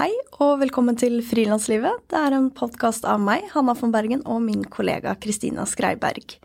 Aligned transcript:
Hei 0.00 0.14
og 0.40 0.62
velkommen 0.62 0.96
til 0.96 1.18
Frilanslivet. 1.20 2.06
Det 2.08 2.16
er 2.16 2.32
en 2.32 2.46
podkast 2.56 3.04
av 3.04 3.18
meg, 3.20 3.42
Hanna 3.52 3.74
von 3.76 3.90
Bergen, 3.92 4.22
og 4.24 4.38
min 4.40 4.62
kollega 4.64 5.12
Kristina 5.20 5.66
Skreiberg. 5.68 6.38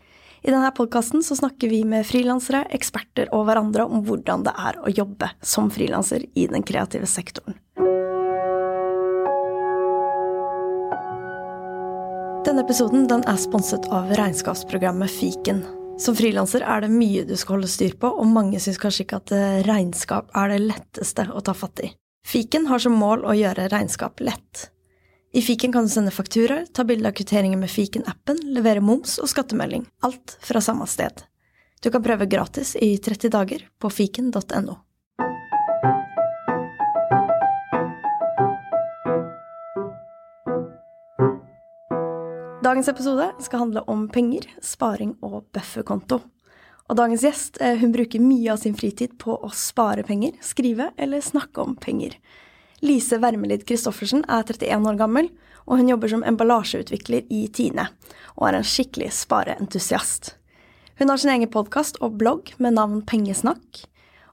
I 0.44 0.52
denne 0.52 0.68
podkasten 0.76 1.24
snakker 1.24 1.72
vi 1.72 1.78
med 1.88 2.04
frilansere, 2.04 2.66
eksperter 2.76 3.32
og 3.32 3.46
hverandre 3.48 3.88
om 3.88 4.04
hvordan 4.04 4.44
det 4.44 4.52
er 4.60 4.76
å 4.76 4.92
jobbe 4.92 5.30
som 5.40 5.72
frilanser 5.72 6.28
i 6.36 6.44
den 6.52 6.68
kreative 6.68 7.08
sektoren. 7.08 7.56
Denne 12.44 12.60
episoden 12.60 13.08
den 13.08 13.24
er 13.24 13.40
sponset 13.40 13.88
av 13.88 14.12
regnskapsprogrammet 14.20 15.16
Fiken. 15.16 15.64
Som 15.96 16.20
frilanser 16.20 16.60
er 16.60 16.84
det 16.84 16.92
mye 16.92 17.24
du 17.24 17.38
skal 17.40 17.62
holde 17.62 17.72
styr 17.72 17.96
på, 17.96 18.12
og 18.20 18.34
mange 18.36 18.60
syns 18.60 18.84
kanskje 18.84 19.08
ikke 19.08 19.24
at 19.24 19.38
regnskap 19.64 20.28
er 20.36 20.58
det 20.58 20.66
letteste 20.74 21.32
å 21.32 21.40
ta 21.40 21.56
fatt 21.56 21.88
i. 21.88 21.96
Fiken 22.26 22.66
har 22.66 22.80
som 22.82 22.96
mål 22.98 23.20
å 23.22 23.36
gjøre 23.38 23.68
regnskap 23.70 24.18
lett. 24.18 24.64
I 25.30 25.42
fiken 25.46 25.70
kan 25.70 25.86
du 25.86 25.92
sende 25.92 26.10
fakturaer, 26.10 26.64
ta 26.74 26.82
bilde 26.82 27.06
av 27.06 27.14
kvitteringer 27.14 27.60
med 27.60 27.70
fiken-appen, 27.70 28.40
levere 28.50 28.82
moms 28.82 29.20
og 29.22 29.30
skattemelding. 29.30 29.84
Alt 30.02 30.34
fra 30.42 30.58
samme 30.58 30.88
sted. 30.90 31.22
Du 31.78 31.86
kan 31.94 32.02
prøve 32.02 32.26
gratis 32.26 32.74
i 32.82 32.96
30 32.98 33.30
dager 33.30 33.62
på 33.78 33.92
fiken.no. 33.94 34.74
Dagens 42.66 42.90
episode 42.90 43.30
skal 43.38 43.68
handle 43.68 43.86
om 43.86 44.08
penger, 44.10 44.50
sparing 44.58 45.14
og 45.22 45.44
bufferkonto. 45.54 46.24
Og 46.86 46.98
dagens 46.98 47.24
gjest 47.26 47.58
eh, 47.62 47.78
hun 47.80 47.92
bruker 47.94 48.22
mye 48.22 48.52
av 48.52 48.60
sin 48.62 48.76
fritid 48.78 49.16
på 49.18 49.34
å 49.34 49.50
spare 49.54 50.04
penger, 50.06 50.36
skrive 50.44 50.92
eller 50.96 51.24
snakke 51.24 51.64
om 51.64 51.74
penger. 51.80 52.14
Lise 52.84 53.18
Wermelid 53.18 53.64
Christoffersen 53.66 54.22
er 54.28 54.46
31 54.46 54.86
år 54.86 54.98
gammel, 55.00 55.30
og 55.66 55.80
hun 55.80 55.90
jobber 55.90 56.12
som 56.12 56.22
emballasjeutvikler 56.26 57.26
i 57.32 57.46
Tine, 57.50 57.88
og 58.36 58.48
er 58.48 58.60
en 58.60 58.66
skikkelig 58.66 59.10
spareentusiast. 59.16 60.36
Hun 61.00 61.10
har 61.10 61.20
sin 61.20 61.32
egen 61.34 61.50
podkast 61.52 61.98
og 62.04 62.20
blogg 62.20 62.54
med 62.62 62.76
navn 62.78 63.02
Pengesnakk, 63.08 63.82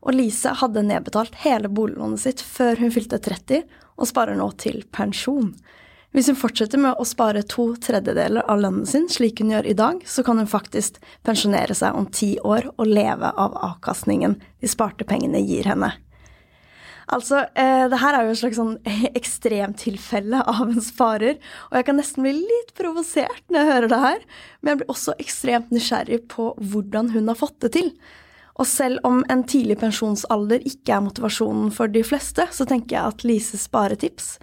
og 0.04 0.18
Lise 0.18 0.54
hadde 0.60 0.84
nedbetalt 0.86 1.40
hele 1.42 1.72
boliglånet 1.72 2.22
sitt 2.22 2.44
før 2.44 2.78
hun 2.84 2.94
fylte 2.94 3.18
30, 3.24 3.64
og 3.98 4.10
sparer 4.10 4.38
nå 4.38 4.50
til 4.62 4.84
pensjon. 4.94 5.54
Hvis 6.14 6.28
hun 6.30 6.38
fortsetter 6.38 6.78
med 6.78 7.00
å 7.02 7.06
spare 7.10 7.42
to 7.50 7.72
tredjedeler 7.82 8.46
av 8.46 8.60
lønnen 8.62 8.86
sin, 8.86 9.08
slik 9.10 9.40
hun 9.42 9.50
gjør 9.56 9.66
i 9.66 9.76
dag, 9.78 10.02
så 10.06 10.22
kan 10.26 10.38
hun 10.38 10.50
faktisk 10.50 11.00
pensjonere 11.26 11.74
seg 11.74 11.98
om 11.98 12.06
ti 12.14 12.36
år 12.46 12.68
og 12.76 12.86
leve 12.86 13.32
av 13.34 13.56
avkastningen 13.72 14.36
de 14.38 14.70
sparte 14.70 15.08
pengene 15.10 15.42
gir 15.42 15.66
henne. 15.72 15.90
Altså, 17.14 17.42
eh, 17.58 17.88
det 17.90 17.98
her 18.00 18.16
er 18.16 18.28
jo 18.28 18.36
et 18.36 18.40
slags 18.40 18.60
sånn 18.62 18.76
ekstremtilfelle 19.20 20.44
av 20.54 20.62
en 20.68 20.86
sparer, 20.86 21.40
og 21.72 21.80
jeg 21.80 21.88
kan 21.88 21.98
nesten 21.98 22.28
bli 22.28 22.36
litt 22.38 22.76
provosert 22.78 23.42
når 23.50 23.60
jeg 23.60 23.72
hører 23.72 23.92
det 23.92 24.00
her, 24.04 24.28
men 24.62 24.72
jeg 24.72 24.82
blir 24.82 24.94
også 24.94 25.16
ekstremt 25.24 25.74
nysgjerrig 25.74 26.22
på 26.32 26.52
hvordan 26.62 27.10
hun 27.16 27.32
har 27.32 27.40
fått 27.42 27.58
det 27.66 27.74
til. 27.80 27.90
Og 28.62 28.70
selv 28.70 29.02
om 29.10 29.24
en 29.34 29.42
tidlig 29.50 29.80
pensjonsalder 29.82 30.62
ikke 30.70 30.94
er 30.94 31.04
motivasjonen 31.08 31.74
for 31.74 31.90
de 31.90 32.06
fleste, 32.06 32.46
så 32.54 32.70
tenker 32.70 33.00
jeg 33.00 33.16
at 33.16 33.26
Lises 33.26 33.66
sparetips 33.66 34.36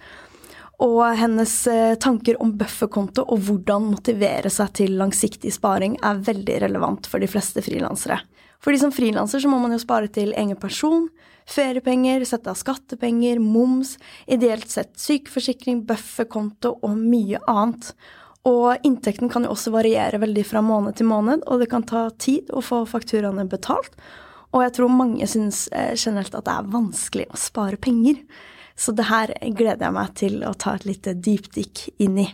og 0.81 1.01
hennes 1.17 1.53
eh, 1.69 1.95
tanker 2.01 2.39
om 2.41 2.55
bufferkonto 2.57 3.25
og 3.29 3.43
hvordan 3.45 3.91
motivere 3.91 4.49
seg 4.49 4.71
til 4.79 4.95
langsiktig 4.97 5.53
sparing 5.53 5.99
er 6.01 6.23
veldig 6.25 6.61
relevant 6.63 7.09
for 7.09 7.21
de 7.21 7.29
fleste 7.29 7.61
frilansere. 7.61 8.17
Fordi 8.61 8.79
som 8.81 8.93
frilanser 8.93 9.41
så 9.41 9.49
må 9.49 9.59
man 9.61 9.73
jo 9.73 9.81
spare 9.81 10.09
til 10.13 10.33
egen 10.37 10.57
person, 10.61 11.07
feriepenger, 11.49 12.25
sette 12.25 12.49
av 12.51 12.57
skattepenger, 12.57 13.41
moms, 13.41 13.95
ideelt 14.29 14.69
sett 14.69 14.93
sykeforsikring, 15.01 15.83
bufferkonto 15.89 16.75
og 16.81 16.97
mye 16.97 17.41
annet. 17.49 17.93
Og 18.49 18.85
inntekten 18.85 19.29
kan 19.29 19.45
jo 19.45 19.53
også 19.53 19.73
variere 19.73 20.21
veldig 20.21 20.45
fra 20.49 20.61
måned 20.65 20.97
til 20.97 21.09
måned, 21.09 21.45
og 21.45 21.61
det 21.61 21.69
kan 21.73 21.85
ta 21.85 22.07
tid 22.21 22.49
å 22.53 22.61
få 22.65 22.83
fakturaene 22.89 23.45
betalt. 23.49 23.93
Og 24.51 24.65
jeg 24.65 24.75
tror 24.77 24.93
mange 24.93 25.27
syns 25.29 25.67
eh, 25.71 25.93
generelt 25.93 26.33
at 26.35 26.47
det 26.47 26.55
er 26.57 26.71
vanskelig 26.73 27.27
å 27.29 27.39
spare 27.39 27.77
penger. 27.81 28.17
Så 28.81 28.95
det 28.97 29.05
her 29.11 29.29
gleder 29.53 29.83
jeg 29.85 29.93
meg 29.93 30.13
til 30.17 30.39
å 30.47 30.55
ta 30.57 30.73
et 30.73 30.87
lite 30.89 31.13
dypdykk 31.13 31.83
inn 32.01 32.15
i. 32.23 32.25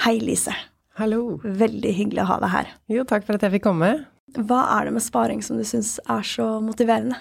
Hei, 0.00 0.14
Lise. 0.24 0.54
Hallo. 0.96 1.36
Veldig 1.44 1.92
hyggelig 1.92 2.22
å 2.24 2.30
ha 2.30 2.38
deg 2.40 2.52
her. 2.54 2.70
Jo, 2.88 3.04
takk 3.08 3.26
for 3.26 3.36
at 3.36 3.44
jeg 3.44 3.58
fikk 3.58 3.66
komme. 3.66 3.90
Hva 4.32 4.62
er 4.78 4.88
det 4.88 4.94
med 4.96 5.04
sparing 5.04 5.44
som 5.44 5.60
du 5.60 5.66
syns 5.68 5.98
er 6.00 6.24
så 6.24 6.46
motiverende? 6.64 7.18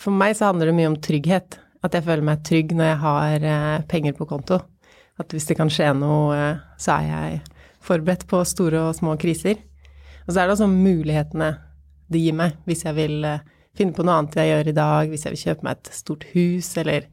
For 0.00 0.16
meg 0.16 0.38
så 0.38 0.48
handler 0.48 0.70
det 0.70 0.76
mye 0.78 0.94
om 0.94 0.98
trygghet. 1.04 1.60
At 1.84 1.98
jeg 1.98 2.06
føler 2.06 2.24
meg 2.24 2.40
trygg 2.48 2.72
når 2.78 2.88
jeg 2.88 3.00
har 3.04 3.46
eh, 3.52 3.84
penger 3.90 4.16
på 4.16 4.30
konto. 4.30 4.62
At 5.20 5.34
hvis 5.34 5.50
det 5.50 5.58
kan 5.60 5.68
skje 5.72 5.92
noe, 5.98 6.32
eh, 6.32 6.66
så 6.80 7.02
er 7.02 7.08
jeg 7.10 7.40
forberedt 7.84 8.24
på 8.30 8.40
store 8.48 8.86
og 8.88 8.96
små 8.96 9.18
kriser. 9.20 9.60
Og 10.24 10.32
så 10.32 10.38
er 10.38 10.46
det 10.46 10.56
også 10.56 10.70
mulighetene 10.72 11.56
det 12.12 12.20
gir 12.22 12.36
meg, 12.38 12.56
hvis 12.64 12.86
jeg 12.86 12.96
vil 12.96 13.26
eh, 13.28 13.42
finne 13.76 13.92
på 13.96 14.06
noe 14.06 14.22
annet 14.22 14.40
jeg 14.40 14.54
gjør 14.54 14.70
i 14.70 14.80
dag, 14.80 15.10
hvis 15.12 15.26
jeg 15.26 15.34
vil 15.34 15.48
kjøpe 15.50 15.68
meg 15.68 15.76
et 15.76 15.98
stort 16.00 16.32
hus, 16.32 16.78
eller 16.80 17.12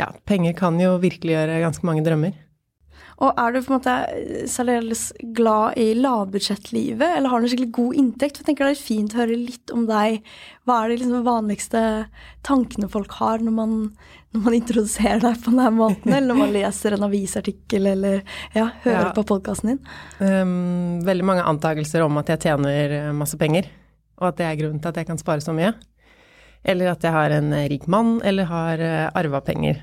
ja, 0.00 0.08
penger 0.28 0.56
kan 0.56 0.78
jo 0.80 0.96
virkeliggjøre 1.02 1.60
ganske 1.64 1.86
mange 1.86 2.04
drømmer. 2.06 2.36
Og 3.22 3.36
er 3.38 3.52
du 3.52 3.60
på 3.62 3.70
en 3.70 3.76
måte 3.76 4.46
særdeles 4.50 5.02
glad 5.36 5.76
i 5.78 5.92
lavbudsjettlivet, 5.94 7.04
eller 7.18 7.30
har 7.30 7.38
du 7.38 7.46
en 7.46 7.52
skikkelig 7.52 7.74
god 7.76 7.98
inntekt? 8.00 8.38
For 8.38 8.42
jeg 8.42 8.48
tenker 8.48 8.66
Det 8.66 8.74
er 8.74 8.80
fint 8.80 9.14
å 9.14 9.20
høre 9.20 9.36
litt 9.38 9.74
om 9.74 9.84
deg. 9.86 10.24
Hva 10.66 10.78
er 10.80 10.90
de 10.90 10.96
liksom 11.02 11.28
vanligste 11.28 11.82
tankene 12.46 12.88
folk 12.90 13.14
har 13.20 13.44
når 13.44 13.54
man, 13.54 13.76
når 14.34 14.44
man 14.48 14.56
introduserer 14.58 15.22
deg 15.22 15.38
på 15.44 15.52
denne 15.52 15.70
måten, 15.76 16.10
eller 16.16 16.32
når 16.32 16.40
man 16.40 16.56
leser 16.56 16.96
en 16.96 17.06
avisartikkel, 17.06 17.92
eller 17.92 18.18
ja, 18.56 18.72
hører 18.82 19.12
ja. 19.12 19.14
på 19.14 19.26
podkasten 19.28 19.74
din? 19.74 19.94
Um, 20.18 20.98
veldig 21.06 21.28
mange 21.28 21.46
antakelser 21.46 22.02
om 22.08 22.18
at 22.22 22.34
jeg 22.34 22.46
tjener 22.48 23.12
masse 23.14 23.38
penger, 23.38 23.70
og 24.18 24.32
at 24.32 24.40
det 24.40 24.50
er 24.50 24.60
grunnen 24.64 24.82
til 24.82 24.90
at 24.90 25.02
jeg 25.02 25.12
kan 25.12 25.20
spare 25.20 25.44
så 25.44 25.54
mye. 25.54 25.76
Eller 26.62 26.92
at 26.92 27.02
jeg 27.02 27.14
har 27.14 27.34
en 27.34 27.50
rik 27.70 27.88
mann, 27.90 28.20
eller 28.24 28.46
har 28.50 28.82
eh, 28.82 29.08
arva 29.18 29.40
penger. 29.42 29.80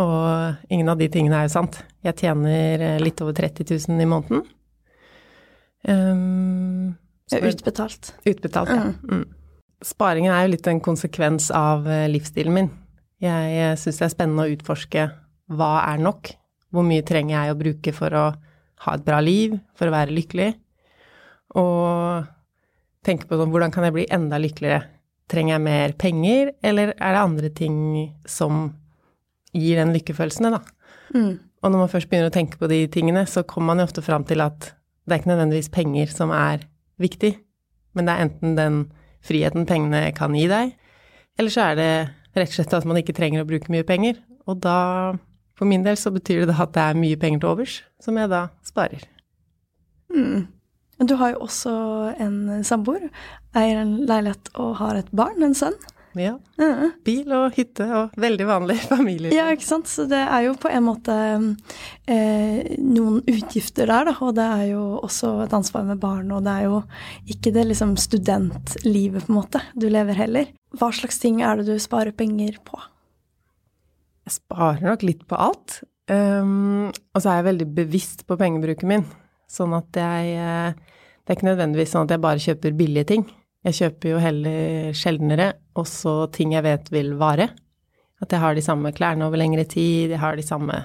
Og 0.00 0.72
ingen 0.72 0.88
av 0.88 1.00
de 1.00 1.08
tingene 1.12 1.42
er 1.42 1.48
jo 1.48 1.54
sant. 1.58 1.78
Jeg 2.04 2.16
tjener 2.22 2.80
eh, 2.80 2.98
litt 3.02 3.20
over 3.24 3.36
30 3.36 3.68
000 3.68 4.00
i 4.00 4.08
måneden. 4.08 4.44
Um, 5.82 6.94
utbetalt. 7.34 8.14
Utbetalt, 8.24 8.70
ja. 8.70 8.88
Mm. 8.88 9.22
Mm. 9.22 9.66
Sparingen 9.82 10.32
er 10.32 10.46
jo 10.46 10.54
litt 10.54 10.68
en 10.70 10.80
konsekvens 10.84 11.50
av 11.56 11.88
eh, 11.90 12.08
livsstilen 12.10 12.56
min. 12.56 12.70
Jeg 13.22 13.76
syns 13.78 14.00
det 14.00 14.06
er 14.08 14.14
spennende 14.16 14.46
å 14.48 14.50
utforske 14.50 15.04
hva 15.52 15.74
er 15.84 16.00
nok? 16.02 16.32
Hvor 16.72 16.86
mye 16.86 17.04
trenger 17.06 17.36
jeg 17.36 17.52
å 17.52 17.58
bruke 17.60 17.92
for 17.94 18.16
å 18.16 18.24
ha 18.82 18.94
et 18.96 19.04
bra 19.06 19.20
liv, 19.22 19.54
for 19.78 19.90
å 19.90 19.94
være 19.94 20.14
lykkelig? 20.16 20.48
Og 21.60 22.24
tenke 23.04 23.28
på 23.28 23.38
sånn, 23.38 23.52
hvordan 23.52 23.74
kan 23.74 23.86
jeg 23.86 23.94
bli 23.94 24.06
enda 24.10 24.40
lykkeligere? 24.40 24.86
Trenger 25.32 25.54
jeg 25.54 25.64
mer 25.64 25.94
penger, 25.96 26.52
eller 26.64 26.92
er 26.92 27.16
det 27.16 27.22
andre 27.22 27.50
ting 27.56 27.76
som 28.28 28.66
gir 29.56 29.80
den 29.80 29.94
lykkefølelsen, 29.96 30.52
da? 30.52 30.60
Mm. 31.14 31.38
Og 31.62 31.70
når 31.70 31.84
man 31.84 31.90
først 31.92 32.10
begynner 32.10 32.28
å 32.28 32.34
tenke 32.34 32.58
på 32.60 32.68
de 32.68 32.82
tingene, 32.92 33.24
så 33.28 33.44
kommer 33.48 33.72
man 33.72 33.82
jo 33.82 33.88
ofte 33.88 34.04
fram 34.04 34.26
til 34.28 34.42
at 34.44 34.72
det 35.06 35.14
er 35.14 35.22
ikke 35.22 35.32
nødvendigvis 35.32 35.72
penger 35.72 36.12
som 36.12 36.32
er 36.34 36.66
viktig, 37.02 37.34
men 37.96 38.06
det 38.06 38.14
er 38.14 38.26
enten 38.26 38.56
den 38.58 38.78
friheten 39.22 39.66
pengene 39.68 40.04
kan 40.16 40.34
gi 40.36 40.48
deg, 40.50 40.74
eller 41.38 41.54
så 41.54 41.70
er 41.70 41.78
det 41.78 41.92
rett 42.36 42.52
og 42.52 42.56
slett 42.56 42.76
at 42.76 42.88
man 42.88 42.98
ikke 43.00 43.14
trenger 43.16 43.44
å 43.44 43.48
bruke 43.48 43.72
mye 43.72 43.86
penger. 43.86 44.18
Og 44.50 44.58
da, 44.64 45.14
for 45.58 45.68
min 45.68 45.84
del, 45.86 45.98
så 46.00 46.12
betyr 46.14 46.46
det 46.48 46.58
at 46.60 46.74
det 46.74 46.84
er 46.84 46.98
mye 46.98 47.18
penger 47.20 47.42
til 47.42 47.52
overs, 47.52 47.76
som 48.02 48.18
jeg 48.18 48.30
da 48.32 48.46
sparer. 48.66 49.04
Mm. 50.12 50.48
Du 51.08 51.16
har 51.20 51.34
jo 51.34 51.42
også 51.46 51.72
en 52.22 52.64
samboer, 52.66 53.08
eier 53.58 53.82
en 53.82 53.96
leilighet 54.08 54.52
og 54.60 54.76
har 54.80 55.00
et 55.00 55.10
barn, 55.16 55.42
en 55.42 55.56
sønn. 55.56 55.78
Ja. 56.18 56.34
Bil 57.06 57.30
og 57.32 57.54
hytte 57.56 57.86
og 57.96 58.16
veldig 58.20 58.46
vanlig 58.48 58.76
familie. 58.92 59.32
Ja, 59.34 59.48
ikke 59.54 59.66
sant. 59.66 59.88
Så 59.88 60.04
det 60.10 60.20
er 60.20 60.46
jo 60.46 60.54
på 60.60 60.70
en 60.70 60.84
måte 60.84 61.14
eh, 61.16 62.74
noen 62.78 63.22
utgifter 63.24 63.88
der, 63.88 64.10
da. 64.10 64.16
Og 64.20 64.34
det 64.36 64.48
er 64.58 64.66
jo 64.74 64.82
også 65.00 65.34
et 65.46 65.56
ansvar 65.56 65.86
med 65.88 66.02
barn, 66.02 66.30
og 66.34 66.44
det 66.46 66.56
er 66.58 66.68
jo 66.68 66.82
ikke 67.32 67.54
det 67.56 67.66
liksom 67.70 67.96
studentlivet, 68.00 69.26
på 69.26 69.32
en 69.32 69.40
måte, 69.40 69.62
du 69.72 69.88
lever 69.92 70.18
heller. 70.18 70.52
Hva 70.76 70.92
slags 70.94 71.20
ting 71.22 71.42
er 71.44 71.60
det 71.60 71.68
du 71.70 71.76
sparer 71.82 72.14
penger 72.16 72.60
på? 72.64 72.80
Jeg 74.28 74.38
sparer 74.38 74.84
nok 74.84 75.02
litt 75.06 75.26
på 75.28 75.38
alt. 75.40 75.80
Um, 76.10 76.90
og 77.14 77.22
så 77.22 77.30
er 77.30 77.40
jeg 77.40 77.48
veldig 77.50 77.66
bevisst 77.76 78.24
på 78.28 78.36
pengebruken 78.38 78.90
min. 78.90 79.04
Sånn 79.50 79.74
at 79.76 79.96
jeg 79.96 80.36
eh, 80.40 80.91
Det 81.22 81.30
er 81.32 81.38
ikke 81.38 81.50
nødvendigvis 81.52 81.92
sånn 81.94 82.08
at 82.08 82.16
jeg 82.16 82.22
bare 82.24 82.42
kjøper 82.42 82.78
billige 82.78 83.08
ting. 83.12 83.26
Jeg 83.62 83.78
kjøper 83.78 84.10
jo 84.10 84.22
heller 84.22 84.96
sjeldnere 84.98 85.52
også 85.78 86.16
ting 86.34 86.56
jeg 86.56 86.66
vet 86.66 86.90
vil 86.90 87.12
vare. 87.20 87.52
At 88.22 88.34
jeg 88.34 88.42
har 88.42 88.56
de 88.58 88.64
samme 88.64 88.90
klærne 88.94 89.26
over 89.28 89.38
lengre 89.38 89.64
tid, 89.66 90.10
jeg 90.10 90.22
har 90.22 90.38
de 90.38 90.46
samme 90.46 90.84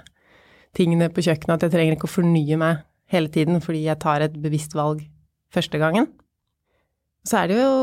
tingene 0.77 1.09
på 1.09 1.25
kjøkkenet. 1.25 1.57
At 1.57 1.65
jeg 1.65 1.73
trenger 1.73 1.97
ikke 1.97 2.09
å 2.09 2.13
fornye 2.19 2.59
meg 2.61 2.85
hele 3.09 3.31
tiden 3.33 3.63
fordi 3.63 3.85
jeg 3.87 4.01
tar 4.03 4.25
et 4.25 4.37
bevisst 4.43 4.77
valg 4.77 5.01
første 5.53 5.81
gangen. 5.81 6.09
Så 7.27 7.41
er 7.41 7.49
det 7.49 7.57
jo 7.59 7.73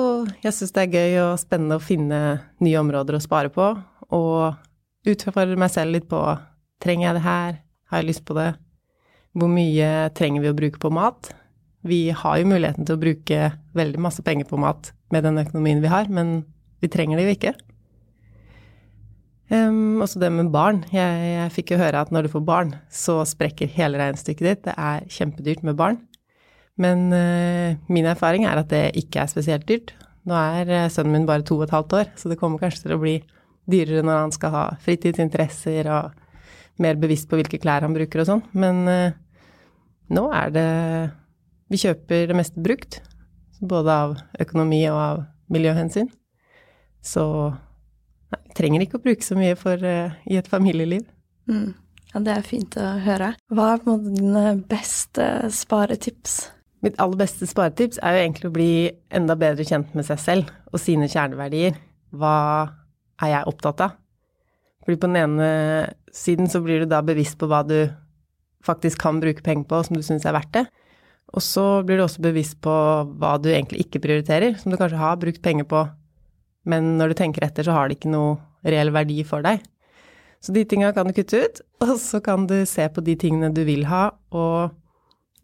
Jeg 0.40 0.56
syns 0.56 0.72
det 0.72 0.86
er 0.86 0.94
gøy 0.94 1.18
og 1.26 1.40
spennende 1.42 1.76
å 1.76 1.84
finne 1.84 2.20
nye 2.64 2.80
områder 2.80 3.18
å 3.18 3.24
spare 3.24 3.50
på, 3.52 3.66
og 4.14 5.10
utfordre 5.10 5.58
meg 5.60 5.72
selv 5.74 5.98
litt 5.98 6.08
på 6.08 6.22
Trenger 6.82 7.06
jeg 7.06 7.16
det 7.16 7.24
her? 7.24 7.52
Har 7.88 8.00
jeg 8.00 8.08
lyst 8.10 8.24
på 8.28 8.34
det? 8.36 8.50
Hvor 9.32 9.48
mye 9.48 9.88
trenger 10.16 10.42
vi 10.44 10.50
å 10.50 10.56
bruke 10.56 10.80
på 10.82 10.90
mat? 10.92 11.30
Vi 11.84 12.08
har 12.16 12.40
jo 12.40 12.48
muligheten 12.48 12.86
til 12.88 12.96
å 12.96 13.00
bruke 13.00 13.52
veldig 13.76 14.00
masse 14.00 14.24
penger 14.24 14.48
på 14.48 14.58
mat 14.60 14.94
med 15.12 15.26
den 15.26 15.40
økonomien 15.42 15.82
vi 15.84 15.92
har, 15.92 16.08
men 16.08 16.40
vi 16.80 16.88
trenger 16.92 17.20
det 17.20 17.26
jo 17.26 17.34
ikke. 17.36 17.52
Um, 19.52 20.00
også 20.00 20.22
det 20.22 20.30
med 20.32 20.48
barn. 20.54 20.80
Jeg, 20.92 21.18
jeg, 21.28 21.52
fikk 21.52 21.74
jo 21.74 21.80
høre 21.82 22.00
at 22.00 22.12
når 22.14 22.26
du 22.26 22.32
får 22.32 22.44
barn, 22.48 22.72
så 22.88 23.18
sprekker 23.28 23.68
hele 23.76 24.00
regnestykket 24.00 24.48
ditt. 24.48 24.62
Det 24.64 24.74
er 24.80 25.04
kjempedyrt 25.12 25.64
med 25.66 25.76
barn. 25.78 26.00
Men 26.80 27.10
uh, 27.12 27.76
min 27.92 28.08
erfaring 28.08 28.48
er 28.48 28.62
at 28.62 28.72
det 28.72 28.86
ikke 28.98 29.22
er 29.22 29.30
spesielt 29.30 29.68
dyrt. 29.68 29.92
Nå 30.24 30.34
er 30.40 30.72
uh, 30.72 30.90
sønnen 30.92 31.18
min 31.18 31.28
bare 31.28 31.44
to 31.44 31.58
og 31.60 31.66
et 31.68 31.76
halvt 31.76 31.98
år, 32.00 32.14
så 32.16 32.32
det 32.32 32.38
kommer 32.40 32.62
kanskje 32.62 32.86
til 32.86 32.96
å 32.96 33.02
bli 33.02 33.18
dyrere 33.70 34.04
når 34.04 34.22
han 34.22 34.32
skal 34.34 34.54
ha 34.56 34.64
fritidsinteresser 34.84 35.88
og 35.92 36.80
mer 36.80 36.96
bevisst 37.00 37.28
på 37.30 37.36
hvilke 37.38 37.60
klær 37.62 37.84
han 37.84 37.94
bruker 37.94 38.24
og 38.24 38.30
sånn. 38.32 38.42
Men 38.56 38.82
uh, 38.88 39.12
nå 40.16 40.24
er 40.40 40.56
det 40.56 40.70
Vi 41.74 41.80
kjøper 41.82 42.28
det 42.30 42.34
meste 42.38 42.62
brukt, 42.62 43.00
både 43.58 43.90
av 43.90 44.12
økonomi 44.38 44.84
og 44.92 44.98
av 45.00 45.22
miljøhensyn. 45.50 46.06
Så 47.02 47.24
nei, 47.50 48.38
vi 48.44 48.54
trenger 48.54 48.84
ikke 48.84 49.00
å 49.00 49.02
bruke 49.02 49.26
så 49.26 49.34
mye 49.34 49.56
for, 49.58 49.82
uh, 49.82 50.14
i 50.30 50.38
et 50.38 50.50
familieliv. 50.50 51.02
Mm. 51.50 51.72
Ja, 52.12 52.20
det 52.22 52.36
er 52.36 52.46
fint 52.46 52.76
å 52.78 52.92
høre. 53.02 53.32
Hva 53.50 53.72
er 53.72 53.82
på 53.82 53.96
dine 54.04 54.44
beste 54.70 55.26
sparetips? 55.50 56.36
Mitt 56.86 57.00
aller 57.02 57.18
beste 57.24 57.48
sparetips 57.50 57.98
er 57.98 58.14
jo 58.14 58.22
egentlig 58.22 58.52
å 58.52 58.54
bli 58.54 58.70
enda 59.18 59.34
bedre 59.40 59.66
kjent 59.66 59.96
med 59.98 60.06
seg 60.06 60.22
selv 60.22 60.54
og 60.70 60.78
sine 60.78 61.10
kjerneverdier. 61.10 61.74
Hva 62.14 62.36
er 63.18 63.34
jeg 63.34 63.50
opptatt 63.50 63.82
av? 63.88 63.98
Fordi 64.86 65.00
på 65.00 65.10
den 65.10 65.18
ene 65.24 65.50
siden 66.14 66.46
så 66.52 66.62
blir 66.62 66.84
du 66.84 66.92
da 66.94 67.02
bevisst 67.02 67.40
på 67.40 67.50
hva 67.50 67.64
du 67.66 67.80
faktisk 68.62 69.02
kan 69.02 69.18
bruke 69.18 69.42
penger 69.42 69.66
på, 69.66 69.82
som 69.82 69.98
du 69.98 70.06
syns 70.06 70.28
er 70.28 70.38
verdt 70.38 70.54
det. 70.54 70.66
Og 71.32 71.42
så 71.42 71.82
blir 71.86 71.98
du 71.98 72.04
også 72.04 72.22
bevisst 72.22 72.58
på 72.62 72.72
hva 73.18 73.36
du 73.40 73.48
egentlig 73.50 73.86
ikke 73.86 74.02
prioriterer, 74.04 74.58
som 74.60 74.70
du 74.70 74.78
kanskje 74.78 75.00
har 75.00 75.20
brukt 75.20 75.42
penger 75.42 75.66
på, 75.70 75.86
men 76.68 76.94
når 76.98 77.12
du 77.12 77.18
tenker 77.18 77.44
etter, 77.44 77.66
så 77.66 77.76
har 77.76 77.88
det 77.88 77.98
ikke 77.98 78.12
noe 78.12 78.36
reell 78.64 78.92
verdi 78.94 79.20
for 79.28 79.44
deg. 79.44 79.62
Så 80.44 80.52
de 80.52 80.64
tinga 80.68 80.92
kan 80.96 81.08
du 81.08 81.14
kutte 81.16 81.40
ut, 81.40 81.60
og 81.84 81.96
så 82.00 82.20
kan 82.24 82.48
du 82.50 82.56
se 82.68 82.86
på 82.92 83.04
de 83.04 83.16
tingene 83.20 83.52
du 83.54 83.62
vil 83.68 83.86
ha, 83.90 84.08
og 84.36 84.74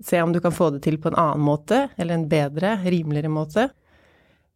se 0.05 0.21
om 0.23 0.33
du 0.33 0.41
kan 0.41 0.55
få 0.55 0.71
det 0.75 0.83
til 0.87 0.97
på 1.01 1.11
en 1.11 1.19
annen 1.21 1.45
måte, 1.45 1.87
eller 2.01 2.17
en 2.17 2.29
bedre, 2.29 2.79
rimeligere 2.87 3.33
måte. 3.33 3.69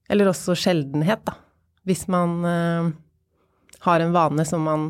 Eller 0.09 0.29
også 0.31 0.57
sjeldenhet, 0.57 1.25
da. 1.25 1.37
Hvis 1.85 2.07
man 2.09 2.39
øh, 2.49 2.93
har 3.85 4.01
en 4.01 4.15
vane 4.15 4.45
som 4.49 4.65
man 4.65 4.87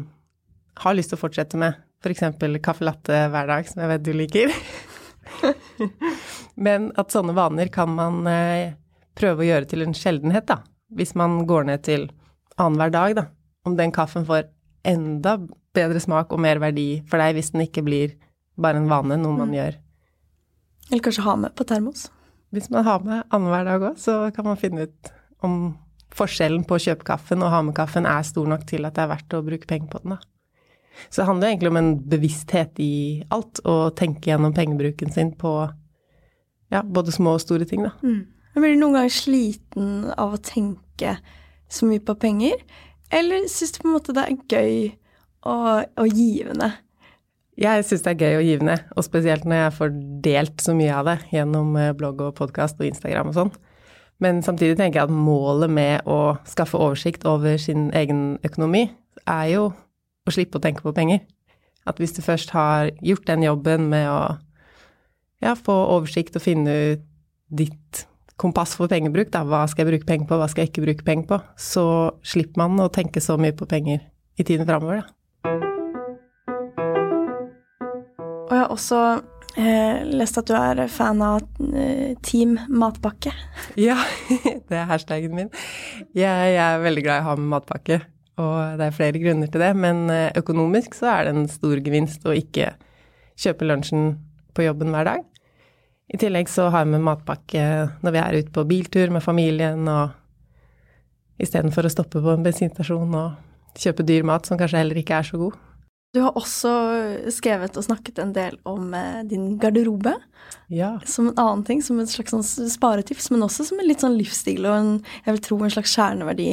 har 0.79 0.95
lyst 0.95 1.11
til 1.11 1.19
å 1.19 1.25
fortsette 1.25 1.59
med, 1.59 1.79
f.eks. 2.05 2.23
caffè 2.63 2.87
latte 2.87 3.25
hver 3.33 3.51
dag, 3.51 3.67
som 3.67 3.83
jeg 3.83 3.91
vet 3.95 4.07
du 4.07 4.13
liker. 4.15 4.55
Men 6.67 6.91
at 7.01 7.15
sånne 7.15 7.35
vaner 7.37 7.71
kan 7.73 7.93
man 7.95 8.25
eh, 8.31 8.75
prøve 9.19 9.45
å 9.45 9.49
gjøre 9.49 9.71
til 9.71 9.85
en 9.85 9.97
sjeldenhet, 9.97 10.47
da. 10.51 10.61
Hvis 10.95 11.15
man 11.19 11.43
går 11.49 11.69
ned 11.71 11.85
til 11.87 12.09
annenhver 12.61 12.93
dag, 12.95 13.17
da. 13.19 13.27
Om 13.65 13.79
den 13.79 13.95
kaffen 13.95 14.27
får 14.29 14.49
enda 14.85 15.39
bedre 15.75 16.03
smak 16.03 16.33
og 16.35 16.43
mer 16.45 16.61
verdi 16.63 17.03
for 17.09 17.23
deg 17.23 17.39
hvis 17.39 17.55
den 17.55 17.65
ikke 17.65 17.83
blir 17.87 18.13
bare 18.61 18.79
en 18.79 18.91
vane, 18.91 19.17
noe 19.19 19.35
man 19.35 19.51
mm. 19.51 19.57
gjør. 19.57 19.79
Eller 20.91 21.05
kanskje 21.07 21.25
ha 21.27 21.39
med 21.41 21.55
på 21.57 21.67
termos. 21.67 22.07
Hvis 22.55 22.69
man 22.71 22.85
har 22.87 23.03
med 23.03 23.25
annenhver 23.35 23.67
dag 23.67 23.89
òg, 23.91 23.97
så 23.99 24.29
kan 24.35 24.47
man 24.47 24.61
finne 24.61 24.87
ut 24.87 25.11
om 25.45 25.73
forskjellen 26.15 26.63
på 26.69 26.77
å 26.77 26.85
kjøpe 26.85 27.07
kaffen 27.09 27.43
og 27.43 27.51
ha 27.51 27.63
med 27.67 27.75
kaffen 27.75 28.07
er 28.07 28.23
stor 28.27 28.47
nok 28.47 28.63
til 28.69 28.87
at 28.87 28.95
det 28.95 29.03
er 29.03 29.11
verdt 29.11 29.35
å 29.35 29.43
bruke 29.47 29.67
penger 29.71 29.91
på 29.91 30.05
den, 30.05 30.15
da. 30.15 30.34
Så 31.09 31.21
det 31.21 31.29
handler 31.29 31.51
egentlig 31.51 31.73
om 31.73 31.81
en 31.81 31.95
bevissthet 32.11 32.79
i 32.83 33.25
alt, 33.35 33.61
og 33.65 33.97
tenke 33.99 34.31
gjennom 34.31 34.55
pengebruken 34.57 35.13
sin 35.15 35.33
på 35.39 35.55
ja, 36.73 36.83
både 36.83 37.13
små 37.15 37.37
og 37.37 37.45
store 37.45 37.67
ting, 37.69 37.85
da. 37.87 37.93
Mm. 38.03 38.23
Blir 38.55 38.77
du 38.77 38.81
noen 38.81 39.01
gang 39.01 39.11
sliten 39.11 40.13
av 40.15 40.37
å 40.37 40.43
tenke 40.43 41.17
så 41.71 41.89
mye 41.89 42.03
på 42.05 42.15
penger, 42.23 42.61
eller 43.15 43.49
syns 43.51 43.75
du 43.75 43.83
på 43.83 43.91
en 43.91 43.97
måte 43.97 44.15
det 44.15 44.25
er 44.25 44.39
gøy 44.51 44.77
og, 45.51 45.91
og 46.01 46.09
givende? 46.15 46.71
Jeg 47.61 47.85
syns 47.87 48.03
det 48.03 48.15
er 48.15 48.23
gøy 48.25 48.37
og 48.41 48.49
givende, 48.49 48.79
og 48.99 49.07
spesielt 49.07 49.45
når 49.47 49.61
jeg 49.61 49.75
får 49.77 49.93
delt 50.25 50.63
så 50.63 50.75
mye 50.75 50.95
av 50.95 51.07
det 51.11 51.19
gjennom 51.31 51.77
eh, 51.79 51.93
blogg 51.95 52.23
og 52.25 52.35
podkast 52.39 52.81
og 52.81 52.89
Instagram 52.89 53.31
og 53.31 53.39
sånn. 53.39 53.53
Men 54.23 54.41
samtidig 54.47 54.79
tenker 54.79 55.01
jeg 55.01 55.11
at 55.11 55.15
målet 55.15 55.71
med 55.71 56.09
å 56.11 56.37
skaffe 56.49 56.79
oversikt 56.79 57.27
over 57.29 57.59
sin 57.61 57.89
egen 57.95 58.41
økonomi 58.47 58.89
er 59.31 59.47
jo 59.53 59.69
å 60.25 60.33
slippe 60.35 60.59
å 60.59 60.65
tenke 60.65 60.85
på 60.85 60.95
penger. 60.97 61.23
At 61.85 62.01
hvis 62.01 62.15
du 62.17 62.23
først 62.25 62.55
har 62.57 62.91
gjort 63.05 63.27
den 63.29 63.45
jobben 63.45 63.91
med 63.93 64.09
å 64.09 64.21
ja, 65.45 65.53
få 65.53 65.75
oversikt 65.99 66.39
og 66.39 66.45
finne 66.47 66.77
ut 66.95 67.05
ditt 67.55 68.07
kompass 68.41 68.73
for 68.79 68.91
pengebruk, 68.91 69.29
da, 69.31 69.45
hva 69.47 69.63
skal 69.71 69.85
jeg 69.85 69.93
bruke 69.93 70.09
penger 70.09 70.31
på, 70.31 70.39
hva 70.41 70.49
skal 70.51 70.65
jeg 70.65 70.73
ikke 70.73 70.87
bruke 70.87 71.07
penger 71.07 71.29
på, 71.29 71.39
så 71.61 71.85
slipper 72.27 72.65
man 72.65 72.83
å 72.83 72.91
tenke 72.93 73.23
så 73.23 73.37
mye 73.39 73.55
på 73.55 73.69
penger 73.71 74.01
i 74.41 74.47
tiden 74.47 74.67
framover, 74.67 75.05
da. 75.05 75.11
Og 78.45 78.51
jeg 78.53 78.61
har 78.61 78.73
også 78.73 78.99
eh, 79.61 80.03
lest 80.19 80.41
at 80.41 80.49
du 80.51 80.57
er 80.57 80.83
fan 80.93 81.23
av 81.25 81.45
eh, 81.69 82.17
Team 82.27 82.57
matpakke. 82.69 83.33
Ja, 83.81 83.97
det 84.69 84.81
er 84.81 84.91
hashtagen 84.91 85.37
min. 85.37 85.53
Jeg, 86.17 86.57
jeg 86.57 86.61
er 86.65 86.83
veldig 86.83 87.07
glad 87.07 87.21
i 87.21 87.25
å 87.25 87.29
ha 87.31 87.39
med 87.39 87.51
matpakke. 87.55 88.03
Og 88.41 88.79
det 88.81 88.89
er 88.89 88.97
flere 88.97 89.21
grunner 89.23 89.51
til 89.51 89.63
det, 89.63 89.71
men 89.79 90.09
eh, 90.11 90.33
økonomisk 90.41 90.97
så 90.99 91.13
er 91.13 91.27
det 91.27 91.35
en 91.35 91.47
stor 91.51 91.79
gevinst 91.85 92.25
å 92.27 92.35
ikke 92.35 92.73
kjøpe 93.39 93.69
lunsjen 93.69 94.17
på 94.55 94.67
jobben 94.67 94.91
hver 94.95 95.07
dag. 95.07 95.23
I 96.11 96.19
tillegg 96.21 96.51
så 96.53 96.69
har 96.75 96.87
vi 96.89 97.01
matpakke 97.01 97.63
når 98.05 98.15
vi 98.15 98.21
er 98.21 98.39
ute 98.41 98.55
på 98.55 98.67
biltur 98.69 99.15
med 99.15 99.25
familien, 99.25 99.87
og 99.89 100.13
istedenfor 101.43 101.87
å 101.87 101.93
stoppe 101.93 102.23
på 102.23 102.35
en 102.35 102.45
bensinstasjon 102.45 103.15
og 103.19 103.79
kjøpe 103.81 104.07
dyr 104.07 104.27
mat 104.27 104.47
som 104.47 104.59
kanskje 104.59 104.83
heller 104.83 105.01
ikke 105.01 105.19
er 105.19 105.31
så 105.31 105.41
god. 105.41 105.57
Du 106.15 106.21
har 106.23 106.37
også 106.39 106.71
skrevet 107.35 107.75
og 107.75 107.87
snakket 107.89 108.21
en 108.23 108.33
del 108.37 108.55
om 108.71 108.93
eh, 108.95 109.25
din 109.27 109.57
garderobe. 109.59 110.15
Ja. 110.71 110.93
Som 111.11 111.33
en 111.33 111.41
annen 111.41 111.65
ting, 111.67 111.81
som 111.83 111.99
et 111.99 112.13
slags 112.13 112.31
sånn 112.31 112.71
sparetips, 112.71 113.33
men 113.35 113.43
også 113.43 113.67
som 113.67 113.81
en 113.83 113.89
litt 113.89 114.05
sånn 114.05 114.15
livsstil 114.19 114.63
og 114.69 114.77
en, 114.77 114.93
jeg 115.25 115.35
vil 115.35 115.43
tro 115.49 115.59
en 115.59 115.75
slags 115.75 115.97
kjerneverdi 115.97 116.49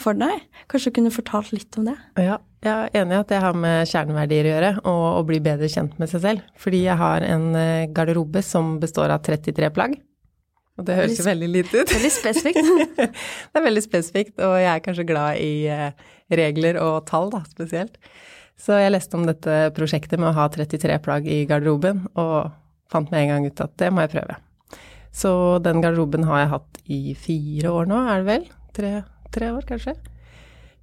for 0.00 0.18
deg. 0.18 0.42
Kanskje 0.70 0.90
du 0.90 0.96
kunne 0.98 1.14
fortalt 1.14 1.52
litt 1.54 1.78
om 1.78 1.86
det? 1.92 1.94
Ja, 2.18 2.40
jeg 2.64 2.72
er 2.72 3.04
enig 3.04 3.14
i 3.14 3.20
at 3.20 3.30
det 3.30 3.40
har 3.44 3.54
med 3.58 3.86
kjerneverdier 3.90 4.48
å 4.48 4.52
gjøre, 4.54 4.72
og 4.90 5.04
å 5.20 5.22
bli 5.30 5.38
bedre 5.44 5.70
kjent 5.70 5.94
med 6.02 6.10
seg 6.10 6.24
selv. 6.26 6.50
Fordi 6.58 6.82
jeg 6.82 6.98
har 7.00 7.28
en 7.28 7.48
eh, 7.60 7.86
garderobe 7.94 8.42
som 8.42 8.76
består 8.82 9.14
av 9.14 9.22
33 9.26 9.70
plagg. 9.78 9.96
Og 10.74 10.86
det 10.88 10.98
høres 10.98 11.20
jo 11.20 11.28
veldig 11.28 11.54
lite 11.54 11.84
ut. 11.84 11.90
Veldig 11.94 12.10
spesifikt. 12.10 12.70
det 12.98 13.60
er 13.60 13.66
veldig 13.68 13.82
spesifikt, 13.84 14.34
og 14.42 14.58
jeg 14.58 14.72
er 14.72 14.82
kanskje 14.82 15.06
glad 15.06 15.38
i 15.38 15.68
eh, 15.70 16.06
regler 16.34 16.82
og 16.82 17.04
tall, 17.06 17.30
da, 17.30 17.44
spesielt. 17.46 18.00
Så 18.60 18.78
jeg 18.78 18.92
leste 18.94 19.18
om 19.18 19.26
dette 19.26 19.70
prosjektet 19.76 20.20
med 20.20 20.30
å 20.30 20.36
ha 20.36 20.48
33 20.52 20.98
plagg 21.04 21.26
i 21.28 21.42
garderoben, 21.48 22.04
og 22.14 22.52
fant 22.92 23.10
med 23.10 23.24
en 23.24 23.32
gang 23.32 23.48
ut 23.48 23.62
at 23.64 23.74
det 23.80 23.90
må 23.92 24.04
jeg 24.04 24.14
prøve. 24.14 24.38
Så 25.14 25.30
den 25.62 25.82
garderoben 25.82 26.26
har 26.28 26.42
jeg 26.42 26.52
hatt 26.54 26.80
i 26.90 27.00
fire 27.18 27.70
år 27.70 27.90
nå, 27.90 28.00
er 28.10 28.22
det 28.22 28.28
vel? 28.28 28.46
Tre, 28.74 28.92
tre 29.34 29.50
år, 29.54 29.66
kanskje. 29.68 29.94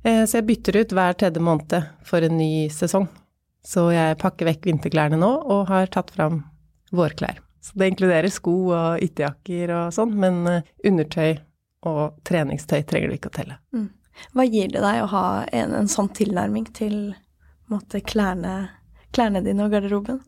Eh, 0.03 0.23
så 0.25 0.39
jeg 0.39 0.47
bytter 0.47 0.81
ut 0.81 0.95
hver 0.95 1.17
tredje 1.19 1.43
måned 1.43 1.89
for 2.07 2.23
en 2.25 2.37
ny 2.39 2.69
sesong. 2.73 3.07
Så 3.61 3.89
jeg 3.93 4.17
pakker 4.21 4.47
vekk 4.49 4.67
vinterklærne 4.71 5.19
nå, 5.21 5.29
og 5.29 5.69
har 5.69 5.91
tatt 5.93 6.13
fram 6.15 6.41
vårklær. 6.95 7.41
Så 7.61 7.77
det 7.77 7.91
inkluderer 7.91 8.31
sko 8.33 8.55
og 8.73 9.03
ytterjakker 9.05 9.73
og 9.77 9.95
sånn, 9.95 10.15
men 10.17 10.39
eh, 10.49 10.69
undertøy 10.87 11.41
og 11.87 12.21
treningstøy 12.27 12.81
trenger 12.87 13.11
du 13.11 13.17
ikke 13.17 13.31
å 13.31 13.35
telle. 13.35 13.57
Mm. 13.75 13.89
Hva 14.35 14.45
gir 14.45 14.71
det 14.73 14.81
deg 14.83 15.03
å 15.03 15.11
ha 15.11 15.25
en, 15.51 15.75
en 15.77 15.89
sånn 15.89 16.09
tilnærming 16.13 16.67
til 16.77 16.95
måte, 17.71 18.01
klærne, 18.05 18.55
klærne 19.15 19.41
dine 19.45 19.65
og 19.65 19.73
garderoben? 19.73 20.21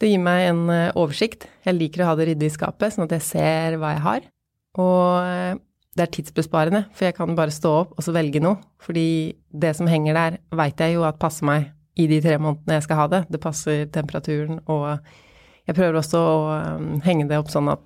Det 0.00 0.10
gir 0.10 0.20
meg 0.20 0.50
en 0.50 0.66
eh, 0.72 0.96
oversikt. 0.98 1.46
Jeg 1.64 1.78
liker 1.78 2.04
å 2.04 2.10
ha 2.10 2.16
det 2.18 2.28
ryddig 2.30 2.50
i 2.50 2.56
skapet, 2.56 2.92
sånn 2.92 3.06
at 3.06 3.14
jeg 3.16 3.24
ser 3.24 3.78
hva 3.80 3.94
jeg 3.94 4.04
har. 4.04 4.26
Og 4.82 5.04
eh, 5.24 5.62
det 5.96 6.04
er 6.04 6.12
tidsbesparende, 6.12 6.82
for 6.92 7.08
jeg 7.08 7.16
kan 7.16 7.32
bare 7.38 7.54
stå 7.54 7.72
opp 7.78 7.94
og 7.96 8.04
så 8.04 8.12
velge 8.12 8.42
noe. 8.44 8.60
Fordi 8.84 9.08
det 9.48 9.72
som 9.78 9.88
henger 9.88 10.18
der, 10.18 10.38
veit 10.60 10.82
jeg 10.84 10.98
jo 10.98 11.06
at 11.08 11.20
passer 11.20 11.48
meg 11.48 11.70
i 11.96 12.04
de 12.10 12.20
tre 12.20 12.36
månedene 12.36 12.76
jeg 12.76 12.84
skal 12.84 13.00
ha 13.00 13.06
det. 13.14 13.22
Det 13.32 13.40
passer 13.40 13.86
temperaturen, 13.92 14.60
og 14.68 14.98
jeg 15.66 15.78
prøver 15.78 16.00
også 16.02 16.20
å 16.20 16.36
eh, 16.58 16.86
henge 17.08 17.28
det 17.30 17.40
opp 17.40 17.52
sånn 17.52 17.72
at 17.72 17.84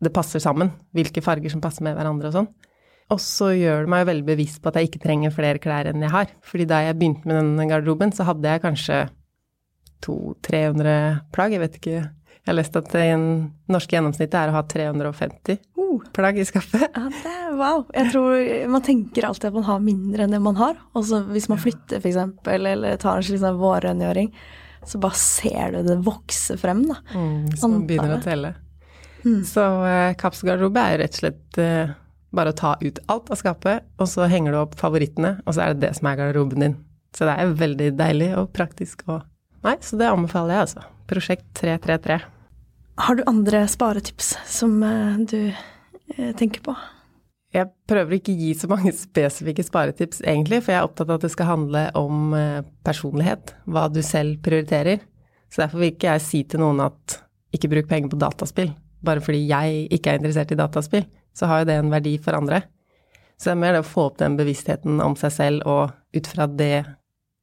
det 0.00 0.14
passer 0.16 0.40
sammen. 0.40 0.72
Hvilke 0.96 1.20
farger 1.24 1.52
som 1.52 1.60
passer 1.60 1.84
med 1.84 1.98
hverandre 1.98 2.30
og 2.30 2.38
sånn. 2.38 2.48
Og 3.10 3.18
så 3.22 3.50
gjør 3.56 3.84
det 3.84 3.90
meg 3.90 4.06
veldig 4.06 4.26
bevisst 4.28 4.60
på 4.62 4.70
at 4.70 4.78
jeg 4.78 4.90
ikke 4.90 5.02
trenger 5.02 5.34
flere 5.34 5.60
klær 5.62 5.88
enn 5.90 6.04
jeg 6.04 6.12
har. 6.14 6.30
Fordi 6.46 6.66
da 6.70 6.84
jeg 6.86 6.98
begynte 7.00 7.26
med 7.26 7.40
den 7.40 7.72
garderoben, 7.72 8.14
så 8.14 8.26
hadde 8.28 8.52
jeg 8.52 8.62
kanskje 8.62 9.00
200-300 10.06 10.94
plagg. 11.34 11.56
Jeg 11.56 11.62
vet 11.64 11.78
ikke. 11.80 11.96
Jeg 12.40 12.48
har 12.48 12.56
lest 12.56 12.78
at 12.78 12.94
en 12.96 13.24
norske 13.70 13.96
gjennomsnittet 13.96 14.38
er 14.38 14.52
å 14.52 14.56
ha 14.56 14.62
350 14.64 15.58
uh, 15.76 16.06
plagg 16.16 16.38
i 16.40 16.46
skapet. 16.48 16.86
Ja, 16.86 17.04
det 17.12 17.34
er 17.34 17.58
wow. 17.58 17.82
Jeg 17.92 18.12
tror 18.14 18.46
man 18.72 18.86
tenker 18.86 19.26
alltid 19.28 19.50
at 19.50 19.58
man 19.58 19.66
har 19.68 19.84
mindre 19.84 20.24
enn 20.24 20.34
det 20.36 20.40
man 20.42 20.58
har. 20.60 20.78
Også 20.96 21.24
hvis 21.34 21.50
man 21.52 21.60
flytter, 21.60 22.00
f.eks., 22.00 22.18
eller 22.54 22.96
tar 23.02 23.20
en 23.20 23.26
slik 23.26 23.42
sånn 23.42 23.60
vårrengjøring. 23.60 24.32
så 24.86 24.98
bare 25.02 25.18
ser 25.20 25.74
du 25.74 25.82
det 25.90 25.98
vokse 26.06 26.56
frem, 26.56 26.86
da. 26.88 26.96
Mm, 27.12 27.50
så 27.52 27.68
man 27.68 27.86
begynner 27.90 28.16
å 28.16 28.22
telle. 28.24 28.54
Mm. 29.20 29.42
Så 29.44 29.64
eh, 29.84 30.14
kapselgarderobe 30.16 30.80
er 30.80 31.02
rett 31.02 31.18
og 31.18 31.20
slett 31.20 31.58
eh, 31.60 31.92
bare 32.36 32.52
å 32.52 32.56
ta 32.56 32.76
ut 32.80 33.00
alt 33.10 33.30
av 33.32 33.40
skapet, 33.40 33.86
og 33.98 34.08
så 34.10 34.28
henger 34.30 34.54
du 34.54 34.60
opp 34.60 34.76
favorittene, 34.78 35.38
og 35.44 35.56
så 35.56 35.64
er 35.64 35.74
det 35.74 35.88
det 35.88 35.96
som 35.98 36.10
er 36.10 36.20
garderoben 36.20 36.64
din. 36.64 36.76
Så 37.16 37.26
det 37.26 37.34
er 37.34 37.56
veldig 37.58 37.90
deilig 37.98 38.30
og 38.38 38.52
praktisk 38.54 39.06
og 39.08 39.26
Nei, 39.60 39.74
så 39.84 39.98
det 40.00 40.06
anbefaler 40.08 40.54
jeg, 40.54 40.64
altså. 40.64 40.82
Prosjekt 41.10 41.48
333. 41.58 42.14
Har 43.04 43.16
du 43.18 43.20
andre 43.28 43.66
sparetips 43.68 44.30
som 44.48 44.78
eh, 44.80 45.18
du 45.28 45.50
eh, 45.50 46.30
tenker 46.38 46.62
på? 46.64 46.72
Jeg 47.52 47.68
prøver 47.90 48.16
ikke 48.16 48.32
å 48.32 48.40
gi 48.40 48.54
så 48.56 48.70
mange 48.70 48.92
spesifikke 49.06 49.64
sparetips, 49.66 50.22
egentlig, 50.24 50.62
for 50.64 50.72
jeg 50.72 50.80
er 50.80 50.88
opptatt 50.88 51.10
av 51.10 51.18
at 51.18 51.26
det 51.26 51.32
skal 51.34 51.50
handle 51.50 51.84
om 51.98 52.32
eh, 52.38 52.62
personlighet, 52.86 53.52
hva 53.68 53.84
du 53.92 54.00
selv 54.06 54.40
prioriterer. 54.46 55.04
Så 55.52 55.64
derfor 55.64 55.82
vil 55.82 55.92
ikke 55.92 56.14
jeg 56.14 56.24
si 56.24 56.42
til 56.48 56.64
noen 56.64 56.80
at 56.86 57.20
ikke 57.52 57.68
bruk 57.72 57.90
penger 57.90 58.14
på 58.14 58.20
dataspill, 58.22 58.72
bare 59.04 59.20
fordi 59.24 59.42
jeg 59.50 59.88
ikke 59.92 60.14
er 60.14 60.20
interessert 60.22 60.54
i 60.54 60.60
dataspill. 60.60 61.04
Så 61.36 61.48
har 61.50 61.62
jo 61.62 61.70
det 61.70 61.78
en 61.80 61.92
verdi 61.92 62.16
for 62.22 62.36
andre. 62.38 62.62
Så 63.40 63.48
det 63.50 63.54
er 63.54 63.62
mer 63.62 63.76
det 63.76 63.84
å 63.84 63.88
få 63.88 64.10
opp 64.10 64.18
den 64.20 64.36
bevisstheten 64.36 65.00
om 65.00 65.14
seg 65.16 65.32
selv, 65.32 65.64
og 65.64 65.94
ut 66.16 66.28
fra 66.28 66.48
det 66.50 66.84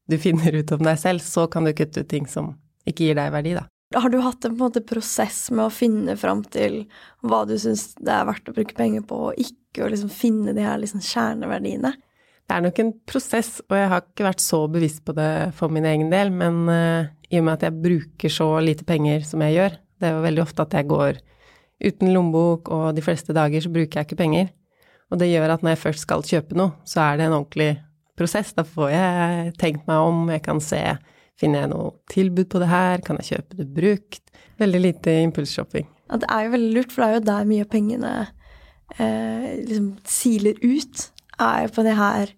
du 0.07 0.17
finner 0.25 0.55
ut 0.55 0.75
om 0.75 0.85
deg 0.85 0.99
selv, 1.01 1.25
så 1.25 1.47
kan 1.51 1.67
du 1.67 1.73
kutte 1.75 2.03
ut 2.03 2.11
ting 2.11 2.29
som 2.29 2.53
ikke 2.87 3.09
gir 3.09 3.19
deg 3.19 3.33
verdi, 3.33 3.57
da. 3.57 3.65
Har 3.95 4.11
du 4.11 4.17
hatt 4.19 4.43
en, 4.43 4.51
en 4.51 4.59
måte, 4.59 4.83
prosess 4.83 5.45
med 5.49 5.63
å 5.63 5.71
finne 5.71 6.17
fram 6.19 6.41
til 6.51 6.81
hva 7.23 7.45
du 7.47 7.55
syns 7.59 7.93
det 7.95 8.11
er 8.11 8.27
verdt 8.27 8.49
å 8.51 8.55
bruke 8.55 8.75
penger 8.75 9.05
på, 9.07 9.29
og 9.29 9.39
ikke 9.39 9.85
å 9.85 9.91
liksom 9.91 10.11
finne 10.11 10.55
de 10.55 10.65
her 10.65 10.79
liksom 10.81 11.03
kjerneverdiene? 11.03 11.93
Det 12.47 12.55
er 12.55 12.63
nok 12.63 12.79
en 12.79 12.93
prosess, 13.07 13.57
og 13.67 13.75
jeg 13.75 13.87
har 13.91 14.03
ikke 14.03 14.27
vært 14.27 14.43
så 14.43 14.59
bevisst 14.71 15.01
på 15.07 15.15
det 15.15 15.31
for 15.55 15.71
min 15.71 15.87
egen 15.87 16.11
del, 16.11 16.31
men 16.35 16.61
uh, 16.67 17.07
i 17.31 17.39
og 17.39 17.47
med 17.47 17.57
at 17.57 17.65
jeg 17.67 17.81
bruker 17.83 18.31
så 18.31 18.53
lite 18.63 18.87
penger 18.87 19.25
som 19.27 19.43
jeg 19.43 19.57
gjør, 19.57 19.79
det 19.97 20.07
er 20.07 20.15
jo 20.15 20.27
veldig 20.27 20.43
ofte 20.43 20.67
at 20.67 20.77
jeg 20.77 20.87
går 20.91 21.19
uten 21.83 22.13
lommebok, 22.13 22.71
og 22.73 22.95
de 22.97 23.03
fleste 23.05 23.35
dager 23.35 23.63
så 23.63 23.71
bruker 23.73 23.99
jeg 23.99 24.09
ikke 24.09 24.21
penger. 24.21 24.49
Og 25.11 25.21
det 25.21 25.29
gjør 25.31 25.53
at 25.55 25.63
når 25.63 25.75
jeg 25.75 25.83
først 25.83 26.05
skal 26.07 26.25
kjøpe 26.25 26.57
noe, 26.57 26.75
så 26.87 27.03
er 27.05 27.19
det 27.19 27.27
en 27.27 27.37
ordentlig 27.37 27.69
prosess. 28.17 28.53
Da 28.57 28.65
får 28.67 28.91
jeg 28.91 29.53
tenkt 29.61 29.85
meg 29.89 30.09
om, 30.09 30.25
jeg 30.33 30.43
kan 30.45 30.61
se 30.63 30.81
finner 31.37 31.63
jeg 31.63 31.71
noe 31.73 31.91
tilbud 32.11 32.49
på 32.49 32.61
det 32.63 32.71
her, 32.71 33.03
kan 33.05 33.19
jeg 33.21 33.35
kjøpe 33.35 33.59
det 33.59 33.67
brukt? 33.75 34.23
Veldig 34.57 34.81
lite 34.81 35.13
impulsshopping. 35.21 35.85
Ja, 36.09 36.17
det 36.21 36.29
er 36.33 36.47
jo 36.47 36.55
veldig 36.55 36.71
lurt, 36.73 36.93
for 36.93 37.03
det 37.03 37.07
er 37.07 37.19
jo 37.19 37.27
der 37.27 37.51
mye 37.51 37.67
av 37.67 37.69
pengene 37.69 38.13
eh, 38.97 39.45
liksom 39.67 39.91
siler 40.07 40.57
ut. 40.63 41.05
Er 41.37 41.67
jo 41.67 41.75
på 41.75 41.85
det 41.85 41.93
her 41.99 42.33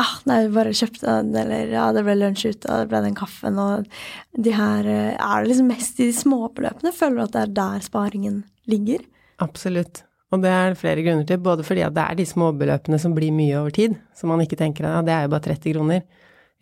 ah, 0.00 0.14
nei, 0.28 0.38
bare 0.54 0.72
kjøpte 0.76 1.04
den, 1.04 1.34
eller 1.36 1.74
ja, 1.74 1.90
det 1.92 2.04
ble 2.06 2.16
lunsj 2.16 2.46
ute, 2.46 2.70
og 2.70 2.84
det 2.84 2.88
ble 2.92 3.02
den 3.04 3.18
kaffen, 3.18 3.58
og 3.60 3.90
de 4.32 4.54
her 4.56 4.88
eh, 4.88 5.12
Er 5.18 5.42
det 5.42 5.50
liksom 5.50 5.68
mest 5.68 6.00
i 6.00 6.08
de 6.08 6.16
småbeløpene? 6.16 6.94
Føler 6.96 7.18
du 7.18 7.26
at 7.26 7.36
det 7.36 7.42
er 7.42 7.54
der 7.60 7.84
sparingen 7.84 8.40
ligger? 8.70 9.04
Absolutt. 9.42 10.04
Og 10.30 10.42
det 10.44 10.50
er 10.54 10.70
det 10.70 10.78
flere 10.78 11.02
grunner 11.02 11.26
til, 11.26 11.40
både 11.42 11.64
fordi 11.66 11.82
at 11.82 11.94
det 11.96 12.04
er 12.04 12.18
de 12.20 12.26
småbeløpene 12.28 12.98
som 13.02 13.14
blir 13.16 13.34
mye 13.34 13.56
over 13.58 13.74
tid, 13.74 13.96
som 14.14 14.30
man 14.30 14.42
ikke 14.44 14.58
tenker 14.60 14.86
at 14.86 15.00
ja, 15.00 15.06
det 15.06 15.14
er 15.14 15.24
jo 15.26 15.32
bare 15.32 15.46
30 15.48 15.74
kroner. 15.74 16.04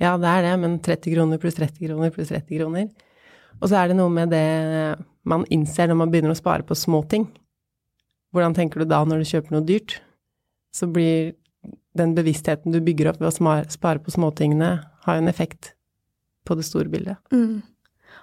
Ja, 0.00 0.14
det 0.20 0.30
er 0.30 0.46
det, 0.46 0.54
men 0.62 0.78
30 0.84 1.14
kroner 1.14 1.42
pluss 1.42 1.58
30 1.58 1.82
kroner 1.84 2.14
pluss 2.14 2.30
30 2.32 2.60
kroner. 2.62 2.88
Og 3.58 3.68
så 3.68 3.80
er 3.80 3.90
det 3.90 3.98
noe 3.98 4.12
med 4.14 4.32
det 4.32 4.46
man 5.28 5.44
innser 5.52 5.90
når 5.90 5.98
man 6.00 6.12
begynner 6.12 6.32
å 6.32 6.38
spare 6.38 6.64
på 6.64 6.76
småting. 6.78 7.26
Hvordan 8.32 8.54
tenker 8.56 8.80
du 8.80 8.88
da 8.88 9.02
når 9.04 9.20
du 9.20 9.30
kjøper 9.32 9.56
noe 9.56 9.66
dyrt? 9.66 9.98
Så 10.72 10.88
blir 10.92 11.34
den 11.98 12.14
bevisstheten 12.16 12.72
du 12.72 12.80
bygger 12.84 13.10
opp 13.10 13.20
ved 13.20 13.32
å 13.32 13.56
spare 13.72 14.00
på 14.00 14.14
småtingene, 14.14 14.70
har 15.04 15.18
en 15.18 15.28
effekt 15.28 15.72
på 16.46 16.56
det 16.56 16.64
store 16.68 16.88
bildet. 16.92 17.18
Mm. 17.34 17.60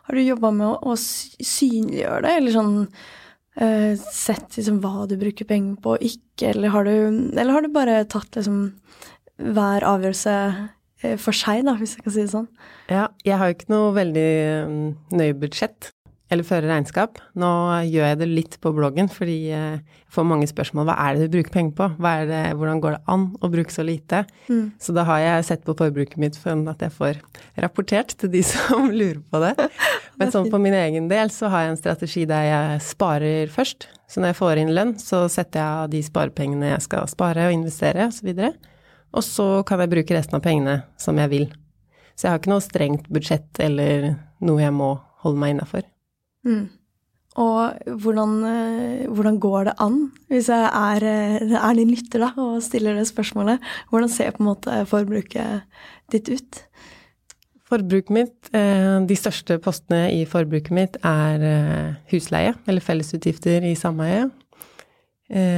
Har 0.06 0.16
du 0.16 0.22
jobba 0.22 0.52
med 0.56 0.68
å, 0.70 0.94
å 0.94 0.96
synliggjøre 0.96 2.24
det, 2.26 2.34
eller 2.40 2.56
sånn 2.56 2.74
uh, 3.62 4.06
sett 4.12 4.58
liksom 4.60 4.80
hva 4.84 5.08
du 5.10 5.18
bruker 5.22 5.48
penger 5.50 5.80
på 5.82 5.96
og 5.96 6.06
ikke, 6.06 6.54
eller 6.54 6.74
har 6.74 6.88
du, 6.88 6.96
eller 7.36 7.54
har 7.56 7.66
du 7.66 7.74
bare 7.74 8.00
tatt 8.12 8.40
liksom 8.40 8.62
hver 9.36 9.86
avgjørelse 9.88 10.38
uh, 10.54 11.18
for 11.22 11.36
seg, 11.36 11.66
da, 11.68 11.76
hvis 11.80 11.98
jeg 11.98 12.06
kan 12.06 12.16
si 12.16 12.24
det 12.24 12.34
sånn? 12.34 12.50
Ja, 12.92 13.10
jeg 13.28 13.40
har 13.42 13.52
jo 13.52 13.58
ikke 13.58 13.74
noe 13.74 13.94
veldig 13.98 14.32
um, 14.66 14.80
nøye 15.16 15.38
budsjett 15.42 15.92
eller 16.34 16.46
føre 16.48 16.70
regnskap. 16.70 17.20
Nå 17.38 17.50
gjør 17.86 18.10
jeg 18.10 18.20
det 18.22 18.28
litt 18.30 18.56
på 18.64 18.72
bloggen, 18.74 19.10
fordi 19.14 19.36
jeg 19.52 19.82
får 20.14 20.26
mange 20.28 20.48
spørsmål. 20.50 20.88
Hva 20.90 20.96
er 21.04 21.18
det 21.18 21.28
du 21.28 21.36
bruker 21.38 21.54
penger 21.54 21.76
på? 21.78 21.90
Det, 22.30 22.42
hvordan 22.58 22.82
går 22.82 22.96
det 22.96 23.02
an 23.14 23.28
å 23.46 23.50
bruke 23.54 23.74
så 23.74 23.86
lite? 23.86 24.24
Mm. 24.50 24.72
Så 24.82 24.96
da 24.98 25.06
har 25.08 25.22
jeg 25.22 25.46
sett 25.52 25.66
på 25.68 25.78
forbruket 25.78 26.18
mitt 26.22 26.40
for 26.40 26.58
at 26.72 26.82
jeg 26.82 26.96
får 26.98 27.22
rapportert 27.62 28.16
til 28.18 28.34
de 28.34 28.42
som 28.54 28.90
lurer 28.90 29.22
på 29.30 29.44
det. 29.46 29.54
Men 30.20 30.32
sånn 30.32 30.48
for 30.52 30.64
min 30.64 30.76
egen 30.78 31.10
del 31.12 31.32
så 31.34 31.50
har 31.52 31.66
jeg 31.66 31.74
en 31.74 31.82
strategi 31.82 32.24
der 32.30 32.46
jeg 32.48 32.86
sparer 32.86 33.52
først. 33.52 33.90
Så 34.08 34.22
når 34.22 34.32
jeg 34.32 34.40
får 34.40 34.62
inn 34.62 34.74
lønn, 34.78 34.96
så 35.02 35.26
setter 35.32 35.60
jeg 35.60 35.82
av 35.82 35.92
de 35.92 36.02
sparepengene 36.06 36.72
jeg 36.72 36.86
skal 36.86 37.10
spare 37.12 37.50
og 37.50 37.56
investere 37.58 38.08
osv. 38.08 38.32
Og, 38.32 38.72
og 39.18 39.26
så 39.26 39.50
kan 39.68 39.84
jeg 39.84 39.94
bruke 39.96 40.18
resten 40.18 40.40
av 40.40 40.46
pengene 40.46 40.78
som 41.02 41.20
jeg 41.20 41.34
vil. 41.34 41.50
Så 42.16 42.28
jeg 42.28 42.32
har 42.32 42.42
ikke 42.42 42.54
noe 42.54 42.64
strengt 42.64 43.12
budsjett 43.12 43.60
eller 43.64 44.14
noe 44.46 44.64
jeg 44.64 44.76
må 44.76 44.94
holde 45.26 45.42
meg 45.42 45.56
innafor. 45.56 45.86
Mm. 46.48 46.66
Og 47.36 47.90
hvordan, 48.00 48.36
eh, 48.48 49.08
hvordan, 49.12 49.40
går 49.44 49.66
det 49.68 49.74
an, 49.84 49.98
hvis 50.32 50.48
jeg 50.48 50.70
er, 50.72 51.04
eh, 51.04 51.52
er 51.52 51.74
din 51.76 51.92
lytter 51.92 52.24
da, 52.24 52.32
og 52.38 52.64
stiller 52.64 52.96
det 52.96 53.10
spørsmålet, 53.10 53.60
hvordan 53.90 54.10
ser 54.10 54.32
på 54.32 54.40
en 54.40 54.54
måte 54.54 54.86
forbruket 54.88 55.64
ditt 56.12 56.30
ut? 56.30 56.64
Forbruket 57.66 58.14
mitt, 58.14 58.50
eh, 58.54 59.00
de 59.10 59.18
største 59.18 59.58
postene 59.64 60.04
i 60.14 60.24
forbruket 60.30 60.76
mitt 60.76 61.00
er 61.02 61.98
husleie, 62.12 62.54
eller 62.68 62.84
fellesutgifter 62.86 63.66
i 63.66 63.74
sameie, 63.80 64.28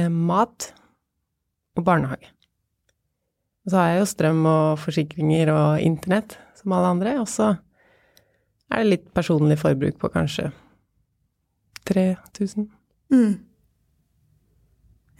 mat 0.08 0.70
og 1.76 1.84
barnehage. 1.84 2.30
Og 3.68 3.72
så 3.72 3.76
har 3.82 3.90
jeg 3.90 4.00
jo 4.00 4.08
strøm 4.08 4.46
og 4.48 4.78
forsikringer 4.80 5.50
og 5.52 5.82
internett, 5.84 6.38
som 6.56 6.72
alle 6.72 6.94
andre, 6.94 7.18
og 7.20 7.28
så 7.28 7.50
er 8.72 8.80
det 8.80 8.88
litt 8.88 9.10
personlig 9.12 9.58
forbruk 9.60 9.98
på 10.00 10.08
kanskje 10.14 10.48
3000. 11.88 12.68
Mm. 13.12 13.38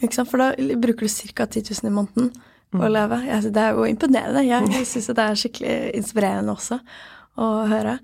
Ikke 0.02 0.14
sant, 0.14 0.30
for 0.30 0.40
da 0.40 0.76
bruker 0.80 1.08
du 1.08 1.12
ca. 1.12 1.44
10 1.44 1.64
000 1.82 1.90
i 1.90 1.94
måneden. 1.94 2.32
Å 2.76 2.88
leve. 2.90 3.20
Altså, 3.32 3.52
det 3.54 3.62
er 3.64 3.76
jo 3.76 3.86
imponerende. 3.88 4.44
Jeg, 4.46 4.68
jeg 4.74 4.88
syns 4.90 5.10
det 5.12 5.24
er 5.24 5.40
skikkelig 5.42 5.76
inspirerende 5.98 6.54
også 6.56 6.80
å 7.38 7.48
høre. 7.70 7.98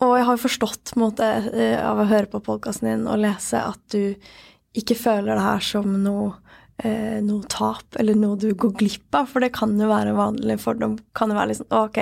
Og 0.00 0.14
jeg 0.16 0.28
har 0.28 0.40
forstått 0.40 0.94
måte, 1.00 1.26
eh, 1.52 1.78
av 1.80 2.00
å 2.00 2.08
høre 2.08 2.28
på 2.30 2.40
podkasten 2.44 2.88
din 2.88 3.08
og 3.08 3.20
lese 3.20 3.60
at 3.60 3.80
du 3.92 4.16
ikke 4.76 4.96
føler 4.96 5.34
det 5.34 5.44
her 5.44 5.64
som 5.64 5.90
noe, 6.04 6.32
eh, 6.82 7.20
noe 7.20 7.44
tap 7.52 7.98
eller 8.00 8.16
noe 8.16 8.38
du 8.40 8.54
går 8.54 8.72
glipp 8.80 9.14
av, 9.14 9.28
for 9.28 9.40
det 9.44 9.52
kan 9.52 9.76
jo 9.78 9.90
være 9.90 10.16
vanlig 10.16 10.56
fordom. 10.62 10.98
Kan 11.14 11.30
jo 11.30 11.36
være 11.36 11.52
liksom 11.52 11.68
Ok, 11.76 11.98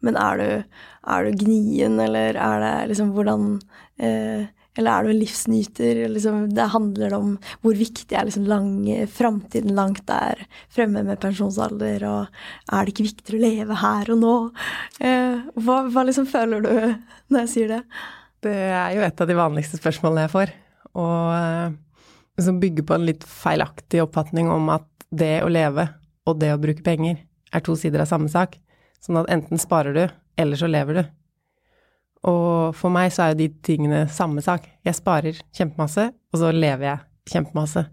men 0.00 0.16
er 0.16 0.40
du, 0.40 0.64
er 1.04 1.24
du 1.24 1.44
gnien, 1.44 2.00
eller 2.00 2.36
er 2.40 2.64
det 2.64 2.74
liksom 2.92 3.12
hvordan 3.12 3.60
eh, 3.98 4.48
eller 4.78 4.90
er 4.92 5.04
du 5.04 5.12
en 5.12 5.20
livsnyter? 5.20 6.00
Liksom, 6.08 6.46
det 6.56 6.70
handler 6.72 7.16
om 7.18 7.34
hvor 7.64 7.76
viktig 7.76 8.16
er 8.16 8.28
liksom 8.28 8.46
lang, 8.48 8.72
framtiden 9.12 9.74
langt 9.76 10.06
der 10.08 10.46
fremme 10.72 11.04
med 11.04 11.20
pensjonsalder, 11.20 12.06
og 12.08 12.72
er 12.72 12.86
det 12.86 12.94
ikke 12.94 13.08
viktigere 13.10 13.38
å 13.38 13.44
leve 13.44 13.78
her 13.82 14.12
og 14.14 14.22
nå? 14.22 14.34
Eh, 15.04 15.44
hva, 15.60 15.78
hva 15.92 16.06
liksom 16.08 16.28
føler 16.30 16.64
du 16.64 16.72
når 16.72 17.44
jeg 17.44 17.52
sier 17.52 17.72
det? 17.76 17.82
Det 18.42 18.58
er 18.72 18.96
jo 18.96 19.04
et 19.06 19.20
av 19.22 19.28
de 19.28 19.38
vanligste 19.38 19.78
spørsmålene 19.78 20.26
jeg 20.26 20.34
får. 20.34 20.54
Og 20.98 21.34
eh, 21.36 21.76
som 22.40 22.60
bygger 22.62 22.88
på 22.88 22.96
en 22.96 23.06
litt 23.06 23.26
feilaktig 23.28 24.00
oppfatning 24.02 24.50
om 24.50 24.72
at 24.72 24.88
det 25.12 25.42
å 25.44 25.52
leve 25.52 25.90
og 26.28 26.38
det 26.40 26.54
å 26.54 26.60
bruke 26.60 26.84
penger 26.86 27.20
er 27.52 27.64
to 27.64 27.76
sider 27.76 28.02
av 28.02 28.08
samme 28.10 28.30
sak. 28.32 28.56
Sånn 29.02 29.20
at 29.20 29.30
enten 29.34 29.60
sparer 29.60 29.96
du, 29.96 30.04
eller 30.40 30.56
så 30.56 30.70
lever 30.70 31.00
du. 31.00 31.02
Og 32.28 32.76
for 32.78 32.94
meg 32.94 33.10
så 33.14 33.24
er 33.24 33.32
jo 33.32 33.40
de 33.40 33.48
tingene 33.66 34.04
samme 34.12 34.42
sak. 34.44 34.68
Jeg 34.86 34.98
sparer 34.98 35.40
kjempemasse, 35.54 36.08
og 36.32 36.38
så 36.38 36.52
lever 36.54 36.86
jeg 36.86 37.34
kjempemasse. 37.34 37.84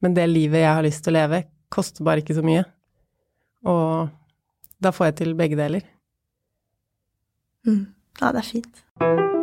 Men 0.00 0.16
det 0.16 0.28
livet 0.30 0.64
jeg 0.64 0.72
har 0.72 0.86
lyst 0.86 1.04
til 1.04 1.12
å 1.12 1.18
leve, 1.18 1.42
koster 1.72 2.06
bare 2.06 2.24
ikke 2.24 2.38
så 2.38 2.44
mye. 2.46 2.64
Og 3.68 4.08
da 4.80 4.94
får 4.96 5.10
jeg 5.10 5.18
til 5.20 5.36
begge 5.36 5.60
deler. 5.60 5.84
Mm. 7.68 7.84
Ja, 8.20 8.32
det 8.32 8.40
er 8.40 8.48
fint. 8.48 9.38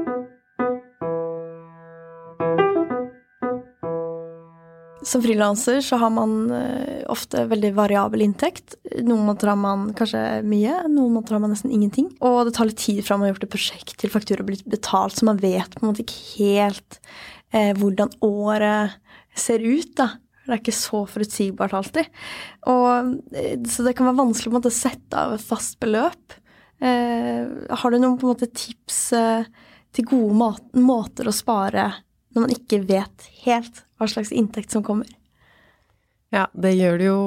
Som 5.07 5.21
frilanser 5.23 5.79
så 5.81 5.95
har 6.01 6.11
man 6.11 6.51
uh, 6.51 7.03
ofte 7.07 7.45
veldig 7.47 7.71
variabel 7.77 8.25
inntekt. 8.25 8.75
Noen 8.99 9.23
måneder 9.23 9.53
har 9.53 9.59
man 9.61 9.85
kanskje 9.95 10.23
mye, 10.43 10.81
noen 10.91 11.13
måneder 11.15 11.37
har 11.37 11.43
man 11.45 11.53
nesten 11.53 11.71
ingenting. 11.71 12.09
Og 12.19 12.41
det 12.47 12.57
tar 12.57 12.67
litt 12.67 12.81
tid 12.81 12.99
fra 13.05 13.15
man 13.15 13.29
har 13.29 13.35
gjort 13.35 13.45
et 13.47 13.53
prosjekt 13.53 13.95
til 14.01 14.11
faktura 14.11 14.43
blir 14.47 14.59
betalt, 14.67 15.15
så 15.15 15.29
man 15.29 15.39
vet 15.39 15.77
på 15.77 15.85
en 15.85 15.93
måte 15.93 16.03
ikke 16.03 16.41
helt 16.41 16.99
uh, 17.55 17.71
hvordan 17.79 18.11
året 18.27 18.97
ser 19.37 19.63
ut, 19.63 19.93
da. 19.95 20.09
Det 20.47 20.55
er 20.55 20.61
ikke 20.61 20.75
så 20.75 21.01
forutsigbart 21.07 21.75
alltid. 21.77 22.11
Og, 22.67 23.13
uh, 23.31 23.55
så 23.71 23.87
det 23.87 23.95
kan 23.95 24.09
være 24.09 24.19
vanskelig 24.19 24.59
å 24.59 24.75
sette 24.75 25.23
av 25.23 25.37
et 25.37 25.47
fast 25.53 25.79
beløp 25.83 26.41
har 26.77 27.89
du 27.89 27.95
noen 27.97 28.19
på 28.21 28.27
en 28.27 28.35
måte 28.35 28.51
tips 28.53 28.97
til 29.97 30.05
gode 30.05 30.51
måter 30.77 31.25
å 31.25 31.33
spare 31.33 31.87
når 32.37 32.45
man 32.45 32.53
ikke 32.53 32.83
vet 32.85 33.29
helt 33.43 33.81
hva 33.97 34.07
slags 34.11 34.29
inntekt 34.29 34.75
som 34.75 34.85
kommer? 34.85 35.09
Ja, 36.29 36.45
det 36.53 36.75
gjør 36.77 36.99
det 36.99 37.07
jo 37.07 37.21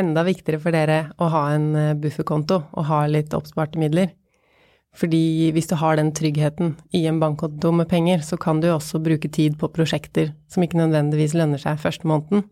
enda 0.00 0.24
viktigere 0.26 0.58
for 0.58 0.74
dere 0.74 1.12
å 1.22 1.28
ha 1.30 1.44
en 1.54 1.70
bufferkonto 2.00 2.62
og 2.72 2.88
ha 2.88 3.04
litt 3.06 3.36
oppsparte 3.36 3.78
midler. 3.78 4.10
Fordi 4.92 5.52
hvis 5.56 5.70
du 5.70 5.76
har 5.80 5.96
den 5.96 6.10
tryggheten 6.12 6.74
i 6.96 7.06
en 7.08 7.20
bankkonto 7.20 7.70
med 7.72 7.88
penger, 7.88 8.20
så 8.24 8.36
kan 8.36 8.60
du 8.60 8.68
også 8.68 9.00
bruke 9.00 9.30
tid 9.32 9.56
på 9.60 9.70
prosjekter 9.72 10.34
som 10.52 10.64
ikke 10.64 10.80
nødvendigvis 10.80 11.36
lønner 11.38 11.60
seg 11.60 11.80
første 11.80 12.08
måneden. 12.08 12.44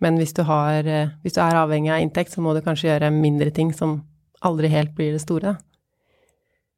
Men 0.00 0.16
hvis 0.20 0.34
du, 0.36 0.42
har, 0.48 0.84
eh, 0.84 1.12
hvis 1.22 1.36
du 1.36 1.40
er 1.44 1.56
avhengig 1.60 1.92
av 1.92 2.02
inntekt, 2.04 2.32
så 2.32 2.44
må 2.44 2.52
du 2.56 2.62
kanskje 2.64 2.88
gjøre 2.88 3.12
mindre 3.12 3.50
ting 3.52 3.72
som 3.76 4.02
aldri 4.44 4.68
helt 4.72 4.92
blir 4.96 5.12
det 5.16 5.22
store. 5.24 5.56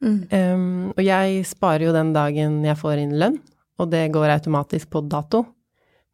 Mm. 0.02 0.18
Um, 0.34 0.86
og 0.96 1.02
jeg 1.06 1.44
sparer 1.46 1.86
jo 1.86 1.94
den 1.94 2.10
dagen 2.14 2.64
jeg 2.66 2.78
får 2.78 2.98
inn 2.98 3.14
lønn, 3.18 3.38
og 3.82 3.90
det 3.92 4.06
går 4.14 4.32
automatisk 4.36 4.90
på 4.92 5.02
dato. 5.10 5.44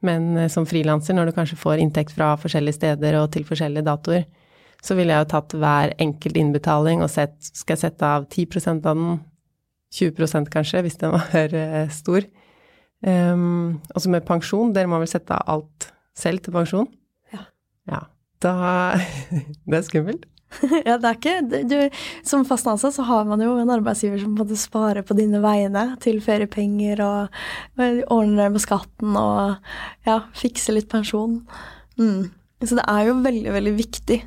Men 0.04 0.36
eh, 0.36 0.50
som 0.52 0.66
frilanser, 0.68 1.16
når 1.16 1.30
du 1.30 1.36
kanskje 1.38 1.60
får 1.60 1.82
inntekt 1.82 2.14
fra 2.16 2.34
forskjellige 2.40 2.78
steder 2.78 3.18
og 3.20 3.30
til 3.34 3.46
forskjellige 3.48 3.86
datoer, 3.86 4.28
så 4.84 4.94
ville 4.94 5.14
jeg 5.14 5.24
jo 5.24 5.30
tatt 5.32 5.56
hver 5.58 5.94
enkelt 5.98 6.36
innbetaling 6.38 7.00
og 7.02 7.10
sett 7.10 7.34
Skal 7.42 7.74
jeg 7.74 7.80
sette 7.88 8.06
av 8.06 8.28
10 8.30 8.46
av 8.76 8.84
den? 8.84 9.18
20 9.94 10.50
kanskje, 10.52 10.82
hvis 10.84 10.98
den 11.00 11.14
var 11.16 11.54
eh, 11.56 11.88
stor. 11.88 12.26
Um, 13.00 13.78
og 13.94 14.02
så 14.02 14.10
med 14.10 14.26
pensjon, 14.26 14.72
dere 14.74 14.90
må 14.90 14.98
vel 15.00 15.08
sette 15.08 15.32
av 15.32 15.46
alt 15.48 15.88
selv 16.18 16.42
til 16.44 16.52
pensjon? 16.52 16.88
Ja. 17.32 17.46
ja. 17.88 18.00
Da 18.42 18.54
Det 19.68 19.78
er 19.78 19.86
skummelt. 19.86 20.26
ja, 20.88 20.96
det 20.96 21.08
er 21.10 21.16
ikke 21.18 21.62
du, 21.68 21.76
Som 22.24 22.46
fast 22.48 22.66
ansatt 22.70 22.94
så 22.96 23.04
har 23.04 23.26
man 23.28 23.42
jo 23.44 23.52
en 23.60 23.72
arbeidsgiver 23.72 24.20
som 24.22 24.32
måtte 24.38 24.56
spare 24.56 25.02
på 25.04 25.16
dine 25.18 25.42
vegne 25.44 25.84
til 26.02 26.22
feriepenger 26.24 27.02
og, 27.04 27.36
og 27.76 28.00
ordner 28.16 28.54
med 28.54 28.64
skatten 28.64 29.18
og 29.20 30.08
ja, 30.08 30.22
fikser 30.38 30.78
litt 30.78 30.88
pensjon. 30.90 31.42
Mm. 32.00 32.30
Så 32.64 32.78
det 32.78 32.86
er 32.88 33.10
jo 33.10 33.20
veldig, 33.22 33.52
veldig 33.54 33.76
viktig 33.76 34.22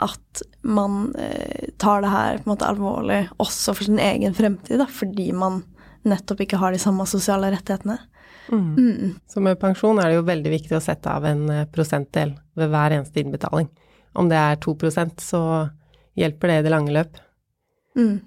at 0.00 0.42
man 0.64 1.14
eh, 1.20 1.70
tar 1.80 2.02
det 2.02 2.12
her 2.12 2.38
på 2.40 2.48
en 2.48 2.52
måte 2.54 2.68
alvorlig 2.68 3.20
også 3.40 3.74
for 3.76 3.86
sin 3.86 4.00
egen 4.00 4.34
fremtid, 4.36 4.78
da, 4.80 4.86
fordi 4.88 5.28
man 5.36 5.62
nettopp 6.08 6.40
ikke 6.44 6.60
har 6.60 6.72
de 6.72 6.80
samme 6.80 7.04
sosiale 7.08 7.50
rettighetene. 7.52 7.98
Mm. 8.50 8.70
Mm. 8.76 9.10
Så 9.28 9.42
med 9.44 9.60
pensjon 9.60 10.00
er 10.00 10.10
det 10.10 10.18
jo 10.18 10.26
veldig 10.26 10.52
viktig 10.56 10.76
å 10.76 10.82
sette 10.82 11.12
av 11.12 11.26
en 11.28 11.44
eh, 11.52 11.66
prosentdel 11.70 12.34
ved 12.58 12.72
hver 12.72 12.96
eneste 12.96 13.22
innbetaling. 13.22 13.68
Om 14.20 14.28
det 14.30 14.40
er 14.40 14.58
2% 14.60 15.24
så 15.24 15.42
hjelper 16.18 16.52
det 16.52 16.58
i 16.60 16.66
det 16.66 16.74
lange 16.74 16.92
løp. 16.94 17.20
Mm. 17.98 18.18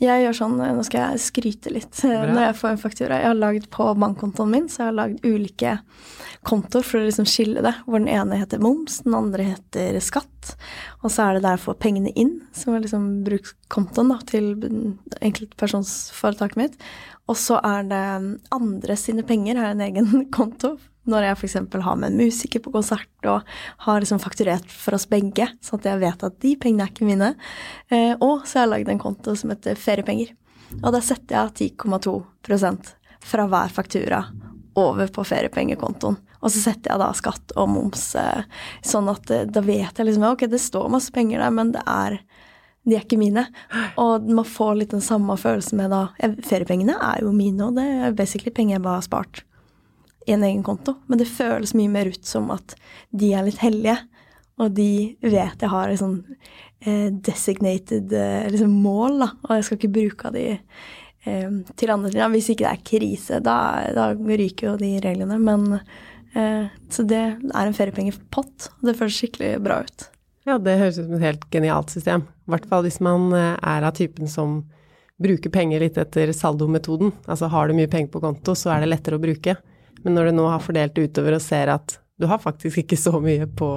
Jeg 0.00 0.22
gjør 0.22 0.36
sånn, 0.38 0.54
nå 0.56 0.82
skal 0.86 1.02
jeg 1.02 1.20
skryte 1.26 1.70
litt 1.74 1.92
Bra. 2.00 2.22
når 2.30 2.40
jeg 2.46 2.56
får 2.56 2.70
en 2.70 2.80
faktura. 2.80 3.18
Jeg 3.20 3.28
har 3.28 3.36
lagd 3.36 3.66
på 3.74 3.84
bankkontoen 4.00 4.48
min, 4.48 4.68
så 4.72 4.80
jeg 4.80 4.88
har 4.88 4.96
lagd 4.96 5.26
ulike 5.28 5.74
kontoer 6.48 6.86
for 6.88 7.02
å 7.02 7.04
liksom 7.04 7.28
skille 7.28 7.60
det. 7.66 7.74
Hvor 7.84 8.00
den 8.00 8.08
ene 8.08 8.38
heter 8.40 8.62
moms, 8.64 9.02
den 9.04 9.18
andre 9.18 9.50
heter 9.50 9.98
skatt. 10.00 10.54
Og 11.02 11.12
så 11.12 11.26
er 11.26 11.36
det 11.36 11.44
der 11.44 11.58
jeg 11.58 11.64
får 11.66 11.76
pengene 11.84 12.14
inn, 12.16 12.38
som 12.56 12.72
er 12.72 12.86
liksom 12.86 13.10
brukskontoen 13.28 14.14
da, 14.14 14.18
til 14.30 14.48
enkeltpersonsforetaket 15.20 16.60
mitt. 16.62 16.80
Og 17.28 17.36
så 17.36 17.60
er 17.60 17.84
det 17.92 18.04
andre 18.56 18.96
sine 18.96 19.26
penger, 19.28 19.60
har 19.60 19.74
en 19.74 19.84
egen 19.84 20.24
konto 20.36 20.78
når 21.10 21.26
jeg 21.28 21.38
f.eks. 21.38 21.56
har 21.84 21.98
med 21.98 22.12
en 22.12 22.20
musiker 22.20 22.62
på 22.64 22.72
konsert 22.74 23.28
og 23.28 23.46
har 23.86 24.00
liksom 24.02 24.22
fakturert 24.22 24.70
for 24.70 24.96
oss 24.96 25.08
begge, 25.10 25.48
sånn 25.64 25.82
at 25.82 25.90
jeg 25.90 26.02
vet 26.04 26.24
at 26.26 26.38
de 26.44 26.54
pengene 26.60 26.86
er 26.86 26.92
ikke 26.94 27.08
mine. 27.08 27.32
Eh, 27.90 28.14
og 28.18 28.46
så 28.46 28.60
har 28.60 28.66
jeg 28.66 28.72
lagd 28.74 28.94
en 28.94 29.02
konto 29.02 29.36
som 29.38 29.52
heter 29.52 29.78
feriepenger. 29.78 30.32
Og 30.80 30.90
da 30.94 31.02
setter 31.02 31.36
jeg 31.36 31.74
10,2% 31.76 32.92
fra 33.30 33.46
hver 33.50 33.72
faktura 33.74 34.24
over 34.78 35.10
på 35.12 35.24
feriepengekontoen. 35.26 36.18
Og 36.40 36.52
så 36.52 36.62
setter 36.62 36.94
jeg 36.94 37.02
da 37.02 37.10
skatt 37.16 37.52
og 37.58 37.68
moms, 37.68 38.04
eh, 38.16 38.46
sånn 38.86 39.10
at 39.12 39.32
eh, 39.34 39.48
da 39.50 39.62
vet 39.64 39.98
jeg 39.98 40.08
liksom 40.08 40.30
ok, 40.30 40.46
det 40.48 40.62
står 40.62 40.88
masse 40.92 41.12
penger 41.12 41.42
der, 41.42 41.52
men 41.52 41.74
det 41.76 41.84
er 41.84 42.20
de 42.88 42.96
er 42.96 43.04
ikke 43.04 43.20
mine. 43.20 43.44
Og 44.00 44.24
man 44.24 44.46
får 44.48 44.78
litt 44.78 44.94
den 44.94 45.04
samme 45.04 45.36
følelsen 45.36 45.76
med 45.82 45.92
da 45.92 46.06
Feriepengene 46.48 46.96
er 46.96 47.20
jo 47.26 47.34
mine, 47.36 47.66
og 47.68 47.76
det 47.76 47.84
er 47.84 48.16
basically 48.16 48.52
penger 48.56 48.78
jeg 48.78 48.84
bare 48.86 49.02
har 49.02 49.06
spart 49.06 49.42
i 50.26 50.32
en 50.32 50.44
egen 50.44 50.62
konto. 50.66 50.96
Men 51.06 51.20
det 51.20 51.30
føles 51.30 51.74
mye 51.76 51.92
mer 51.92 52.10
ut 52.12 52.24
som 52.26 52.50
at 52.54 52.74
de 53.10 53.32
er 53.34 53.46
litt 53.46 53.62
hellige, 53.62 53.98
og 54.60 54.74
de 54.76 55.16
vet 55.24 55.62
jeg 55.62 55.72
har 55.72 55.88
et 55.88 56.00
sånn 56.02 56.18
eh, 56.84 57.08
designated 57.24 58.12
liksom 58.52 58.74
mål, 58.84 59.22
da, 59.22 59.30
og 59.46 59.54
jeg 59.56 59.66
skal 59.66 59.78
ikke 59.78 59.94
bruke 59.94 60.32
de 60.34 60.46
eh, 60.52 61.54
til 61.80 61.92
andre 61.94 62.12
ting. 62.12 62.24
Hvis 62.34 62.50
ikke 62.52 62.66
det 62.66 62.72
er 62.74 62.86
krise, 62.92 63.40
da, 63.44 63.58
da 63.96 64.10
ryker 64.14 64.72
jo 64.72 64.78
de 64.80 64.92
reglene. 65.04 65.38
Men 65.40 65.78
eh, 65.78 66.68
Så 66.92 67.06
det 67.08 67.22
er 67.22 67.62
en 67.62 67.76
feriepengepott, 67.76 68.68
og 68.76 68.90
det 68.90 68.98
føles 68.98 69.16
skikkelig 69.16 69.54
bra 69.64 69.80
ut. 69.86 70.10
Ja, 70.48 70.58
det 70.60 70.78
høres 70.80 70.98
ut 70.98 71.06
som 71.06 71.16
et 71.16 71.24
helt 71.24 71.48
genialt 71.52 71.92
system. 71.92 72.26
I 72.48 72.54
hvert 72.54 72.68
fall 72.68 72.84
hvis 72.84 73.00
man 73.04 73.28
er 73.36 73.84
av 73.86 73.92
typen 73.96 74.28
som 74.28 74.62
bruker 75.20 75.52
penger 75.52 75.82
litt 75.84 75.98
etter 76.00 76.32
saldometoden. 76.32 77.12
Altså 77.28 77.50
har 77.52 77.68
du 77.68 77.76
mye 77.76 77.90
penger 77.92 78.08
på 78.12 78.22
konto, 78.24 78.54
så 78.56 78.72
er 78.72 78.82
det 78.82 78.88
lettere 78.88 79.18
å 79.18 79.22
bruke. 79.22 79.56
Men 80.04 80.16
når 80.16 80.30
du 80.30 80.38
nå 80.38 80.48
har 80.48 80.62
fordelt 80.64 80.94
det 80.96 81.10
utover 81.10 81.36
og 81.36 81.44
ser 81.44 81.72
at 81.72 81.98
du 82.20 82.28
har 82.28 82.40
faktisk 82.40 82.82
ikke 82.82 82.98
så 83.00 83.14
mye 83.22 83.46
på 83.56 83.70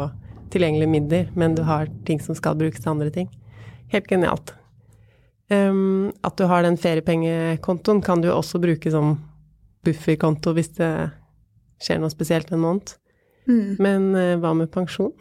tilgjengelige 0.54 0.92
midler, 0.92 1.30
men 1.36 1.56
du 1.56 1.64
har 1.68 1.88
ting 2.08 2.20
som 2.22 2.36
skal 2.38 2.58
brukes 2.60 2.84
til 2.84 2.92
andre 2.92 3.10
ting. 3.14 3.30
Helt 3.94 4.08
genialt. 4.10 4.54
Um, 5.52 6.12
at 6.24 6.38
du 6.40 6.46
har 6.50 6.64
den 6.64 6.78
feriepengekontoen, 6.80 8.02
kan 8.02 8.22
du 8.24 8.32
også 8.32 8.62
bruke 8.64 8.92
som 8.92 9.18
bufferkonto 9.84 10.54
hvis 10.56 10.72
det 10.78 10.92
skjer 11.84 12.00
noe 12.02 12.14
spesielt 12.14 12.52
en 12.54 12.64
måned. 12.64 12.96
Mm. 13.48 13.76
Men 13.84 14.10
uh, 14.16 14.36
hva 14.42 14.54
med 14.58 14.72
pensjon? 14.74 15.14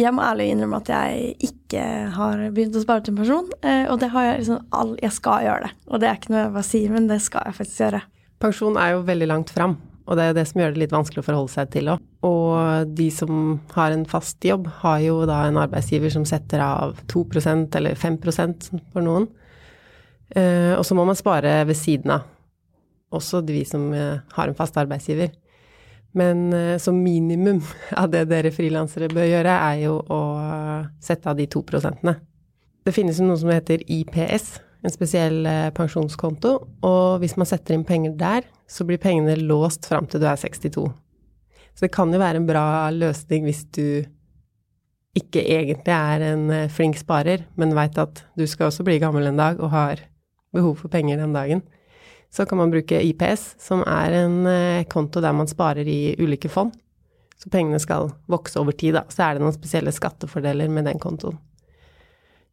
Jeg 0.00 0.14
må 0.16 0.24
ærlig 0.24 0.50
innrømme 0.52 0.80
at 0.80 0.88
jeg 0.88 1.50
ikke 1.50 1.84
har 2.16 2.46
begynt 2.54 2.76
å 2.78 2.84
spare 2.84 3.04
til 3.04 3.16
pensjon. 3.18 3.50
Uh, 3.64 3.86
og 3.92 4.00
det 4.02 4.12
har 4.14 4.28
jeg 4.28 4.42
liksom 4.42 4.64
all 4.76 4.96
Jeg 5.02 5.16
skal 5.16 5.46
gjøre 5.48 5.68
det. 5.68 5.72
Og 5.88 6.00
det 6.00 6.08
er 6.08 6.20
ikke 6.20 6.34
noe 6.34 6.42
jeg 6.44 6.56
bare 6.56 6.70
sier, 6.70 6.96
men 6.96 7.08
det 7.10 7.20
skal 7.24 7.48
jeg 7.48 7.60
faktisk 7.60 7.84
gjøre. 7.86 8.02
Pensjon 8.40 8.80
er 8.80 8.94
jo 8.94 9.06
veldig 9.08 9.28
langt 9.28 9.52
fram. 9.52 9.76
Og 10.10 10.18
det 10.18 10.24
er 10.24 10.32
jo 10.32 10.38
det 10.40 10.46
som 10.50 10.58
gjør 10.58 10.72
det 10.74 10.80
litt 10.82 10.94
vanskelig 10.94 11.22
å 11.22 11.26
forholde 11.28 11.52
seg 11.52 11.68
til 11.70 11.88
òg. 11.92 12.00
Og 12.26 12.88
de 12.98 13.06
som 13.14 13.60
har 13.76 13.94
en 13.94 14.02
fast 14.10 14.42
jobb, 14.42 14.66
har 14.82 14.98
jo 15.04 15.20
da 15.30 15.44
en 15.46 15.60
arbeidsgiver 15.62 16.10
som 16.10 16.24
setter 16.26 16.62
av 16.64 16.98
2% 17.12 17.78
eller 17.78 17.94
5 17.94 18.18
for 18.90 19.06
noen. 19.06 19.28
Eh, 20.34 20.74
og 20.74 20.82
så 20.86 20.98
må 20.98 21.06
man 21.06 21.18
spare 21.18 21.60
ved 21.68 21.78
siden 21.78 22.16
av. 22.16 22.26
Også 23.14 23.38
de 23.46 23.62
som 23.66 23.86
eh, 23.94 24.18
har 24.34 24.50
en 24.50 24.58
fast 24.58 24.78
arbeidsgiver. 24.82 25.30
Men 26.18 26.52
eh, 26.58 26.76
som 26.82 26.98
minimum 26.98 27.62
av 28.02 28.10
det 28.10 28.26
dere 28.34 28.50
frilansere 28.54 29.12
bør 29.14 29.30
gjøre, 29.30 29.58
er 29.70 29.84
jo 29.86 30.00
å 30.10 30.22
sette 30.98 31.30
av 31.30 31.38
de 31.38 31.46
to 31.50 31.62
prosentene. 31.62 32.18
Det 32.82 32.96
finnes 32.96 33.22
jo 33.22 33.30
noe 33.30 33.38
som 33.38 33.54
heter 33.54 33.86
IPS, 33.86 34.56
en 34.82 34.90
spesiell 34.90 35.44
pensjonskonto. 35.76 36.56
Og 36.82 37.20
hvis 37.22 37.36
man 37.38 37.46
setter 37.46 37.76
inn 37.76 37.86
penger 37.86 38.18
der, 38.18 38.46
så 38.70 38.86
blir 38.86 39.00
pengene 39.02 39.34
låst 39.36 39.88
fram 39.90 40.06
til 40.06 40.22
du 40.22 40.28
er 40.30 40.38
62. 40.38 40.86
Så 41.74 41.86
det 41.86 41.92
kan 41.94 42.12
jo 42.12 42.20
være 42.20 42.40
en 42.40 42.48
bra 42.48 42.90
løsning 42.94 43.46
hvis 43.46 43.64
du 43.74 44.06
ikke 45.18 45.42
egentlig 45.42 45.90
er 45.90 46.22
en 46.28 46.44
eh, 46.54 46.70
flink 46.70 47.00
sparer, 47.00 47.42
men 47.58 47.74
veit 47.74 47.98
at 47.98 48.22
du 48.38 48.46
skal 48.46 48.68
også 48.68 48.86
bli 48.86 49.00
gammel 49.02 49.26
en 49.26 49.40
dag 49.40 49.58
og 49.58 49.72
har 49.74 50.04
behov 50.54 50.76
for 50.82 50.92
penger 50.92 51.18
den 51.18 51.34
dagen. 51.34 51.64
Så 52.30 52.46
kan 52.46 52.60
man 52.60 52.70
bruke 52.70 53.00
IPS, 53.02 53.56
som 53.58 53.82
er 53.82 54.14
en 54.20 54.46
eh, 54.46 54.86
konto 54.90 55.22
der 55.22 55.34
man 55.34 55.50
sparer 55.50 55.88
i 55.88 56.14
ulike 56.20 56.50
fond. 56.52 56.76
Så 57.40 57.50
pengene 57.50 57.80
skal 57.82 58.12
vokse 58.30 58.60
over 58.60 58.76
tid, 58.76 58.94
da. 58.94 59.02
Så 59.10 59.24
er 59.24 59.34
det 59.34 59.42
noen 59.42 59.56
spesielle 59.56 59.94
skattefordeler 59.96 60.70
med 60.70 60.86
den 60.86 61.00
kontoen. 61.02 61.40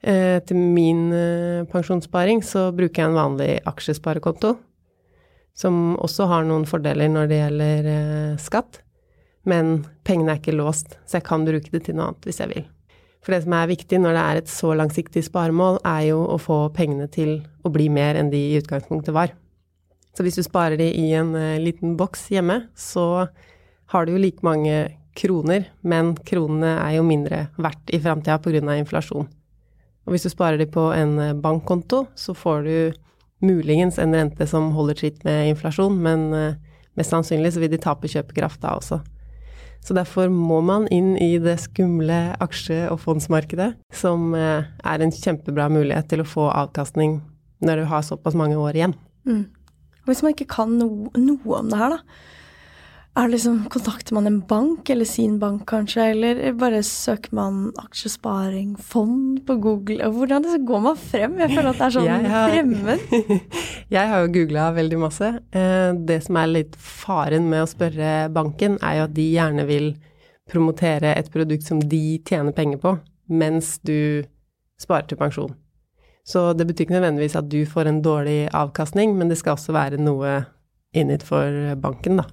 Eh, 0.02 0.40
til 0.46 0.58
min 0.58 1.12
pensjonssparing 1.70 2.42
så 2.46 2.72
bruker 2.74 3.04
jeg 3.04 3.12
en 3.12 3.22
vanlig 3.22 3.52
aksjesparekonto 3.70 4.56
som 5.58 5.96
også 6.04 6.28
har 6.30 6.46
noen 6.46 6.68
fordeler 6.70 7.10
når 7.10 7.30
det 7.30 7.40
gjelder 7.42 7.90
eh, 7.94 8.42
skatt. 8.42 8.82
Men 9.48 9.80
pengene 10.06 10.36
er 10.36 10.42
ikke 10.42 10.58
låst, 10.58 10.98
så 11.08 11.18
jeg 11.18 11.28
kan 11.28 11.46
bruke 11.48 11.72
det 11.74 11.86
til 11.88 11.98
noe 11.98 12.12
annet 12.12 12.28
hvis 12.28 12.42
jeg 12.44 12.52
vil. 12.52 12.68
For 13.24 13.34
det 13.34 13.42
som 13.44 13.56
er 13.58 13.72
viktig 13.72 14.00
når 14.00 14.16
det 14.16 14.24
er 14.24 14.40
et 14.42 14.52
så 14.52 14.74
langsiktig 14.78 15.24
sparemål, 15.26 15.82
er 15.88 16.10
jo 16.12 16.22
å 16.32 16.38
få 16.40 16.60
pengene 16.76 17.10
til 17.12 17.42
å 17.66 17.72
bli 17.74 17.90
mer 17.92 18.20
enn 18.20 18.30
de 18.32 18.40
i 18.52 18.60
utgangspunktet 18.60 19.16
var. 19.16 19.34
Så 20.16 20.26
hvis 20.26 20.38
du 20.40 20.44
sparer 20.46 20.80
de 20.80 20.88
i 20.98 21.10
en 21.18 21.34
uh, 21.36 21.60
liten 21.62 21.98
boks 22.00 22.28
hjemme, 22.34 22.62
så 22.78 23.28
har 23.92 24.06
du 24.06 24.14
jo 24.16 24.22
like 24.22 24.46
mange 24.46 24.78
kroner, 25.18 25.68
men 25.82 26.14
kronene 26.28 26.78
er 26.78 26.98
jo 26.98 27.06
mindre 27.06 27.48
verdt 27.58 27.92
i 27.94 28.00
framtida 28.02 28.38
pga. 28.42 28.62
inflasjon. 28.78 29.28
Og 30.08 30.16
hvis 30.16 30.24
du 30.24 30.32
sparer 30.32 30.58
de 30.58 30.70
på 30.72 30.88
en 30.96 31.18
eh, 31.20 31.34
bankkonto, 31.36 32.06
så 32.16 32.34
får 32.38 32.64
du 32.64 32.78
muligens 33.44 34.00
en 34.02 34.16
rente 34.16 34.48
som 34.50 34.72
holder 34.76 34.98
tritt 34.98 35.24
med 35.28 35.52
inflasjon, 35.52 35.98
men 36.02 36.26
eh, 36.34 36.58
mest 36.98 37.14
sannsynlig 37.14 37.54
så 37.54 37.62
vil 37.62 37.72
de 37.74 37.82
tape 37.82 38.10
kjøpekraft 38.10 38.62
da 38.64 38.76
også. 38.80 39.02
Så 39.86 39.96
derfor 39.96 40.32
må 40.34 40.60
man 40.66 40.88
inn 40.92 41.14
i 41.22 41.38
det 41.40 41.58
skumle 41.64 42.36
aksje- 42.44 42.88
og 42.92 43.00
fondsmarkedet, 43.04 43.74
som 43.94 44.34
eh, 44.36 44.66
er 44.66 45.04
en 45.04 45.14
kjempebra 45.14 45.70
mulighet 45.72 46.10
til 46.12 46.24
å 46.24 46.28
få 46.28 46.50
avkastning 46.50 47.22
når 47.64 47.82
du 47.82 47.86
har 47.92 48.04
såpass 48.06 48.38
mange 48.38 48.58
år 48.60 48.78
igjen. 48.78 48.98
Mm. 49.30 49.46
Hvis 50.08 50.24
man 50.24 50.34
ikke 50.34 50.50
kan 50.58 50.74
no 50.80 51.12
noe 51.16 51.62
om 51.62 51.72
det 51.72 51.80
her, 51.80 51.98
da, 51.98 52.36
er 53.18 53.28
det 53.28 53.34
liksom, 53.34 53.58
Kontakter 53.74 54.14
man 54.14 54.28
en 54.30 54.40
bank, 54.46 54.90
eller 54.94 55.06
sin 55.06 55.40
bank 55.42 55.66
kanskje, 55.70 56.06
eller 56.14 56.42
bare 56.60 56.84
søker 56.86 57.34
man 57.36 57.72
aksjesparing, 57.82 58.76
fond 58.78 59.40
på 59.48 59.56
Google? 59.64 59.98
Og 60.06 60.20
hvordan 60.20 60.46
går 60.68 60.84
man 60.86 61.00
frem? 61.02 61.40
Jeg 61.42 61.56
føler 61.56 61.72
at 61.72 61.80
det 61.80 61.88
er 61.88 61.96
sånn 61.96 62.30
har, 62.36 62.52
fremmed. 62.52 63.44
jeg 63.98 64.12
har 64.12 64.24
jo 64.24 64.34
googla 64.38 64.70
veldig 64.78 65.02
masse. 65.02 65.32
Eh, 65.50 65.92
det 66.10 66.20
som 66.28 66.42
er 66.42 66.54
litt 66.54 66.78
faren 66.78 67.50
med 67.50 67.66
å 67.66 67.70
spørre 67.74 68.14
banken, 68.34 68.78
er 68.86 69.02
jo 69.02 69.08
at 69.10 69.16
de 69.18 69.30
gjerne 69.34 69.68
vil 69.70 69.94
promotere 70.48 71.16
et 71.18 71.32
produkt 71.34 71.66
som 71.68 71.82
de 71.82 72.20
tjener 72.28 72.54
penger 72.56 72.82
på, 72.84 72.98
mens 73.34 73.78
du 73.88 74.24
sparer 74.80 75.10
til 75.10 75.20
pensjon. 75.20 75.56
Så 76.28 76.52
det 76.54 76.68
betyr 76.68 76.86
ikke 76.86 77.00
nødvendigvis 77.00 77.38
at 77.40 77.48
du 77.50 77.62
får 77.66 77.90
en 77.90 78.02
dårlig 78.04 78.42
avkastning, 78.56 79.16
men 79.18 79.32
det 79.32 79.40
skal 79.40 79.56
også 79.56 79.74
være 79.76 80.00
noe 80.00 80.42
innenfor 80.96 81.26
for 81.28 81.80
banken, 81.82 82.22
da. 82.22 82.28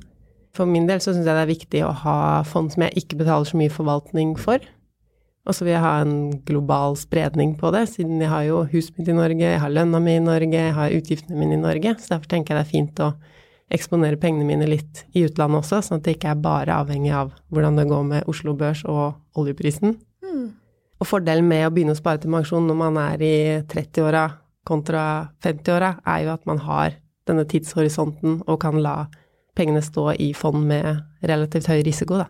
For 0.55 0.71
min 0.71 0.87
del 0.87 1.03
så 1.03 1.13
syns 1.13 1.27
jeg 1.27 1.35
det 1.35 1.43
er 1.43 1.51
viktig 1.51 1.83
å 1.83 1.93
ha 2.05 2.17
fond 2.47 2.71
som 2.71 2.85
jeg 2.87 3.03
ikke 3.03 3.19
betaler 3.25 3.49
så 3.49 3.59
mye 3.59 3.73
forvaltning 3.75 4.37
for. 4.39 4.63
Og 5.45 5.53
så 5.53 5.67
vil 5.67 5.75
jeg 5.75 5.85
ha 5.85 5.97
en 6.01 6.17
global 6.49 6.95
spredning 6.97 7.53
på 7.61 7.69
det, 7.75 7.83
siden 7.93 8.23
jeg 8.23 8.31
har 8.33 8.47
jo 8.47 8.63
huset 8.71 8.95
mitt 8.97 9.11
i 9.13 9.17
Norge, 9.17 9.45
jeg 9.45 9.61
har 9.61 9.73
lønna 9.73 10.01
mi 10.01 10.15
i 10.17 10.23
Norge, 10.25 10.57
jeg 10.57 10.77
har 10.77 10.95
utgiftene 10.97 11.37
mine 11.37 11.59
i 11.59 11.61
Norge. 11.61 11.97
Så 12.01 12.15
derfor 12.15 12.31
tenker 12.31 12.55
jeg 12.55 12.63
det 12.63 12.65
er 12.65 12.71
fint 12.71 13.03
å 13.05 13.11
eksponere 13.75 14.21
pengene 14.21 14.47
mine 14.49 14.69
litt 14.69 15.03
i 15.13 15.25
utlandet 15.27 15.61
også, 15.61 15.83
sånn 15.85 16.01
at 16.01 16.07
det 16.07 16.17
ikke 16.17 16.33
er 16.33 16.41
bare 16.45 16.79
avhengig 16.79 17.13
av 17.17 17.35
hvordan 17.53 17.81
det 17.81 17.89
går 17.91 18.07
med 18.09 18.31
Oslo 18.31 18.55
Børs 18.57 18.85
og 18.89 19.41
oljeprisen. 19.41 19.99
Mm. 20.25 20.47
Og 21.03 21.11
fordelen 21.11 21.49
med 21.51 21.67
å 21.67 21.73
begynne 21.75 21.97
å 21.97 21.99
spare 21.99 22.23
til 22.23 22.33
pensjon 22.33 22.69
når 22.71 22.81
man 22.81 23.01
er 23.03 23.25
i 23.25 23.37
30-åra 23.69 24.25
kontra 24.65 25.05
50-åra, 25.45 25.99
er 26.09 26.25
jo 26.25 26.33
at 26.39 26.49
man 26.49 26.63
har 26.65 26.97
denne 27.29 27.45
tidshorisonten 27.49 28.41
og 28.47 28.61
kan 28.63 28.81
la 28.81 29.11
pengene 29.57 29.83
stå 29.85 30.11
i 30.21 30.33
fond 30.37 30.65
med 30.69 31.05
relativt 31.23 31.69
høy 31.71 31.81
risiko, 31.87 32.21
da. 32.25 32.29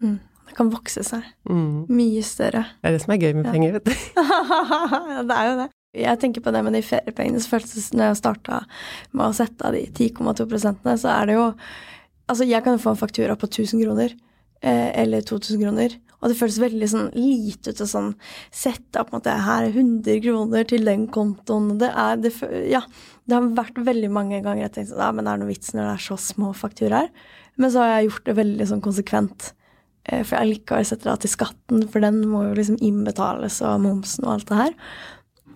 Mm. 0.00 0.18
Det 0.50 0.56
kan 0.58 0.70
vokse 0.72 1.04
seg. 1.06 1.26
Mm. 1.46 1.84
Mye 1.92 2.22
større. 2.26 2.64
Det 2.80 2.88
er 2.88 2.96
det 2.96 3.02
som 3.04 3.12
er 3.14 3.20
gøy 3.22 3.36
med 3.36 3.46
ja. 3.46 3.52
penger, 3.54 3.76
vet 3.76 3.86
du. 3.86 3.92
ja, 5.14 5.20
det 5.22 5.36
er 5.36 5.46
jo 5.46 5.60
det. 5.60 5.68
Jeg 6.00 6.20
tenker 6.22 6.42
på 6.42 6.52
det 6.54 6.62
med 6.66 6.74
de 6.74 6.82
feriepengene. 6.86 7.42
Så 7.42 7.52
føltes 7.52 7.90
det 7.90 7.98
når 7.98 8.10
jeg 8.10 8.18
starta 8.20 8.58
med 9.10 9.24
å 9.26 9.36
sette 9.36 9.66
av 9.66 9.74
de 9.74 9.84
10,2 9.86 10.46
prosentene, 10.50 10.96
så 10.98 11.14
er 11.14 11.30
det 11.30 11.38
jo 11.38 11.46
Altså, 12.30 12.44
jeg 12.46 12.62
kan 12.62 12.76
jo 12.76 12.78
få 12.78 12.92
en 12.94 12.98
faktura 13.00 13.34
på 13.34 13.48
1000 13.48 13.80
kroner, 13.82 14.12
eh, 14.62 14.90
eller 15.02 15.24
2000 15.26 15.64
kroner, 15.64 15.96
og 16.20 16.28
det 16.30 16.36
føles 16.38 16.60
veldig 16.62 16.88
sånn 16.92 17.08
lite 17.16 17.72
ut 17.72 17.80
å 17.82 17.88
sånn 17.88 18.10
sette 18.54 19.00
opp 19.00 19.14
at 19.16 19.26
her 19.32 19.66
er 19.66 19.72
100 19.72 20.20
kroner 20.22 20.68
til 20.68 20.84
den 20.86 21.08
kontoen. 21.10 21.72
Det 21.80 21.88
er 21.90 22.20
det, 22.20 22.30
Ja, 22.70 22.84
det 23.30 23.38
har 23.38 23.46
vært 23.56 23.78
veldig 23.86 24.10
mange 24.12 24.40
ganger 24.44 24.66
jeg 24.66 24.74
tenkte 24.74 24.98
ja, 24.98 25.12
men 25.14 25.26
det 25.26 25.32
er 25.32 25.40
noe 25.42 25.50
vits 25.50 25.72
når 25.74 25.86
det 25.86 25.94
er 25.94 26.04
så 26.08 26.18
små 26.20 26.50
fakturaer. 26.56 27.08
Men 27.60 27.72
så 27.72 27.82
har 27.82 27.92
jeg 27.92 28.10
gjort 28.10 28.28
det 28.28 28.36
veldig 28.40 28.66
sånn 28.70 28.82
konsekvent. 28.84 29.52
Eh, 30.08 30.22
for 30.24 30.36
jeg 30.38 30.50
likevel 30.54 30.88
setter 30.88 31.12
av 31.12 31.20
til 31.22 31.32
skatten, 31.32 31.86
for 31.92 32.04
den 32.04 32.22
må 32.30 32.44
jo 32.48 32.58
liksom 32.58 32.80
innbetales 32.84 33.60
og 33.66 33.82
momsen 33.84 34.26
og 34.26 34.36
alt 34.36 34.50
det 34.50 34.60
her. 34.60 34.76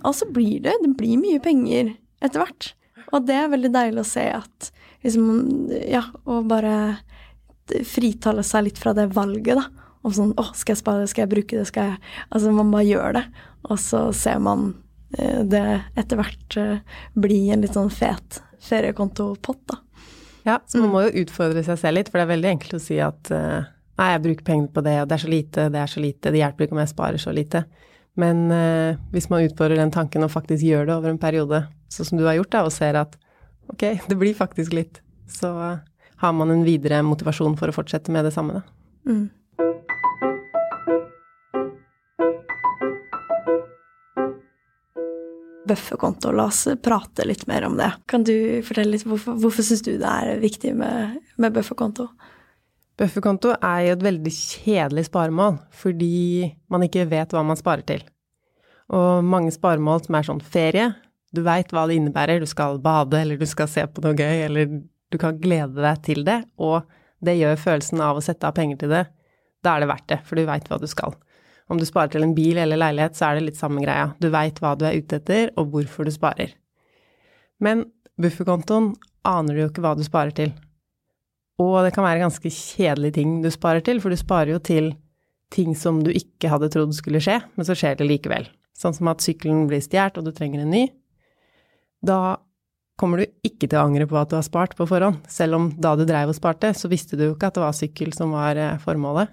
Og 0.04 0.16
så 0.16 0.28
blir 0.28 0.60
det 0.66 0.74
Det 0.82 0.90
blir 0.98 1.16
mye 1.16 1.40
penger 1.40 1.94
etter 2.20 2.42
hvert. 2.42 2.74
Og 3.12 3.24
det 3.26 3.38
er 3.38 3.52
veldig 3.52 3.72
deilig 3.72 4.02
å 4.02 4.08
se 4.08 4.26
at 4.32 4.70
liksom 5.04 5.72
Ja, 5.88 6.04
å 6.28 6.42
bare 6.46 7.00
fritale 7.88 8.44
seg 8.44 8.66
litt 8.68 8.78
fra 8.80 8.92
det 8.96 9.08
valget, 9.16 9.56
da. 9.56 9.68
Om 10.04 10.12
sånn 10.12 10.32
Å, 10.37 10.50
skal 10.52 10.74
jeg 10.74 10.82
spare, 10.82 11.08
skal 11.08 11.24
jeg 11.24 11.32
bruke 11.32 11.56
det, 11.56 11.66
skal 11.70 11.94
jeg 11.94 12.00
Altså, 12.28 12.52
man 12.52 12.72
bare 12.74 12.88
gjør 12.88 13.16
det. 13.20 13.24
Og 13.72 13.80
så 13.80 14.06
ser 14.12 14.42
man 14.44 14.74
det 15.14 15.64
etter 15.94 16.18
hvert 16.18 16.57
blir 16.57 17.22
bli 17.27 17.38
en 17.55 17.62
litt 17.62 17.77
sånn 17.77 17.92
fet 17.92 18.40
feriekontopott, 18.64 19.61
da. 19.70 19.79
Ja, 20.44 20.59
så 20.66 20.79
man 20.79 20.88
mm. 20.88 20.92
må 20.92 21.03
jo 21.07 21.22
utfordre 21.24 21.62
seg 21.64 21.79
selv 21.81 21.98
litt, 21.98 22.11
for 22.11 22.20
det 22.20 22.27
er 22.27 22.33
veldig 22.35 22.50
enkelt 22.50 22.77
å 22.77 22.83
si 22.83 22.98
at 23.00 23.31
uh, 23.33 23.64
nei, 24.00 24.09
jeg 24.12 24.22
bruker 24.27 24.46
penger 24.48 24.72
på 24.74 24.83
det, 24.85 24.96
og 25.03 25.09
det 25.09 25.16
er 25.16 25.22
så 25.22 25.31
lite, 25.33 25.66
det 25.72 25.81
er 25.81 25.92
så 25.92 26.03
lite, 26.05 26.33
det 26.35 26.40
hjelper 26.42 26.66
ikke 26.66 26.77
om 26.77 26.83
jeg 26.83 26.92
sparer 26.92 27.22
så 27.22 27.35
lite. 27.35 27.64
Men 28.20 28.44
eh, 28.55 29.00
hvis 29.11 29.27
man 29.27 29.42
utfordrer 29.42 29.81
den 29.81 29.90
tanken 29.94 30.22
og 30.22 30.31
faktisk 30.31 30.62
gjør 30.62 30.85
det 30.87 30.94
over 30.94 31.11
en 31.11 31.18
periode, 31.18 31.64
sånn 31.90 32.07
som 32.11 32.20
du 32.20 32.29
har 32.29 32.37
gjort, 32.38 32.53
da, 32.53 32.61
og 32.66 32.74
ser 32.74 32.98
at 33.00 33.16
ok, 33.72 33.88
det 34.11 34.18
blir 34.20 34.37
faktisk 34.38 34.77
litt, 34.77 35.00
så 35.31 35.50
har 36.20 36.37
man 36.37 36.53
en 36.55 36.62
videre 36.66 37.00
motivasjon 37.07 37.57
for 37.59 37.70
å 37.70 37.74
fortsette 37.74 38.14
med 38.14 38.29
det 38.29 38.35
samme, 38.37 38.61
da. 38.61 39.11
Mm. 39.11 39.24
Bufferkonto. 45.68 46.33
La 46.35 46.48
oss 46.50 46.66
prate 46.83 47.27
litt 47.27 47.46
mer 47.50 47.66
om 47.68 47.77
det. 47.79 47.90
Kan 48.11 48.24
du 48.27 48.35
fortelle 48.66 48.94
litt 48.94 49.07
hvorfor, 49.09 49.38
hvorfor 49.40 49.66
syns 49.66 49.85
du 49.87 49.94
det 50.00 50.11
er 50.11 50.40
viktig 50.42 50.74
med, 50.79 51.18
med 51.40 51.55
bufferkonto? 51.57 52.09
Bufferkonto 53.00 53.57
er 53.59 53.88
jo 53.88 53.94
et 53.96 54.05
veldig 54.07 54.33
kjedelig 54.35 55.09
sparemål, 55.09 55.59
fordi 55.74 56.53
man 56.70 56.85
ikke 56.87 57.09
vet 57.11 57.35
hva 57.35 57.42
man 57.46 57.59
sparer 57.59 57.83
til. 57.88 58.05
Og 58.94 59.24
mange 59.27 59.50
sparemål 59.55 60.05
som 60.05 60.18
er 60.18 60.29
sånn 60.29 60.44
ferie, 60.44 60.92
du 61.35 61.42
veit 61.42 61.72
hva 61.74 61.88
det 61.90 61.96
innebærer, 61.98 62.38
du 62.38 62.46
skal 62.46 62.79
bade 62.83 63.18
eller 63.18 63.40
du 63.40 63.46
skal 63.50 63.66
se 63.70 63.83
på 63.90 64.05
noe 64.05 64.14
gøy, 64.14 64.44
eller 64.46 64.68
du 65.11 65.18
kan 65.18 65.40
glede 65.40 65.83
deg 65.83 66.05
til 66.07 66.22
det, 66.27 66.44
og 66.62 66.85
det 67.24 67.37
gjør 67.40 67.59
følelsen 67.59 68.03
av 68.05 68.20
å 68.20 68.22
sette 68.22 68.46
av 68.46 68.55
penger 68.55 68.85
til 68.85 68.94
det, 68.94 69.05
da 69.64 69.74
er 69.74 69.83
det 69.83 69.90
verdt 69.90 70.11
det, 70.12 70.20
for 70.29 70.38
du 70.38 70.46
veit 70.46 70.68
hva 70.70 70.79
du 70.79 70.87
skal. 70.90 71.16
Om 71.70 71.81
du 71.81 71.87
sparer 71.88 72.12
til 72.12 72.27
en 72.27 72.35
bil 72.37 72.59
eller 72.61 72.81
leilighet, 72.81 73.16
så 73.16 73.31
er 73.31 73.38
det 73.38 73.48
litt 73.48 73.61
samme 73.61 73.83
greia. 73.85 74.11
Du 74.20 74.29
veit 74.33 74.59
hva 74.61 74.74
du 74.77 74.85
er 74.88 74.98
ute 75.00 75.20
etter, 75.20 75.50
og 75.57 75.72
hvorfor 75.72 76.05
du 76.05 76.12
sparer. 76.12 76.53
Men 77.62 77.87
bufferkontoen 78.20 78.92
aner 79.24 79.55
du 79.55 79.62
jo 79.62 79.70
ikke 79.70 79.85
hva 79.85 79.94
du 79.96 80.05
sparer 80.05 80.35
til. 80.37 80.53
Og 81.62 81.79
det 81.87 81.94
kan 81.94 82.05
være 82.05 82.24
ganske 82.24 82.50
kjedelige 82.50 83.16
ting 83.20 83.38
du 83.44 83.48
sparer 83.55 83.85
til, 83.87 84.03
for 84.03 84.12
du 84.12 84.18
sparer 84.18 84.53
jo 84.57 84.61
til 84.62 84.92
ting 85.55 85.77
som 85.79 86.03
du 86.05 86.11
ikke 86.12 86.50
hadde 86.50 86.70
trodd 86.74 86.94
skulle 86.96 87.22
skje, 87.22 87.38
men 87.55 87.66
så 87.66 87.77
skjer 87.79 88.00
det 88.00 88.09
likevel. 88.09 88.48
Sånn 88.74 88.96
som 88.96 89.09
at 89.12 89.22
sykkelen 89.22 89.68
blir 89.70 89.83
stjålet, 89.85 90.18
og 90.18 90.27
du 90.27 90.35
trenger 90.35 90.64
en 90.64 90.74
ny. 90.74 90.88
Da 92.05 92.37
kommer 93.00 93.22
du 93.22 93.46
ikke 93.46 93.68
til 93.68 93.79
å 93.79 93.87
angre 93.87 94.07
på 94.11 94.18
at 94.18 94.31
du 94.31 94.37
har 94.38 94.46
spart 94.46 94.74
på 94.79 94.87
forhånd, 94.90 95.22
selv 95.31 95.59
om 95.59 95.70
da 95.79 95.94
du 95.98 96.05
dreiv 96.07 96.33
og 96.33 96.38
sparte, 96.38 96.74
så 96.77 96.90
visste 96.90 97.18
du 97.18 97.29
jo 97.29 97.37
ikke 97.37 97.50
at 97.50 97.57
det 97.57 97.64
var 97.64 97.79
sykkel 97.79 98.12
som 98.16 98.35
var 98.35 98.59
eh, 98.61 98.77
formålet. 98.83 99.33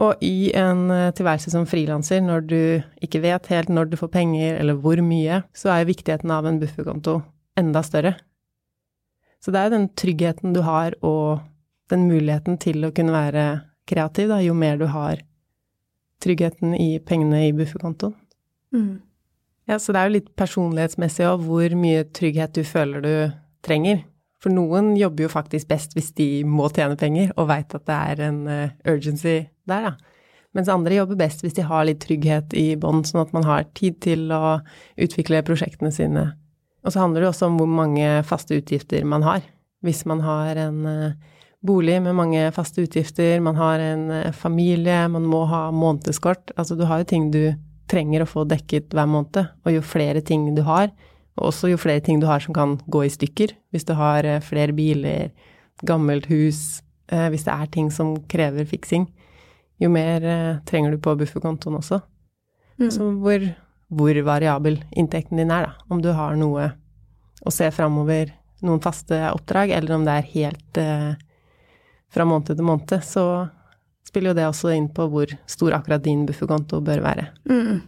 Og 0.00 0.22
i 0.24 0.52
en 0.56 0.86
eh, 0.90 1.10
tilværelse 1.12 1.52
som 1.52 1.66
frilanser, 1.68 2.22
når 2.24 2.46
du 2.48 2.60
ikke 3.04 3.20
vet 3.24 3.50
helt 3.52 3.68
når 3.68 3.90
du 3.90 3.98
får 4.00 4.12
penger, 4.14 4.56
eller 4.60 4.78
hvor 4.80 5.00
mye, 5.04 5.42
så 5.52 5.72
er 5.72 5.82
jo 5.82 5.90
viktigheten 5.92 6.32
av 6.32 6.48
en 6.48 6.60
bufferkonto 6.62 7.18
enda 7.60 7.82
større. 7.84 8.14
Så 9.42 9.52
det 9.52 9.60
er 9.60 9.68
jo 9.68 9.76
den 9.76 9.90
tryggheten 9.98 10.54
du 10.56 10.62
har, 10.64 10.96
og 11.04 11.42
den 11.92 12.06
muligheten 12.08 12.56
til 12.62 12.86
å 12.86 12.92
kunne 12.94 13.12
være 13.12 13.46
kreativ, 13.90 14.30
da, 14.32 14.40
jo 14.40 14.54
mer 14.56 14.78
du 14.80 14.86
har 14.88 15.20
tryggheten 16.22 16.76
i 16.78 16.96
pengene 17.02 17.48
i 17.48 17.52
bufferkontoen. 17.56 18.14
Mm. 18.72 19.02
Ja, 19.68 19.78
så 19.78 19.92
det 19.92 20.00
er 20.00 20.08
jo 20.08 20.16
litt 20.16 20.30
personlighetsmessig 20.38 21.26
òg 21.28 21.44
hvor 21.46 21.74
mye 21.78 22.06
trygghet 22.14 22.54
du 22.56 22.62
føler 22.66 23.04
du 23.04 23.14
trenger. 23.66 24.02
For 24.42 24.50
noen 24.50 24.96
jobber 24.98 25.28
jo 25.28 25.30
faktisk 25.30 25.68
best 25.70 25.94
hvis 25.94 26.10
de 26.18 26.28
må 26.48 26.66
tjene 26.74 26.98
penger 26.98 27.30
og 27.36 27.46
veit 27.52 27.74
at 27.76 27.86
det 27.86 27.98
er 27.98 28.22
en 28.26 28.40
uh, 28.48 28.72
urgency 28.90 29.44
der, 29.70 29.92
da. 29.92 29.92
Mens 30.52 30.68
andre 30.68 30.98
jobber 30.98 31.16
best 31.22 31.44
hvis 31.44 31.54
de 31.56 31.64
har 31.64 31.86
litt 31.88 32.02
trygghet 32.02 32.52
i 32.58 32.74
bånn, 32.76 33.04
sånn 33.08 33.22
at 33.22 33.30
man 33.32 33.46
har 33.48 33.70
tid 33.78 34.02
til 34.04 34.26
å 34.34 34.58
utvikle 35.00 35.40
prosjektene 35.46 35.92
sine. 35.94 36.26
Og 36.82 36.92
så 36.92 37.00
handler 37.00 37.24
det 37.24 37.30
også 37.30 37.48
om 37.48 37.60
hvor 37.60 37.70
mange 37.70 38.08
faste 38.28 38.58
utgifter 38.58 39.06
man 39.08 39.24
har. 39.24 39.46
Hvis 39.86 40.02
man 40.10 40.20
har 40.26 40.58
en 40.60 40.82
uh, 40.84 41.38
bolig 41.64 42.00
med 42.02 42.18
mange 42.18 42.42
faste 42.54 42.84
utgifter, 42.84 43.38
man 43.40 43.56
har 43.56 43.82
en 43.82 44.08
uh, 44.10 44.32
familie, 44.34 45.06
man 45.08 45.24
må 45.30 45.44
ha 45.50 45.68
månedskort 45.74 46.52
Altså 46.56 46.76
du 46.76 46.84
har 46.90 47.02
jo 47.02 47.08
ting 47.14 47.30
du 47.32 47.54
trenger 47.90 48.24
å 48.24 48.28
få 48.28 48.44
dekket 48.48 48.92
hver 48.94 49.08
måned, 49.10 49.48
og 49.64 49.74
jo 49.74 49.82
flere 49.84 50.22
ting 50.24 50.50
du 50.56 50.62
har, 50.66 50.90
og 51.38 51.48
også 51.48 51.70
jo 51.72 51.80
flere 51.80 52.02
ting 52.04 52.20
du 52.20 52.26
har 52.28 52.42
som 52.44 52.54
kan 52.56 52.76
gå 52.92 53.04
i 53.06 53.12
stykker, 53.12 53.54
hvis 53.72 53.86
du 53.88 53.94
har 53.96 54.26
eh, 54.28 54.42
flere 54.44 54.74
biler, 54.76 55.30
gammelt 55.88 56.28
hus, 56.30 56.82
eh, 57.12 57.28
hvis 57.32 57.46
det 57.48 57.54
er 57.54 57.70
ting 57.72 57.90
som 57.94 58.14
krever 58.30 58.68
fiksing, 58.68 59.06
jo 59.82 59.90
mer 59.92 60.24
eh, 60.24 60.60
trenger 60.68 60.92
du 60.92 61.00
på 61.02 61.14
bufferkontoen 61.18 61.78
også. 61.80 62.02
Mm. 62.80 62.90
Så 62.90 63.08
hvor, 63.22 63.48
hvor, 63.88 64.22
variabel 64.26 64.82
inntekten 64.96 65.40
din 65.40 65.50
er, 65.50 65.68
da. 65.68 65.86
Om 65.90 66.02
du 66.04 66.12
har 66.16 66.36
noe 66.38 66.70
å 67.42 67.52
se 67.52 67.68
framover, 67.74 68.32
noen 68.62 68.82
faste 68.82 69.18
oppdrag, 69.32 69.72
eller 69.74 69.96
om 69.96 70.06
det 70.06 70.18
er 70.18 70.30
helt 70.36 70.80
eh, 70.80 71.10
fra 72.12 72.28
måned 72.28 72.52
til 72.52 72.66
måned, 72.66 72.98
så 73.06 73.26
spiller 74.06 74.32
jo 74.32 74.38
det 74.38 74.48
også 74.50 74.74
inn 74.74 74.90
på 74.92 75.06
hvor 75.10 75.32
stor 75.48 75.78
akkurat 75.78 76.04
din 76.04 76.26
bufferkonto 76.28 76.82
bør 76.84 77.02
være. 77.04 77.30
Mm. 77.48 77.80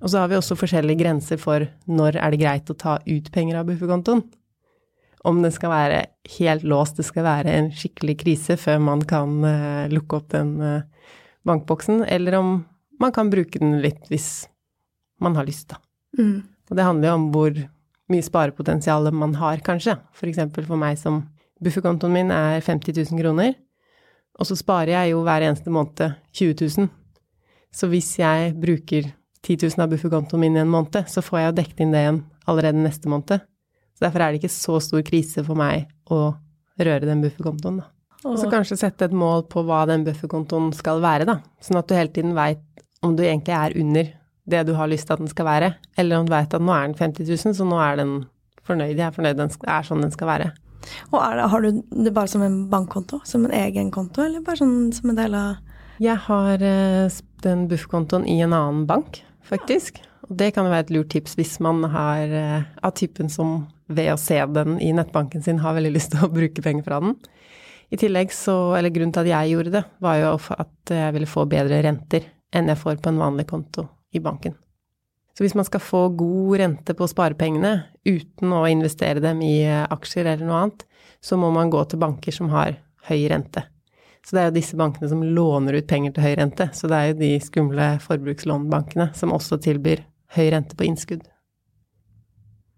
Og 0.00 0.08
så 0.08 0.22
har 0.22 0.30
vi 0.30 0.38
også 0.38 0.56
forskjellige 0.56 1.02
grenser 1.02 1.40
for 1.40 1.66
når 1.90 2.18
er 2.20 2.32
det 2.32 2.40
greit 2.40 2.70
å 2.72 2.78
ta 2.78 2.96
ut 3.04 3.32
penger 3.32 3.60
av 3.60 3.68
bufferkontoen. 3.68 4.22
om 5.28 5.42
det 5.42 5.50
skal 5.52 5.68
være 5.68 5.96
helt 6.38 6.62
låst, 6.64 6.96
det 6.96 7.04
skal 7.04 7.26
være 7.26 7.52
en 7.52 7.66
skikkelig 7.76 8.14
krise 8.22 8.56
før 8.56 8.78
man 8.80 9.02
kan 9.04 9.34
uh, 9.44 9.88
lukke 9.92 10.16
opp 10.16 10.30
den 10.32 10.54
uh, 10.64 11.10
bankboksen, 11.44 12.06
eller 12.08 12.38
om 12.38 12.54
man 13.00 13.12
kan 13.12 13.28
bruke 13.28 13.60
den 13.60 13.82
litt 13.84 14.08
hvis 14.08 14.46
man 15.20 15.36
har 15.36 15.44
lyst, 15.44 15.74
da. 15.74 15.76
Mm. 16.16 16.40
Og 16.70 16.78
det 16.78 16.86
handler 16.86 17.10
jo 17.10 17.18
om 17.18 17.28
hvor 17.34 17.60
mye 18.10 18.24
sparepotensial 18.24 19.10
man 19.12 19.36
har, 19.36 19.60
kanskje. 19.60 19.98
For 20.16 20.30
eksempel 20.30 20.64
for 20.64 20.80
meg 20.80 20.96
som 20.96 21.26
bufferkontoen 21.60 22.16
min 22.16 22.32
er 22.32 22.64
50 22.64 22.96
000 23.12 23.20
kroner, 23.20 23.54
og 24.40 24.48
så 24.48 24.56
sparer 24.56 24.94
jeg 24.94 25.12
jo 25.12 25.20
hver 25.26 25.44
eneste 25.44 25.72
måned 25.74 26.16
20 26.32 26.56
000. 26.64 26.88
Så 27.76 27.92
hvis 27.92 28.14
jeg 28.18 28.54
bruker 28.56 29.12
10 29.46 29.70
000 29.76 29.84
av 29.84 29.92
bufferkontoen 29.92 30.42
min 30.42 30.58
i 30.58 30.62
en 30.62 30.70
måned, 30.72 31.08
så 31.08 31.22
får 31.24 31.38
jeg 31.38 31.48
jo 31.48 31.56
dekket 31.60 31.82
inn 31.84 31.94
det 31.94 32.04
igjen 32.04 32.20
allerede 32.50 32.82
neste 32.84 33.10
måned. 33.10 33.46
Så 33.96 34.04
derfor 34.04 34.24
er 34.24 34.32
det 34.32 34.40
ikke 34.40 34.52
så 34.52 34.80
stor 34.84 35.02
krise 35.06 35.44
for 35.46 35.58
meg 35.58 35.88
å 36.12 36.20
røre 36.80 37.08
den 37.08 37.24
bufferkontoen, 37.24 37.82
da. 37.82 37.90
Og 38.28 38.36
så 38.36 38.50
kanskje 38.52 38.76
sette 38.76 39.06
et 39.08 39.16
mål 39.16 39.46
på 39.48 39.62
hva 39.64 39.86
den 39.88 40.02
bufferkontoen 40.04 40.74
skal 40.76 41.00
være, 41.00 41.26
da. 41.28 41.38
Sånn 41.64 41.80
at 41.80 41.88
du 41.88 41.96
hele 41.96 42.12
tiden 42.12 42.34
veit 42.36 42.64
om 43.04 43.14
du 43.16 43.22
egentlig 43.24 43.56
er 43.56 43.76
under 43.80 44.10
det 44.50 44.64
du 44.68 44.74
har 44.76 44.90
lyst 44.90 45.08
til 45.08 45.16
at 45.16 45.22
den 45.22 45.30
skal 45.30 45.48
være, 45.48 45.70
eller 46.00 46.20
om 46.20 46.26
du 46.28 46.34
veit 46.34 46.56
at 46.56 46.64
nå 46.64 46.74
er 46.74 46.90
den 46.90 46.98
50 46.98 47.28
000, 47.30 47.56
så 47.56 47.66
nå 47.68 47.78
er 47.80 48.00
den 48.00 48.12
fornøyd, 48.66 48.96
jeg 48.98 49.06
er 49.06 49.14
fornøyd, 49.14 49.38
den 49.38 49.54
er 49.72 49.86
sånn 49.86 50.04
den 50.04 50.12
skal 50.14 50.30
være. 50.30 50.50
Og 51.12 51.18
det, 51.20 51.48
har 51.52 51.64
du 51.64 51.80
det 52.04 52.12
bare 52.16 52.32
som 52.32 52.44
en 52.44 52.60
bankkonto, 52.72 53.20
som 53.28 53.44
en 53.46 53.56
egen 53.56 53.90
konto, 53.94 54.24
eller 54.24 54.44
bare 54.44 54.60
sånn 54.60 54.92
som 54.96 55.12
en 55.12 55.20
del 55.20 55.36
av 55.36 55.58
Jeg 56.00 56.16
har 56.26 56.62
eh, 56.64 57.18
den 57.44 57.66
bufferkontoen 57.68 58.24
i 58.28 58.38
en 58.40 58.56
annen 58.56 58.86
bank, 58.88 59.20
faktisk. 59.46 60.00
Og 60.28 60.36
det 60.38 60.52
kan 60.54 60.66
jo 60.66 60.72
være 60.72 60.86
et 60.88 60.94
lurt 60.94 61.10
tips 61.14 61.36
hvis 61.38 61.58
man 61.64 61.82
har 61.92 62.34
eh, 62.36 62.70
av 62.84 62.94
typen 62.98 63.30
som 63.32 63.64
ved 63.90 64.12
å 64.12 64.18
se 64.20 64.38
den 64.54 64.78
i 64.82 64.92
nettbanken 64.94 65.42
sin 65.42 65.62
har 65.64 65.76
veldig 65.78 65.94
lyst 65.96 66.14
til 66.14 66.26
å 66.26 66.32
bruke 66.32 66.64
penger 66.64 66.86
fra 66.86 67.00
den. 67.02 67.16
I 67.90 67.98
tillegg 67.98 68.30
så, 68.30 68.76
eller 68.78 68.92
grunnen 68.94 69.14
til 69.14 69.24
at 69.24 69.32
jeg 69.32 69.54
gjorde 69.54 69.74
det, 69.74 69.84
var 69.98 70.18
jo 70.20 70.34
at 70.54 70.92
jeg 70.94 71.14
ville 71.16 71.30
få 71.30 71.46
bedre 71.50 71.80
renter 71.82 72.28
enn 72.54 72.70
jeg 72.70 72.78
får 72.78 73.00
på 73.02 73.10
en 73.10 73.18
vanlig 73.18 73.48
konto 73.50 73.88
i 74.14 74.22
banken. 74.22 74.54
Så 75.34 75.44
hvis 75.44 75.56
man 75.58 75.66
skal 75.66 75.82
få 75.82 76.04
god 76.14 76.60
rente 76.60 76.94
på 76.94 77.06
sparepengene 77.10 77.72
uten 78.06 78.54
å 78.54 78.64
investere 78.70 79.22
dem 79.22 79.42
i 79.46 79.64
aksjer 79.66 80.26
eller 80.26 80.46
noe 80.46 80.62
annet, 80.62 80.86
så 81.22 81.38
må 81.40 81.50
man 81.54 81.70
gå 81.72 81.82
til 81.88 82.02
banker 82.02 82.34
som 82.34 82.50
har 82.52 82.76
høy 83.08 83.22
rente. 83.30 83.64
Så 84.26 84.36
det 84.36 84.42
er 84.42 84.48
jo 84.50 84.56
disse 84.58 84.78
bankene 84.78 85.08
som 85.10 85.22
låner 85.24 85.80
ut 85.80 85.88
penger 85.90 86.14
til 86.14 86.26
høy 86.26 86.34
rente. 86.40 86.68
Så 86.76 86.90
det 86.90 86.96
er 86.98 87.10
jo 87.10 87.18
de 87.22 87.30
skumle 87.42 87.90
forbrukslånbankene 88.04 89.10
som 89.16 89.34
også 89.36 89.60
tilbyr 89.64 90.04
høy 90.36 90.50
rente 90.54 90.76
på 90.78 90.86
innskudd. 90.86 91.24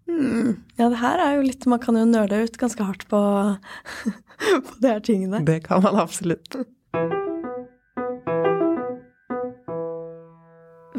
Mm. 0.09 0.55
Ja, 0.77 0.89
det 0.91 0.99
her 0.99 1.21
er 1.23 1.37
jo 1.37 1.45
litt 1.47 1.65
Man 1.65 1.79
kan 1.81 1.95
jo 1.97 2.03
nøle 2.05 2.43
ut 2.45 2.57
ganske 2.59 2.85
hardt 2.85 3.05
på, 3.09 3.19
på 4.67 4.79
de 4.83 4.91
her 4.91 5.03
tingene. 5.03 5.43
Det 5.47 5.63
kan 5.67 5.83
man 5.83 5.99
absolutt. 5.99 6.59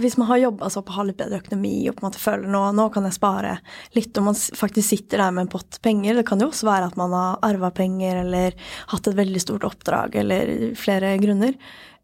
Hvis 0.01 0.17
man 0.19 0.29
har 0.29 0.43
jobba 0.43 0.69
så 0.73 0.83
på 0.83 1.05
litt 1.07 1.19
bedre 1.21 1.39
økonomi 1.43 1.89
og 1.89 1.97
på 1.97 2.03
en 2.03 2.09
måte 2.09 2.23
føler 2.23 2.51
nå, 2.51 2.63
nå 2.75 2.89
kan 2.95 3.07
jeg 3.07 3.17
spare 3.17 3.57
litt, 3.95 4.13
og 4.19 4.29
man 4.31 4.37
faktisk 4.37 4.89
sitter 4.89 5.23
der 5.23 5.35
med 5.35 5.47
en 5.47 5.53
pott 5.53 5.79
penger 5.85 6.19
Det 6.19 6.27
kan 6.29 6.43
jo 6.43 6.51
også 6.51 6.67
være 6.67 6.91
at 6.91 6.99
man 7.01 7.15
har 7.15 7.41
arva 7.47 7.71
penger 7.75 8.23
eller 8.25 8.57
hatt 8.91 9.11
et 9.11 9.19
veldig 9.19 9.43
stort 9.43 9.67
oppdrag 9.69 10.17
eller 10.25 10.73
flere 10.79 11.15
grunner. 11.23 11.59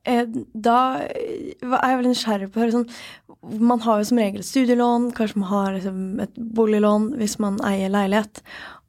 Eh, 0.09 0.25
da 0.55 0.79
er 1.03 1.57
jeg 1.61 1.99
veldig 2.01 2.13
nysgjerrig 2.15 2.51
på 2.51 2.57
å 2.57 2.63
høre 2.63 2.73
sånn 2.73 3.59
Man 3.61 3.83
har 3.85 4.01
jo 4.01 4.07
som 4.09 4.21
regel 4.21 4.45
studielån, 4.45 5.11
kanskje 5.17 5.43
man 5.43 5.51
har 5.51 5.75
liksom 5.75 6.21
et 6.25 6.39
boliglån 6.57 7.11
hvis 7.21 7.39
man 7.41 7.61
eier 7.65 7.93
leilighet. 7.93 8.43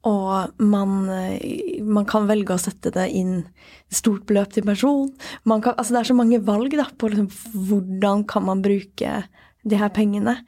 Og 0.08 0.58
man, 0.58 0.96
eh, 1.14 1.78
man, 1.86 2.06
kan 2.08 2.26
velge 2.26 2.56
å 2.56 2.60
sette 2.60 2.90
det 2.94 3.06
inn 3.14 3.44
stort 3.92 4.24
beløp 4.26 4.50
til 4.54 4.66
pensjon. 4.66 5.12
Altså 5.46 5.92
det 5.92 6.00
er 6.00 6.10
så 6.10 6.18
mange 6.18 6.42
valg 6.42 6.74
da, 6.74 6.88
på 6.98 7.12
liksom, 7.12 7.30
hvordan 7.68 8.26
kan 8.26 8.46
man 8.48 8.64
bruke 8.64 9.22
de 9.62 9.78
her 9.78 9.92
pengene. 9.94 10.40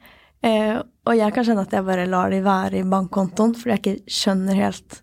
Eh, 0.43 0.75
og 1.07 1.15
jeg 1.15 1.33
kan 1.33 1.47
kjenne 1.47 1.63
at 1.63 1.73
jeg 1.73 1.87
bare 1.87 2.09
lar 2.09 2.33
de 2.33 2.43
være 2.43 2.81
i 2.81 2.89
bankkontoen, 2.89 3.55
fordi 3.55 3.75
jeg 3.75 3.83
ikke 3.83 4.17
skjønner 4.19 4.59
helt 4.59 4.99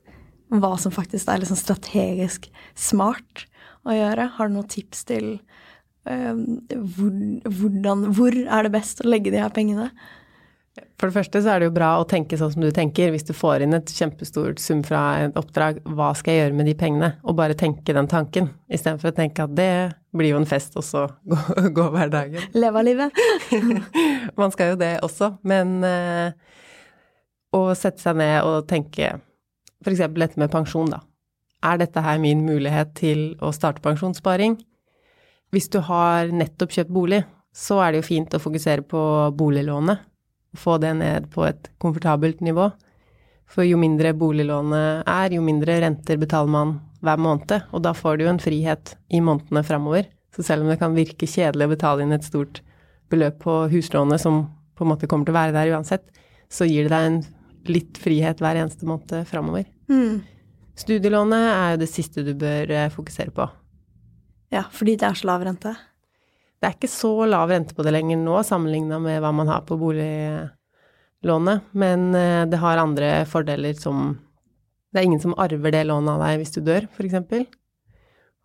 hva 0.53 0.75
som 0.77 0.93
faktisk 0.93 1.31
er 1.31 1.41
liksom 1.41 1.57
strategisk 1.57 2.51
smart 2.77 3.47
å 3.89 3.97
gjøre. 3.97 4.29
Har 4.37 4.51
du 4.51 4.59
noen 4.59 4.69
tips 4.71 5.07
til 5.09 5.31
uh, 6.05 6.35
hvordan, 6.69 8.05
hvor 8.13 8.37
er 8.37 8.67
det 8.67 8.75
best 8.75 9.01
å 9.01 9.09
legge 9.09 9.33
de 9.33 9.41
her 9.41 9.55
pengene? 9.55 9.89
For 10.97 11.11
det 11.11 11.17
første 11.17 11.43
så 11.45 11.51
er 11.53 11.61
det 11.61 11.67
jo 11.69 11.75
bra 11.77 11.91
å 12.01 12.07
tenke 12.09 12.39
sånn 12.41 12.53
som 12.55 12.63
du 12.65 12.71
tenker. 12.73 13.11
Hvis 13.13 13.27
du 13.29 13.35
får 13.37 13.65
inn 13.65 13.77
et 13.77 13.91
kjempestort 13.93 14.63
sum 14.63 14.81
fra 14.87 15.03
et 15.27 15.37
oppdrag, 15.37 15.83
hva 15.85 16.13
skal 16.17 16.33
jeg 16.33 16.45
gjøre 16.47 16.59
med 16.61 16.71
de 16.71 16.77
pengene? 16.81 17.11
Og 17.29 17.37
bare 17.37 17.59
tenke 17.59 17.93
den 17.97 18.09
tanken, 18.09 18.49
istedenfor 18.73 19.13
å 19.13 19.17
tenke 19.17 19.45
at 19.45 19.53
det 19.59 19.73
blir 20.17 20.33
jo 20.33 20.41
en 20.41 20.49
fest, 20.49 20.79
og 20.81 20.87
så 20.87 21.07
gå, 21.31 21.39
gå 21.77 21.87
hverdagen. 21.93 22.49
Leve 22.57 22.81
av 22.81 22.89
livet. 22.89 23.23
Man 24.41 24.55
skal 24.55 24.73
jo 24.73 24.81
det 24.81 24.95
også, 25.05 25.35
men 25.49 25.81
uh, 25.85 26.33
å 27.53 27.67
sette 27.77 28.01
seg 28.01 28.21
ned 28.23 28.41
og 28.49 28.69
tenke 28.71 29.19
f.eks. 29.83 30.07
dette 30.15 30.41
med 30.41 30.53
pensjon, 30.53 30.93
da 30.93 31.03
er 31.63 31.81
dette 31.81 32.03
her 32.03 32.21
min 32.23 32.45
mulighet 32.47 32.95
til 32.99 33.23
å 33.43 33.53
starte 33.55 33.83
pensjonssparing? 33.85 34.59
Hvis 35.53 35.69
du 35.73 35.81
har 35.85 36.33
nettopp 36.33 36.75
kjøpt 36.75 36.93
bolig, 36.93 37.23
så 37.53 37.79
er 37.85 37.93
det 37.93 38.03
jo 38.03 38.09
fint 38.09 38.35
å 38.35 38.41
fokusere 38.43 38.85
på 38.89 39.03
boliglånet. 39.37 40.01
Få 40.57 40.79
det 40.79 40.93
ned 40.99 41.29
på 41.33 41.45
et 41.49 41.71
komfortabelt 41.81 42.43
nivå. 42.45 42.71
For 43.53 43.67
jo 43.69 43.79
mindre 43.81 44.15
boliglånet 44.17 45.05
er, 45.09 45.37
jo 45.37 45.45
mindre 45.45 45.79
renter 45.85 46.21
betaler 46.21 46.53
man 46.53 46.75
hver 47.05 47.21
måned, 47.21 47.55
og 47.73 47.83
da 47.85 47.93
får 47.97 48.19
du 48.19 48.27
jo 48.27 48.33
en 48.33 48.41
frihet 48.41 48.95
i 49.13 49.21
månedene 49.21 49.65
framover. 49.67 50.09
Så 50.33 50.45
selv 50.47 50.65
om 50.65 50.71
det 50.71 50.79
kan 50.81 50.97
virke 50.97 51.29
kjedelig 51.29 51.69
å 51.69 51.73
betale 51.75 52.05
inn 52.05 52.15
et 52.17 52.25
stort 52.25 52.63
beløp 53.13 53.43
på 53.43 53.57
huslånet, 53.73 54.23
som 54.23 54.47
på 54.79 54.87
en 54.87 54.93
måte 54.95 55.09
kommer 55.11 55.29
til 55.29 55.35
å 55.35 55.41
være 55.41 55.57
der 55.57 55.73
uansett, 55.75 56.07
så 56.53 56.69
gir 56.69 56.89
det 56.89 56.95
deg 56.95 57.09
en 57.09 57.19
litt 57.69 58.01
frihet 58.01 58.41
hver 58.43 58.63
eneste 58.63 58.89
måned 58.89 59.27
framover. 59.29 59.67
Mm. 59.93 60.23
Studielånet 60.79 61.49
er 61.53 61.75
jo 61.75 61.83
det 61.83 61.91
siste 61.93 62.25
du 62.25 62.33
bør 62.39 62.73
eh, 62.73 62.91
fokusere 62.93 63.35
på. 63.35 63.47
Ja, 64.53 64.65
fordi 64.73 64.97
det 65.01 65.09
er 65.09 65.19
så 65.19 65.29
lav 65.29 65.45
rente? 65.45 65.75
Det 66.63 66.69
er 66.69 66.77
ikke 66.77 66.93
så 66.93 67.09
lav 67.27 67.51
rente 67.51 67.75
på 67.75 67.83
det 67.83 67.91
lenger 67.91 68.21
nå, 68.23 68.37
sammenligna 68.47 69.01
med 69.03 69.17
hva 69.19 69.33
man 69.35 69.49
har 69.51 69.65
på 69.67 69.75
boliglånet, 69.81 71.65
men 71.75 72.15
eh, 72.15 72.45
det 72.47 72.61
har 72.63 72.79
andre 72.79 73.27
fordeler 73.27 73.75
som 73.75 74.21
Det 74.93 75.01
er 75.01 75.07
ingen 75.09 75.23
som 75.23 75.35
arver 75.41 75.73
det 75.73 75.87
lånet 75.89 76.13
av 76.13 76.21
deg 76.23 76.39
hvis 76.39 76.55
du 76.55 76.61
dør, 76.63 76.87
f.eks. 76.93 77.15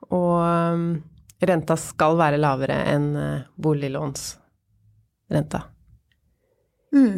Og 0.07 0.33
um, 0.39 1.03
renta 1.43 1.75
skal 1.77 2.15
være 2.17 2.39
lavere 2.39 2.77
enn 2.89 3.15
eh, 3.19 3.43
boliglånsrenta. 3.59 5.61
Mm. 6.95 7.17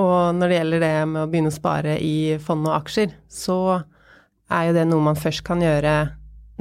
Og 0.00 0.34
når 0.34 0.46
det 0.48 0.58
gjelder 0.58 0.80
det 0.82 1.06
med 1.12 1.22
å 1.22 1.28
begynne 1.30 1.52
å 1.52 1.60
spare 1.60 1.92
i 2.02 2.34
fond 2.42 2.66
og 2.66 2.74
aksjer, 2.80 3.10
så 3.30 3.86
er 4.50 4.62
jo 4.66 4.74
det 4.80 4.86
noe 4.90 5.06
man 5.12 5.20
først 5.20 5.46
kan 5.46 5.62
gjøre 5.62 5.94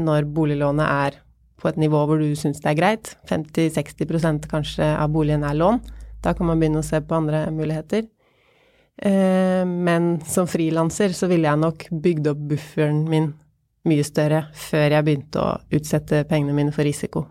når 0.04 0.22
boliglånet 0.36 0.86
er 0.86 1.24
på 1.64 1.72
et 1.72 1.80
nivå 1.80 2.04
hvor 2.08 2.20
du 2.20 2.34
syns 2.36 2.60
det 2.62 2.74
er 2.74 2.80
greit. 2.80 3.14
50-60% 3.32 4.50
kanskje 4.52 4.90
av 5.00 5.14
boligen 5.16 5.46
er 5.48 5.56
lån. 5.56 5.80
Da 6.24 6.36
kan 6.36 6.48
man 6.48 6.60
begynne 6.60 6.84
å 6.84 6.86
se 6.86 7.00
på 7.04 7.16
andre 7.18 7.46
muligheter. 7.56 8.06
Eh, 8.98 9.64
men 9.66 10.18
som 10.28 10.48
frilanser 10.48 11.16
så 11.18 11.28
ville 11.32 11.50
jeg 11.50 11.62
nok 11.64 11.88
bygd 12.04 12.30
opp 12.30 12.44
bufferen 12.52 13.02
min 13.10 13.32
mye 13.90 14.04
større 14.08 14.46
før 14.56 14.98
jeg 14.98 15.08
begynte 15.08 15.42
å 15.42 15.56
utsette 15.74 16.24
pengene 16.30 16.56
mine 16.56 16.76
for 16.76 16.88
risiko. 16.88 17.26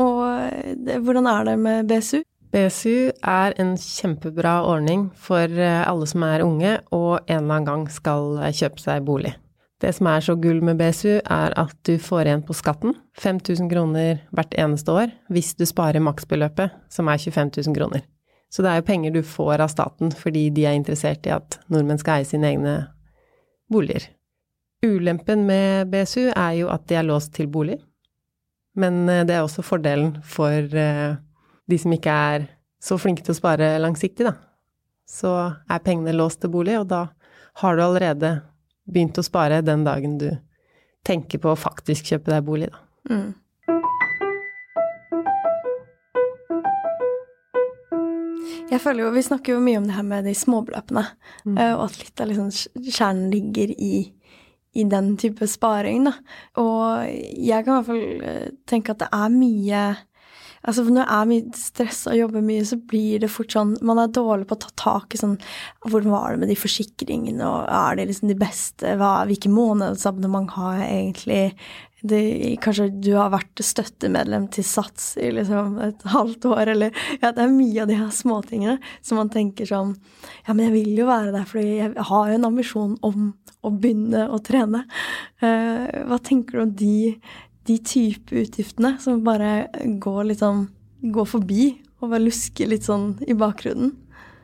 Og 0.00 0.22
eh, 0.46 1.00
hvordan 1.02 1.28
er 1.30 1.50
det 1.50 1.58
med 1.60 1.90
BSU? 1.90 2.22
BSU 2.54 3.10
er 3.18 3.56
en 3.58 3.74
kjempebra 3.80 4.60
ordning 4.70 5.08
for 5.18 5.50
eh, 5.50 5.82
alle 5.82 6.06
som 6.10 6.24
er 6.28 6.46
unge 6.46 6.76
og 6.94 7.24
en 7.26 7.40
eller 7.40 7.56
annen 7.56 7.70
gang 7.70 7.88
skal 7.90 8.38
kjøpe 8.54 8.84
seg 8.84 9.08
bolig. 9.08 9.34
Det 9.82 9.90
som 9.96 10.06
er 10.06 10.22
så 10.22 10.36
gull 10.38 10.60
med 10.64 10.78
BSU, 10.78 11.18
er 11.18 11.54
at 11.58 11.74
du 11.86 11.96
får 12.00 12.28
igjen 12.28 12.44
på 12.46 12.54
skatten 12.56 12.94
5000 13.20 13.68
kroner 13.70 14.20
hvert 14.34 14.54
eneste 14.58 14.94
år 14.94 15.14
hvis 15.34 15.54
du 15.58 15.64
sparer 15.66 16.02
maksbeløpet, 16.04 16.74
som 16.88 17.10
er 17.10 17.18
25 17.18 17.50
000 17.66 17.76
kroner. 17.76 18.04
Så 18.54 18.62
det 18.62 18.70
er 18.70 18.78
jo 18.78 18.86
penger 18.86 19.14
du 19.14 19.22
får 19.26 19.64
av 19.64 19.72
staten 19.72 20.12
fordi 20.14 20.46
de 20.54 20.68
er 20.68 20.78
interessert 20.78 21.26
i 21.26 21.34
at 21.34 21.58
nordmenn 21.72 21.98
skal 21.98 22.20
eie 22.20 22.28
sine 22.28 22.52
egne 22.52 22.76
boliger. 23.72 24.06
Ulempen 24.84 25.42
med 25.48 25.90
BSU 25.90 26.28
er 26.28 26.52
jo 26.60 26.70
at 26.70 26.86
de 26.86 26.98
er 27.00 27.06
låst 27.08 27.32
til 27.34 27.48
bolig, 27.50 27.80
men 28.78 29.08
eh, 29.08 29.24
det 29.26 29.34
er 29.34 29.42
også 29.42 29.64
fordelen 29.64 30.18
for 30.22 30.52
eh, 30.52 31.16
de 31.70 31.78
som 31.80 31.94
ikke 31.96 32.14
er 32.30 32.48
så 32.84 32.98
flinke 33.00 33.24
til 33.24 33.32
å 33.32 33.38
spare 33.38 33.74
langsiktig, 33.80 34.26
da. 34.28 34.36
Så 35.08 35.30
er 35.32 35.84
pengene 35.84 36.14
låst 36.14 36.42
til 36.42 36.52
bolig, 36.52 36.76
og 36.80 36.90
da 36.92 37.06
har 37.62 37.76
du 37.76 37.82
allerede 37.84 38.36
begynt 38.84 39.18
å 39.18 39.24
spare 39.24 39.62
den 39.64 39.84
dagen 39.86 40.18
du 40.20 40.28
tenker 41.04 41.40
på 41.40 41.52
å 41.52 41.58
faktisk 41.58 42.12
kjøpe 42.12 42.32
deg 42.32 42.44
bolig, 42.46 42.70
da. 42.72 42.84
Mm. 43.10 43.32
Jeg 48.72 48.80
føler 48.80 49.04
jo, 49.04 49.12
Vi 49.14 49.22
snakker 49.22 49.54
jo 49.54 49.62
mye 49.62 49.78
om 49.78 49.86
det 49.86 49.94
her 49.94 50.06
med 50.08 50.24
de 50.26 50.34
småbeløpene, 50.34 51.04
mm. 51.44 51.58
og 51.76 51.84
at 51.84 51.98
litt 52.00 52.22
av 52.22 52.30
liksom 52.30 52.48
kjernen 52.88 53.28
ligger 53.30 53.74
i, 53.76 53.94
i, 54.74 54.84
den 54.88 55.12
type 55.20 55.46
sparing. 55.46 56.08
da. 56.08 56.14
Og 56.60 57.04
jeg 57.04 57.66
kan 57.66 57.70
i 57.70 57.76
hvert 57.76 57.90
fall 57.90 58.56
tenke 58.66 58.96
at 58.96 59.04
det 59.04 59.10
er 59.12 59.36
mye 59.36 59.84
Altså, 60.64 60.84
når 60.88 61.02
jeg 61.02 61.14
er 61.14 61.30
mye 61.30 61.60
stressa 61.60 62.12
og 62.12 62.18
jobber 62.18 62.44
mye, 62.44 62.66
så 62.66 62.78
blir 62.92 63.24
det 63.24 63.32
fort 63.32 63.52
sånn 63.52 63.74
Man 63.84 64.00
er 64.00 64.12
dårlig 64.14 64.48
på 64.48 64.56
å 64.56 64.62
ta 64.64 64.70
tak 64.80 65.14
i 65.14 65.20
sånn 65.20 65.38
Hvordan 65.84 66.14
var 66.14 66.34
det 66.34 66.44
med 66.44 66.52
de 66.52 66.58
forsikringene, 66.58 67.44
og 67.44 67.68
er 67.68 67.98
det 67.98 68.08
liksom 68.10 68.30
de 68.32 68.38
beste? 68.40 68.94
Hva, 69.00 69.16
hvilke 69.28 69.52
månedsabonnement 69.52 70.54
har 70.56 70.80
jeg 70.82 70.94
egentlig? 71.00 71.42
det, 72.04 72.56
kanskje 72.60 72.90
du 73.00 73.14
har 73.16 73.30
vært 73.32 73.62
støttemedlem 73.64 74.50
til 74.52 74.66
SATS 74.66 75.14
i 75.16 75.30
liksom 75.32 75.78
et 75.86 76.02
halvt 76.12 76.48
år, 76.50 76.72
eller 76.74 77.06
Ja, 77.22 77.30
det 77.32 77.46
er 77.46 77.54
mye 77.54 77.80
av 77.82 77.88
de 77.88 77.96
her 77.96 78.10
småtingene 78.12 78.76
som 79.00 79.20
man 79.20 79.32
tenker 79.32 79.68
sånn 79.68 79.94
Ja, 80.44 80.52
men 80.52 80.66
jeg 80.66 80.74
vil 80.74 81.00
jo 81.00 81.08
være 81.08 81.32
der, 81.32 81.46
for 81.48 81.62
jeg 81.64 81.94
har 81.96 82.28
jo 82.28 82.36
en 82.36 82.48
ambisjon 82.50 82.98
om 83.04 83.32
å 83.64 83.70
begynne 83.72 84.26
å 84.28 84.36
trene. 84.44 84.82
Uh, 85.40 86.04
hva 86.10 86.18
tenker 86.20 86.58
du 86.58 86.64
om 86.66 86.72
de, 86.76 87.14
de 87.68 87.78
type 87.84 88.34
utgiftene 88.36 88.96
som 89.00 89.22
bare 89.24 89.68
går 90.02 90.24
litt 90.30 90.44
sånn 90.44 90.68
Går 91.04 91.26
forbi 91.28 91.64
og 92.00 92.14
bare 92.14 92.24
lusker 92.24 92.70
litt 92.70 92.86
sånn 92.86 93.10
i 93.28 93.34
bakgrunnen? 93.36 93.90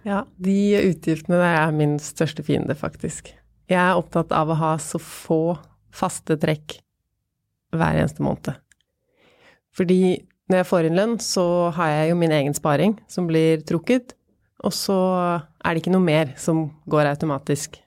Ja, 0.04 0.26
de 0.36 0.76
utgiftene 0.90 1.38
er 1.40 1.72
min 1.72 1.94
største 2.04 2.44
fiende, 2.44 2.76
faktisk. 2.76 3.30
Jeg 3.70 3.80
er 3.80 3.96
opptatt 3.96 4.32
av 4.36 4.52
å 4.52 4.58
ha 4.60 4.74
så 4.76 5.00
få 5.00 5.56
faste 5.88 6.36
trekk 6.40 6.76
hver 7.72 8.00
eneste 8.02 8.20
måned. 8.24 8.60
Fordi 9.72 10.20
når 10.50 10.62
jeg 10.62 10.68
får 10.68 10.88
inn 10.88 10.98
lønn, 10.98 11.18
så 11.22 11.44
har 11.76 11.92
jeg 11.94 12.10
jo 12.10 12.20
min 12.20 12.34
egen 12.34 12.56
sparing 12.56 12.96
som 13.08 13.28
blir 13.30 13.62
trukket, 13.66 14.16
og 14.66 14.74
så 14.76 14.98
er 15.38 15.72
det 15.72 15.84
ikke 15.84 15.94
noe 15.94 16.04
mer 16.04 16.34
som 16.40 16.66
går 16.90 17.12
automatisk. 17.12 17.78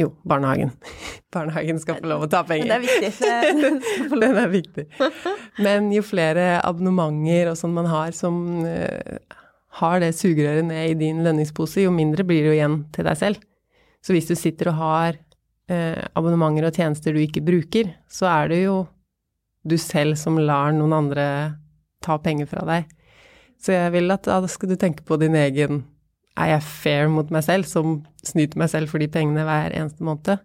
Jo, 0.00 0.10
barnehagen. 0.24 0.70
Barnehagen 1.34 1.80
skal 1.82 2.00
få 2.00 2.08
lov 2.08 2.24
å 2.24 2.30
ta 2.30 2.40
penger. 2.46 2.70
Det 2.70 2.76
er 2.76 2.84
viktig. 2.86 3.10
Den 4.22 4.38
er 4.40 4.50
viktig. 4.50 4.86
Men 5.60 5.90
jo 5.94 6.02
flere 6.06 6.46
abonnementer 6.64 7.52
og 7.52 7.58
sånn 7.60 7.76
man 7.76 7.90
har 7.90 8.14
som 8.16 8.40
uh, 8.64 9.18
har 9.80 10.00
det 10.02 10.14
sugerøret 10.18 10.66
ned 10.66 10.94
i 10.94 10.98
din 11.04 11.20
lønningspose, 11.26 11.84
jo 11.84 11.92
mindre 11.94 12.26
blir 12.26 12.42
det 12.42 12.52
jo 12.52 12.56
igjen 12.56 12.78
til 12.94 13.06
deg 13.06 13.20
selv. 13.20 13.44
Så 14.00 14.16
hvis 14.16 14.30
du 14.30 14.34
sitter 14.38 14.72
og 14.72 14.80
har 14.80 15.20
uh, 15.70 16.02
abonnementer 16.16 16.70
og 16.70 16.80
tjenester 16.80 17.14
du 17.14 17.20
ikke 17.22 17.44
bruker, 17.44 17.92
så 18.10 18.30
er 18.32 18.50
det 18.54 18.62
jo 18.64 18.80
du 19.62 19.76
selv 19.78 20.16
som 20.16 20.40
lar 20.40 20.72
noen 20.72 20.96
andre 20.96 21.26
ta 22.00 22.16
penger 22.22 22.48
fra 22.48 22.64
deg. 22.64 22.88
Så 23.60 23.76
jeg 23.76 23.92
vil 23.92 24.08
at 24.14 24.24
da 24.24 24.40
skal 24.48 24.72
du 24.72 24.78
tenke 24.80 25.04
på 25.04 25.20
din 25.20 25.36
egen 25.36 25.82
Er 26.38 26.54
jeg 26.54 26.66
fair 26.66 27.10
mot 27.12 27.30
meg 27.34 27.44
selv, 27.46 27.66
som 27.68 28.00
snyter 28.26 28.60
meg 28.60 28.70
selv 28.72 28.92
for 28.92 29.02
de 29.02 29.10
pengene 29.10 29.44
hver 29.46 29.74
eneste 29.76 30.04
måned? 30.06 30.44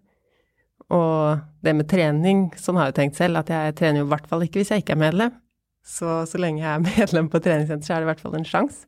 Og 0.93 1.41
det 1.65 1.73
med 1.73 1.89
trening, 1.89 2.47
sånn 2.61 2.77
har 2.77 2.91
jeg 2.91 2.97
tenkt 2.99 3.19
selv, 3.19 3.39
at 3.41 3.49
jeg 3.49 3.75
trener 3.77 4.03
jo 4.03 4.07
i 4.07 4.11
hvert 4.13 4.27
fall 4.29 4.45
ikke 4.45 4.61
hvis 4.61 4.73
jeg 4.73 4.83
ikke 4.83 4.95
er 4.97 5.03
medlem. 5.05 5.37
Så 5.85 6.23
så 6.29 6.41
lenge 6.41 6.63
jeg 6.63 6.71
er 6.71 6.83
medlem 6.91 7.29
på 7.31 7.41
treningssenter, 7.41 7.87
så 7.87 7.95
er 7.95 8.03
det 8.03 8.09
i 8.09 8.11
hvert 8.13 8.25
fall 8.25 8.37
en 8.37 8.49
sjanse. 8.49 8.85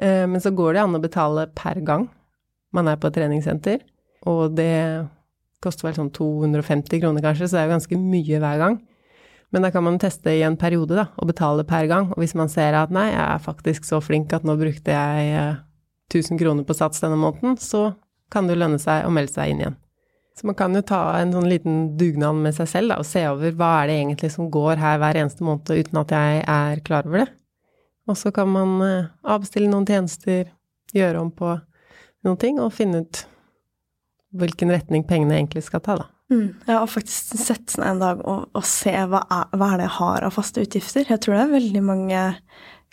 Eh, 0.00 0.26
men 0.28 0.40
så 0.42 0.52
går 0.56 0.76
det 0.76 0.84
an 0.84 0.96
å 0.96 1.02
betale 1.02 1.48
per 1.56 1.80
gang 1.84 2.08
man 2.76 2.88
er 2.88 3.00
på 3.00 3.08
et 3.10 3.16
treningssenter, 3.18 3.80
og 4.30 4.54
det 4.54 5.08
koster 5.60 5.88
vel 5.88 5.96
sånn 5.96 6.12
250 6.14 7.02
kroner 7.02 7.24
kanskje, 7.24 7.48
så 7.48 7.56
det 7.56 7.62
er 7.62 7.66
jo 7.66 7.74
ganske 7.74 7.98
mye 8.00 8.40
hver 8.44 8.60
gang. 8.62 8.78
Men 9.50 9.66
da 9.66 9.72
kan 9.74 9.82
man 9.82 9.98
teste 9.98 10.30
i 10.30 10.44
en 10.46 10.56
periode, 10.56 10.94
da, 10.94 11.08
og 11.18 11.32
betale 11.32 11.64
per 11.66 11.88
gang. 11.90 12.12
Og 12.14 12.22
hvis 12.22 12.36
man 12.38 12.48
ser 12.52 12.76
at 12.78 12.92
nei, 12.94 13.08
jeg 13.10 13.24
er 13.24 13.42
faktisk 13.42 13.88
så 13.88 13.98
flink 13.98 14.30
at 14.32 14.46
nå 14.46 14.54
brukte 14.60 14.94
jeg 14.94 15.32
1000 16.10 16.34
eh, 16.34 16.40
kroner 16.42 16.66
på 16.66 16.76
sats 16.76 17.02
denne 17.02 17.18
måneden, 17.20 17.56
så 17.60 17.92
kan 18.30 18.46
det 18.50 18.58
lønne 18.58 18.78
seg 18.82 19.06
å 19.06 19.14
melde 19.14 19.34
seg 19.34 19.52
inn 19.52 19.64
igjen. 19.64 19.78
Så 20.38 20.46
man 20.48 20.56
kan 20.56 20.74
jo 20.74 20.80
ta 20.86 21.00
en 21.18 21.34
sånn 21.34 21.48
liten 21.50 21.80
dugnad 22.00 22.38
med 22.40 22.54
seg 22.56 22.68
selv 22.70 22.92
da, 22.92 23.00
og 23.02 23.08
se 23.08 23.26
over 23.28 23.52
hva 23.58 23.72
er 23.80 23.90
det 23.90 23.96
egentlig 23.98 24.30
som 24.32 24.50
går 24.52 24.80
her 24.80 25.00
hver 25.02 25.18
eneste 25.20 25.44
måned 25.44 25.68
uten 25.68 26.00
at 26.00 26.14
jeg 26.14 26.44
er 26.46 26.84
klar 26.86 27.08
over 27.08 27.24
det. 27.24 27.26
Og 28.08 28.16
så 28.18 28.32
kan 28.34 28.48
man 28.50 28.78
eh, 28.86 29.10
avbestille 29.22 29.70
noen 29.70 29.88
tjenester, 29.88 30.48
gjøre 30.96 31.20
om 31.20 31.34
på 31.34 31.50
noen 32.26 32.40
ting, 32.40 32.62
og 32.62 32.72
finne 32.74 33.04
ut 33.04 33.24
hvilken 34.40 34.70
retning 34.72 35.04
pengene 35.06 35.36
egentlig 35.36 35.66
skal 35.66 35.82
ta, 35.84 35.98
da. 36.00 36.08
Mm, 36.30 36.46
jeg 36.62 36.76
har 36.76 36.86
faktisk 36.86 37.32
sett 37.42 37.72
sånn 37.72 37.88
en 37.88 38.00
dag 38.00 38.20
og, 38.22 38.44
og 38.54 38.66
se 38.66 38.92
hva 38.94 39.24
er, 39.26 39.48
hva 39.58 39.72
er 39.72 39.80
det 39.80 39.86
jeg 39.88 39.96
har 39.96 40.26
av 40.28 40.34
faste 40.36 40.62
utgifter. 40.62 41.08
Jeg 41.10 41.22
tror 41.24 41.34
det 41.34 41.42
er 41.42 41.56
veldig 41.56 41.82
mange 41.82 42.20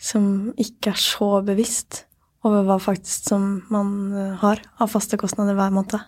som 0.02 0.24
ikke 0.58 0.90
er 0.90 1.02
så 1.02 1.28
bevisst 1.46 2.02
over 2.46 2.66
hva 2.66 2.78
faktisk 2.82 3.28
som 3.32 3.48
man 3.72 3.90
eh, 4.14 4.38
har 4.42 4.62
av 4.78 4.92
faste 4.92 5.18
kostnader 5.20 5.58
hver 5.58 5.74
måned. 5.74 5.98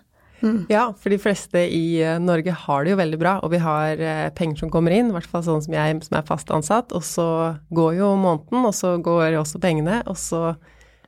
Mm. 0.41 0.65
Ja, 0.69 0.87
for 0.97 1.13
de 1.13 1.19
fleste 1.21 1.61
i 1.69 2.01
eh, 2.01 2.17
Norge 2.21 2.53
har 2.63 2.83
det 2.83 2.93
jo 2.93 2.99
veldig 3.01 3.19
bra, 3.21 3.35
og 3.45 3.51
vi 3.53 3.59
har 3.61 3.99
eh, 4.01 4.29
penger 4.37 4.63
som 4.63 4.71
kommer 4.73 4.95
inn, 4.95 5.11
i 5.11 5.15
hvert 5.15 5.29
fall 5.29 5.43
sånn 5.45 5.61
som 5.65 5.75
jeg 5.75 5.99
som 6.07 6.17
er 6.17 6.27
fast 6.27 6.53
ansatt, 6.53 6.95
og 6.97 7.05
så 7.05 7.27
går 7.69 7.99
jo 7.99 8.13
måneden, 8.19 8.65
og 8.65 8.73
så 8.77 8.95
går 9.03 9.37
også 9.41 9.61
pengene, 9.61 10.01
og 10.09 10.17
så 10.19 10.55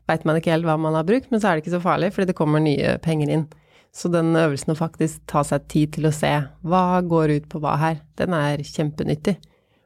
veit 0.09 0.25
man 0.27 0.37
ikke 0.37 0.53
helt 0.53 0.67
hva 0.67 0.77
man 0.77 0.97
har 0.97 1.07
brukt, 1.07 1.31
men 1.31 1.41
så 1.41 1.49
er 1.49 1.57
det 1.57 1.63
ikke 1.63 1.77
så 1.77 1.83
farlig, 1.83 2.11
fordi 2.13 2.29
det 2.29 2.37
kommer 2.37 2.63
nye 2.63 2.97
penger 3.03 3.31
inn. 3.33 3.47
Så 3.93 4.09
den 4.09 4.33
øvelsen 4.35 4.73
å 4.73 4.77
faktisk 4.77 5.21
ta 5.29 5.43
seg 5.45 5.67
tid 5.69 5.95
til 5.95 6.09
å 6.09 6.13
se 6.13 6.31
hva 6.65 7.01
går 7.05 7.37
ut 7.37 7.49
på 7.49 7.61
hva 7.61 7.77
her, 7.81 7.99
den 8.17 8.33
er 8.35 8.61
kjempenyttig. 8.65 9.37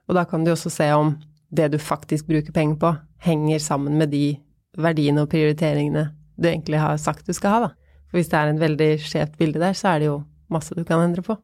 Og 0.08 0.16
da 0.16 0.24
kan 0.28 0.46
du 0.46 0.54
også 0.54 0.72
se 0.72 0.88
om 0.96 1.18
det 1.52 1.70
du 1.74 1.78
faktisk 1.80 2.28
bruker 2.28 2.56
penger 2.56 2.80
på, 2.82 2.94
henger 3.28 3.60
sammen 3.64 3.98
med 4.00 4.12
de 4.16 4.38
verdiene 4.78 5.26
og 5.26 5.32
prioriteringene 5.32 6.10
du 6.38 6.48
egentlig 6.50 6.80
har 6.82 6.98
sagt 7.02 7.28
du 7.28 7.34
skal 7.36 7.54
ha, 7.54 7.68
da. 7.68 8.02
For 8.08 8.20
hvis 8.20 8.30
det 8.32 8.40
er 8.40 8.52
en 8.52 8.62
veldig 8.62 8.90
skjevt 9.04 9.38
bilde 9.40 9.62
der, 9.62 9.76
så 9.76 9.94
er 9.94 10.02
det 10.02 10.10
jo 10.12 10.18
masse 10.54 10.76
du 10.78 10.84
kan 10.88 11.04
endre 11.04 11.24
på. 11.26 11.36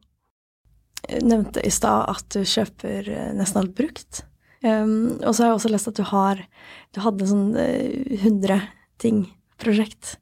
Jeg 1.04 1.26
nevnte 1.28 1.60
i 1.66 1.72
stad 1.74 2.06
at 2.08 2.28
du 2.32 2.46
kjøper 2.48 3.10
eh, 3.12 3.32
nesten 3.36 3.60
alt 3.60 3.74
brukt. 3.76 4.22
Um, 4.64 5.18
og 5.20 5.34
så 5.34 5.44
har 5.44 5.50
jeg 5.50 5.58
også 5.58 5.70
lest 5.74 5.88
at 5.90 5.98
du 5.98 6.06
har 6.08 6.38
Du 6.96 7.02
hadde 7.04 7.26
sånn 7.28 7.50
uh, 7.52 8.14
100 8.16 8.62
ting-prosjekt 9.02 10.14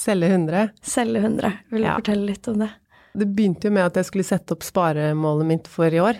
Selge 0.00 0.30
100? 0.32 0.70
Selge 0.80 1.20
100. 1.20 1.58
Vil 1.68 1.84
du 1.84 1.88
ja. 1.90 1.98
fortelle 1.98 2.30
litt 2.30 2.48
om 2.48 2.62
det? 2.62 2.70
Det 3.20 3.26
begynte 3.28 3.68
jo 3.68 3.74
med 3.76 3.90
at 3.90 3.98
jeg 4.00 4.08
skulle 4.08 4.24
sette 4.24 4.54
opp 4.56 4.64
sparemålet 4.64 5.48
mitt 5.50 5.68
for 5.68 5.92
i 5.92 6.00
år. 6.00 6.16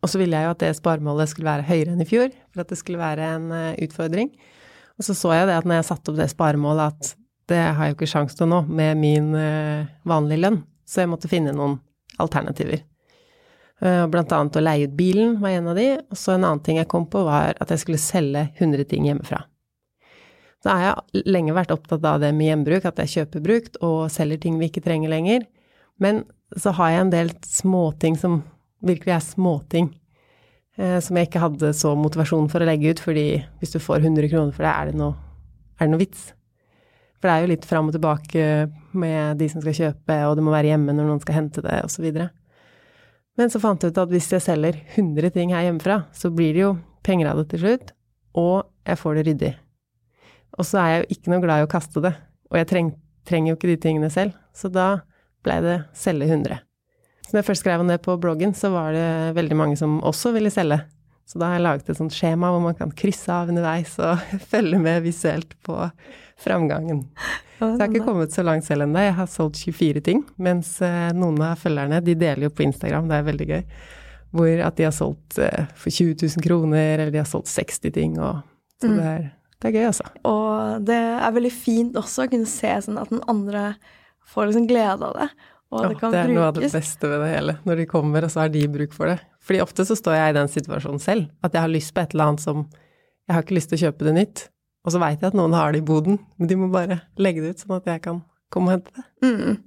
Og 0.00 0.08
så 0.08 0.20
ville 0.22 0.38
jeg 0.38 0.48
jo 0.48 0.54
at 0.54 0.62
det 0.62 0.70
sparemålet 0.78 1.28
skulle 1.28 1.50
være 1.50 1.66
høyere 1.68 1.92
enn 1.92 2.00
i 2.00 2.08
fjor, 2.08 2.30
for 2.54 2.62
at 2.64 2.72
det 2.72 2.78
skulle 2.80 3.02
være 3.02 3.26
en 3.34 3.52
uh, 3.52 3.74
utfordring. 3.84 4.30
Og 4.98 5.06
så 5.06 5.14
så 5.14 5.32
jeg 5.34 5.48
det 5.48 5.56
at 5.60 5.68
når 5.68 5.80
jeg 5.80 5.88
satte 5.88 6.12
opp 6.12 6.18
det 6.18 6.28
sparemålet, 6.32 6.94
at 6.94 7.14
det 7.48 7.60
har 7.62 7.86
jeg 7.86 7.94
jo 7.94 7.98
ikke 7.98 8.10
sjans 8.10 8.36
til 8.36 8.50
nå 8.50 8.62
med 8.68 8.98
min 9.00 9.30
uh, 9.32 9.88
vanlige 10.08 10.42
lønn. 10.44 10.62
Så 10.88 11.02
jeg 11.02 11.12
måtte 11.12 11.30
finne 11.30 11.54
noen 11.56 11.78
alternativer. 12.20 12.82
Uh, 13.78 14.04
blant 14.10 14.32
annet 14.34 14.58
å 14.58 14.64
leie 14.64 14.88
ut 14.88 14.96
bilen 14.98 15.38
var 15.40 15.54
en 15.54 15.70
av 15.70 15.78
de, 15.78 15.86
og 16.02 16.18
så 16.18 16.34
en 16.34 16.44
annen 16.44 16.64
ting 16.66 16.80
jeg 16.80 16.90
kom 16.90 17.06
på, 17.08 17.22
var 17.28 17.54
at 17.56 17.72
jeg 17.72 17.84
skulle 17.84 18.02
selge 18.02 18.48
100 18.58 18.88
ting 18.90 19.06
hjemmefra. 19.08 19.44
Da 20.66 20.74
har 20.74 20.84
jeg 20.84 21.22
lenge 21.30 21.54
vært 21.54 21.70
opptatt 21.70 22.04
av 22.08 22.18
det 22.22 22.32
med 22.34 22.50
hjembruk, 22.50 22.88
at 22.88 22.98
jeg 23.04 23.14
kjøper 23.14 23.44
brukt 23.44 23.78
og 23.86 24.10
selger 24.10 24.42
ting 24.42 24.58
vi 24.58 24.68
ikke 24.68 24.82
trenger 24.84 25.12
lenger. 25.12 25.46
Men 26.02 26.24
så 26.58 26.72
har 26.74 26.90
jeg 26.90 27.04
en 27.04 27.14
del 27.14 27.30
småting 27.46 28.18
som 28.18 28.40
virkelig 28.82 29.14
er 29.14 29.24
småting, 29.24 29.88
eh, 29.92 30.07
som 30.78 31.18
jeg 31.18 31.26
ikke 31.26 31.42
hadde 31.42 31.72
så 31.74 31.90
motivasjon 31.98 32.46
for 32.52 32.62
å 32.62 32.66
legge 32.68 32.92
ut, 32.94 33.00
fordi 33.02 33.24
hvis 33.58 33.72
du 33.74 33.80
får 33.82 34.04
100 34.04 34.30
kroner 34.30 34.52
for 34.54 34.62
det, 34.62 34.70
er 34.70 34.90
det 34.90 35.00
noe, 35.00 35.16
er 35.74 35.88
det 35.88 35.90
noe 35.90 36.02
vits? 36.04 36.28
For 37.18 37.26
det 37.26 37.34
er 37.34 37.42
jo 37.42 37.50
litt 37.50 37.66
fram 37.66 37.88
og 37.90 37.96
tilbake 37.96 38.42
med 38.98 39.40
de 39.40 39.48
som 39.50 39.62
skal 39.62 39.74
kjøpe, 39.74 40.18
og 40.28 40.36
det 40.38 40.44
må 40.46 40.54
være 40.54 40.70
hjemme 40.70 40.94
når 40.94 41.08
noen 41.08 41.22
skal 41.24 41.40
hente 41.40 41.64
det, 41.64 41.80
osv. 41.82 42.06
Men 43.38 43.50
så 43.50 43.62
fant 43.62 43.82
jeg 43.82 43.94
ut 43.94 43.98
at 44.04 44.12
hvis 44.12 44.30
jeg 44.36 44.44
selger 44.44 44.78
100 44.94 45.34
ting 45.34 45.54
her 45.54 45.66
hjemmefra, 45.66 46.04
så 46.14 46.30
blir 46.34 46.54
det 46.54 46.62
jo 46.62 46.76
penger 47.06 47.32
av 47.32 47.42
det 47.42 47.48
til 47.50 47.64
slutt, 47.64 47.92
og 48.38 48.70
jeg 48.86 49.02
får 49.02 49.18
det 49.18 49.26
ryddig. 49.32 49.52
Og 50.58 50.66
så 50.66 50.78
er 50.82 50.92
jeg 50.92 51.02
jo 51.02 51.10
ikke 51.16 51.34
noe 51.34 51.42
glad 51.42 51.62
i 51.64 51.66
å 51.66 51.74
kaste 51.74 52.04
det, 52.06 52.14
og 52.50 52.60
jeg 52.60 52.70
treng, 52.70 52.94
trenger 53.26 53.52
jo 53.52 53.58
ikke 53.58 53.72
de 53.72 53.80
tingene 53.82 54.14
selv, 54.14 54.38
så 54.54 54.70
da 54.70 54.88
blei 55.42 55.58
det 55.64 55.78
selge 55.98 56.30
100. 56.30 56.67
Så 57.28 57.34
når 57.34 57.42
jeg 57.42 57.48
først 57.50 57.64
skrev 57.64 57.82
om 57.82 57.90
det 57.90 57.98
på 58.00 58.14
bloggen, 58.20 58.54
så 58.56 58.70
var 58.72 58.94
det 58.96 59.08
veldig 59.36 59.56
mange 59.58 59.76
som 59.76 59.98
også 60.06 60.32
ville 60.32 60.52
selge. 60.52 60.80
Så 61.28 61.36
da 61.36 61.50
har 61.50 61.58
jeg 61.58 61.64
laget 61.66 61.90
et 61.92 61.98
sånt 61.98 62.14
skjema 62.16 62.48
hvor 62.54 62.62
man 62.64 62.76
kan 62.78 62.92
krysse 62.96 63.28
av 63.28 63.50
underveis 63.52 63.98
og 64.00 64.22
følge 64.52 64.80
med 64.80 65.04
visuelt 65.04 65.52
på 65.66 65.76
framgangen. 66.40 67.04
Så 67.58 67.74
jeg 67.74 67.82
har 67.82 67.90
ikke 67.90 68.06
kommet 68.06 68.32
så 68.32 68.44
langt 68.46 68.64
selv 68.64 68.86
ennå. 68.86 69.02
Jeg 69.02 69.16
har 69.18 69.28
solgt 69.28 69.60
24 69.60 70.04
ting, 70.06 70.22
mens 70.40 70.76
eh, 70.84 71.10
noen 71.12 71.40
av 71.44 71.60
følgerne 71.60 72.00
de 72.06 72.14
deler 72.16 72.46
jo 72.46 72.54
på 72.54 72.64
Instagram, 72.64 73.10
det 73.10 73.18
er 73.18 73.26
veldig 73.26 73.48
gøy, 73.48 73.64
hvor 74.38 74.62
at 74.70 74.78
de 74.78 74.86
har 74.86 74.94
solgt 74.94 75.40
eh, 75.42 75.66
for 75.76 75.92
20 75.92 76.14
000 76.22 76.46
kroner, 76.46 76.94
eller 76.94 77.12
de 77.12 77.20
har 77.20 77.28
solgt 77.28 77.50
60 77.50 77.92
ting, 77.98 78.16
og 78.22 78.40
så 78.78 78.88
mm. 78.88 78.96
det 78.96 79.10
er 79.10 79.26
det 79.58 79.72
er 79.72 79.74
gøy, 79.74 79.86
altså. 79.88 80.04
Og 80.30 80.84
det 80.86 80.96
er 80.96 81.32
veldig 81.34 81.50
fint 81.50 81.96
også 81.98 82.24
å 82.24 82.30
kunne 82.30 82.46
se 82.46 82.70
sånn 82.84 83.00
at 83.00 83.10
den 83.10 83.24
andre 83.30 83.72
får 84.30 84.50
liksom 84.50 84.68
glede 84.70 85.08
av 85.08 85.16
det. 85.18 85.26
Og 85.68 85.82
ja, 85.84 85.88
det 85.90 85.98
kan 86.00 86.08
brukes. 86.08 86.12
Det 86.12 86.18
er 86.18 86.28
brukes. 86.28 86.38
noe 86.38 86.46
av 86.48 86.54
det 86.56 86.68
beste 86.72 87.08
ved 87.10 87.20
det 87.20 87.30
hele, 87.34 87.54
når 87.68 87.80
de 87.82 87.86
kommer, 87.90 88.24
og 88.24 88.32
så 88.32 88.40
har 88.40 88.52
de 88.52 88.62
bruk 88.72 88.94
for 88.96 89.10
det. 89.10 89.18
Fordi 89.44 89.60
ofte 89.60 89.84
så 89.84 89.96
står 89.98 90.14
jeg 90.16 90.30
i 90.32 90.36
den 90.38 90.52
situasjonen 90.52 91.02
selv, 91.02 91.26
at 91.44 91.52
jeg 91.52 91.64
har 91.64 91.72
lyst 91.72 91.92
på 91.94 92.04
et 92.04 92.14
eller 92.16 92.32
annet 92.32 92.44
som 92.44 92.68
Jeg 93.28 93.36
har 93.36 93.44
ikke 93.44 93.58
lyst 93.58 93.68
til 93.68 93.76
å 93.76 93.82
kjøpe 93.82 94.06
det 94.06 94.14
nytt, 94.16 94.48
Og 94.86 94.92
så 94.94 95.00
veit 95.02 95.20
jeg 95.20 95.28
at 95.28 95.36
noen 95.36 95.52
har 95.52 95.74
det 95.74 95.82
i 95.82 95.84
boden, 95.84 96.16
men 96.38 96.48
de 96.48 96.56
må 96.56 96.70
bare 96.72 97.02
legge 97.20 97.42
det 97.44 97.50
ut 97.50 97.60
sånn 97.60 97.76
at 97.76 97.88
jeg 97.90 98.00
kan 98.00 98.22
komme 98.48 98.70
og 98.70 98.78
hente 98.78 98.90
det. 98.96 99.04
Mm. 99.20 99.58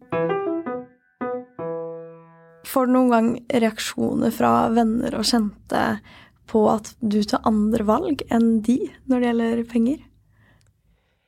Får 2.66 2.88
du 2.88 2.94
noen 2.96 3.12
gang 3.12 3.28
reaksjoner 3.62 4.34
fra 4.34 4.70
venner 4.74 5.14
og 5.20 5.28
kjente 5.28 5.84
på 6.50 6.64
at 6.72 6.96
du 7.04 7.20
tar 7.22 7.46
andre 7.46 7.86
valg 7.86 8.24
enn 8.34 8.64
de 8.66 8.80
når 9.06 9.20
det 9.20 9.30
gjelder 9.30 9.64
penger? 9.70 10.00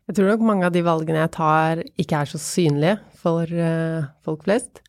Jeg 0.10 0.18
tror 0.18 0.32
nok 0.34 0.48
mange 0.50 0.66
av 0.66 0.74
de 0.74 0.82
valgene 0.84 1.22
jeg 1.22 1.36
tar, 1.38 1.84
ikke 2.00 2.24
er 2.24 2.34
så 2.34 2.42
synlige 2.42 2.98
for 3.24 3.48
uh, 3.48 4.10
folk 4.26 4.44
flest. 4.48 4.82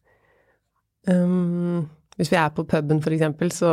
Um, 1.08 1.86
hvis 2.18 2.32
vi 2.32 2.38
er 2.40 2.50
på 2.54 2.64
puben, 2.68 3.02
eksempel, 3.02 3.52
så 3.52 3.70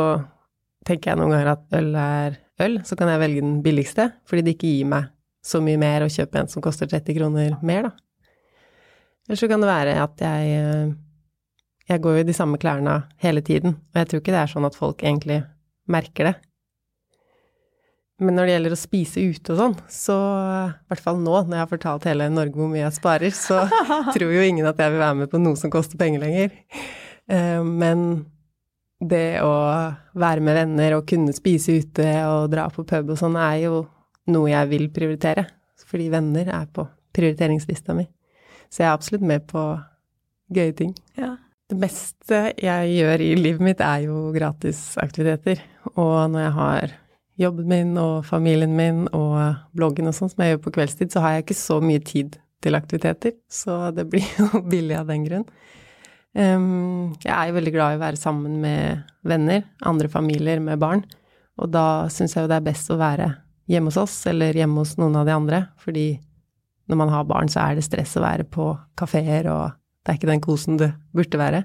tenker 0.86 1.12
jeg 1.12 1.20
noen 1.20 1.32
ganger 1.34 1.52
at 1.54 1.76
øl 1.78 1.92
er 1.98 2.38
øl, 2.62 2.80
så 2.86 2.98
kan 2.98 3.10
jeg 3.10 3.22
velge 3.22 3.42
den 3.44 3.60
billigste, 3.64 4.10
fordi 4.28 4.44
det 4.46 4.56
ikke 4.56 4.72
gir 4.76 4.90
meg 4.92 5.10
så 5.42 5.58
mye 5.62 5.80
mer 5.80 6.04
å 6.04 6.10
kjøpe 6.12 6.38
en 6.38 6.50
som 6.50 6.62
koster 6.62 6.90
30 6.90 7.16
kroner 7.18 7.56
mer, 7.66 7.88
da. 7.88 7.92
Eller 9.26 9.38
så 9.38 9.48
kan 9.50 9.62
det 9.62 9.70
være 9.70 9.96
at 10.02 10.22
jeg 10.22 10.62
uh, 10.66 10.92
Jeg 11.90 12.00
går 12.02 12.14
jo 12.14 12.22
i 12.22 12.26
de 12.26 12.34
samme 12.34 12.58
klærne 12.62 13.02
hele 13.20 13.42
tiden, 13.42 13.74
og 13.74 13.98
jeg 13.98 14.08
tror 14.08 14.20
ikke 14.22 14.32
det 14.32 14.42
er 14.42 14.50
sånn 14.52 14.66
at 14.68 14.78
folk 14.78 15.02
egentlig 15.02 15.42
merker 15.90 16.30
det. 16.30 16.34
Men 18.22 18.36
når 18.36 18.46
det 18.46 18.52
gjelder 18.54 18.74
å 18.74 18.78
spise 18.78 19.22
ute 19.24 19.54
og 19.54 19.58
sånn, 19.58 19.76
så 19.90 20.16
i 20.68 20.90
hvert 20.92 21.02
fall 21.02 21.18
nå, 21.22 21.32
når 21.46 21.56
jeg 21.56 21.62
har 21.64 21.70
fortalt 21.70 22.04
hele 22.06 22.28
Norge 22.30 22.58
hvor 22.58 22.68
mye 22.70 22.84
jeg 22.84 22.98
sparer, 22.98 23.34
så 23.34 23.64
tror 24.14 24.34
jo 24.34 24.44
ingen 24.44 24.68
at 24.68 24.78
jeg 24.78 24.92
vil 24.94 25.02
være 25.02 25.18
med 25.22 25.32
på 25.32 25.40
noe 25.42 25.58
som 25.58 25.72
koster 25.72 25.98
penger 26.00 26.22
lenger. 26.22 26.54
Eh, 27.32 27.62
men 27.66 28.06
det 29.02 29.42
å 29.42 29.52
være 30.14 30.44
med 30.44 30.58
venner 30.60 30.98
og 30.98 31.08
kunne 31.10 31.34
spise 31.34 31.74
ute 31.82 32.06
og 32.28 32.52
dra 32.52 32.68
på 32.70 32.84
pub 32.86 33.14
og 33.14 33.18
sånn, 33.18 33.38
er 33.40 33.64
jo 33.64 33.84
noe 34.30 34.52
jeg 34.52 34.70
vil 34.70 34.88
prioritere. 34.94 35.48
Fordi 35.82 36.08
venner 36.12 36.52
er 36.54 36.68
på 36.72 36.86
prioriteringslista 37.16 37.96
mi. 37.96 38.06
Så 38.72 38.84
jeg 38.84 38.88
er 38.88 38.94
absolutt 38.94 39.26
med 39.26 39.44
på 39.50 39.64
gøye 40.52 40.74
ting. 40.76 40.94
Ja. 41.18 41.34
Det 41.68 41.78
meste 41.80 42.40
jeg 42.60 42.94
gjør 42.98 43.22
i 43.24 43.32
livet 43.38 43.64
mitt, 43.64 43.82
er 43.84 44.06
jo 44.06 44.30
gratisaktiviteter. 44.34 45.60
Og 45.96 46.30
når 46.32 46.44
jeg 46.44 46.54
har 46.58 46.94
jobben 47.40 47.68
min 47.68 47.92
og 48.00 48.26
familien 48.28 48.74
min 48.76 49.04
og 49.16 49.36
bloggen 49.76 50.10
og 50.10 50.16
sånn 50.16 50.30
som 50.32 50.42
jeg 50.42 50.54
gjør 50.54 50.64
på 50.66 50.74
kveldstid, 50.76 51.12
så 51.12 51.22
har 51.24 51.36
jeg 51.36 51.46
ikke 51.46 51.58
så 51.58 51.78
mye 51.84 52.02
tid 52.04 52.38
til 52.62 52.78
aktiviteter. 52.78 53.36
Så 53.50 53.90
det 53.96 54.06
blir 54.10 54.26
jo 54.38 54.62
billig 54.68 54.98
av 54.98 55.08
den 55.10 55.26
grunn. 55.28 55.46
Jeg 56.32 57.32
er 57.34 57.48
jo 57.50 57.56
veldig 57.58 57.72
glad 57.74 57.94
i 57.94 57.98
å 57.98 58.02
være 58.06 58.20
sammen 58.20 58.60
med 58.62 59.02
venner, 59.28 59.66
andre 59.84 60.08
familier 60.08 60.62
med 60.64 60.80
barn. 60.80 61.04
Og 61.60 61.68
da 61.72 62.08
syns 62.12 62.36
jeg 62.36 62.46
jo 62.46 62.50
det 62.50 62.60
er 62.60 62.70
best 62.70 62.88
å 62.92 63.00
være 63.00 63.28
hjemme 63.70 63.92
hos 63.92 64.00
oss 64.00 64.14
eller 64.30 64.56
hjemme 64.56 64.80
hos 64.80 64.96
noen 65.00 65.18
av 65.20 65.28
de 65.28 65.34
andre. 65.36 65.62
Fordi 65.82 66.06
når 66.88 67.00
man 67.02 67.12
har 67.12 67.28
barn, 67.28 67.52
så 67.52 67.66
er 67.66 67.76
det 67.76 67.86
stress 67.86 68.16
å 68.16 68.24
være 68.24 68.48
på 68.48 68.72
kafeer, 68.98 69.48
og 69.52 69.76
det 70.02 70.12
er 70.12 70.18
ikke 70.18 70.32
den 70.32 70.44
kosen 70.44 70.80
det 70.80 70.92
burde 71.14 71.40
være. 71.40 71.64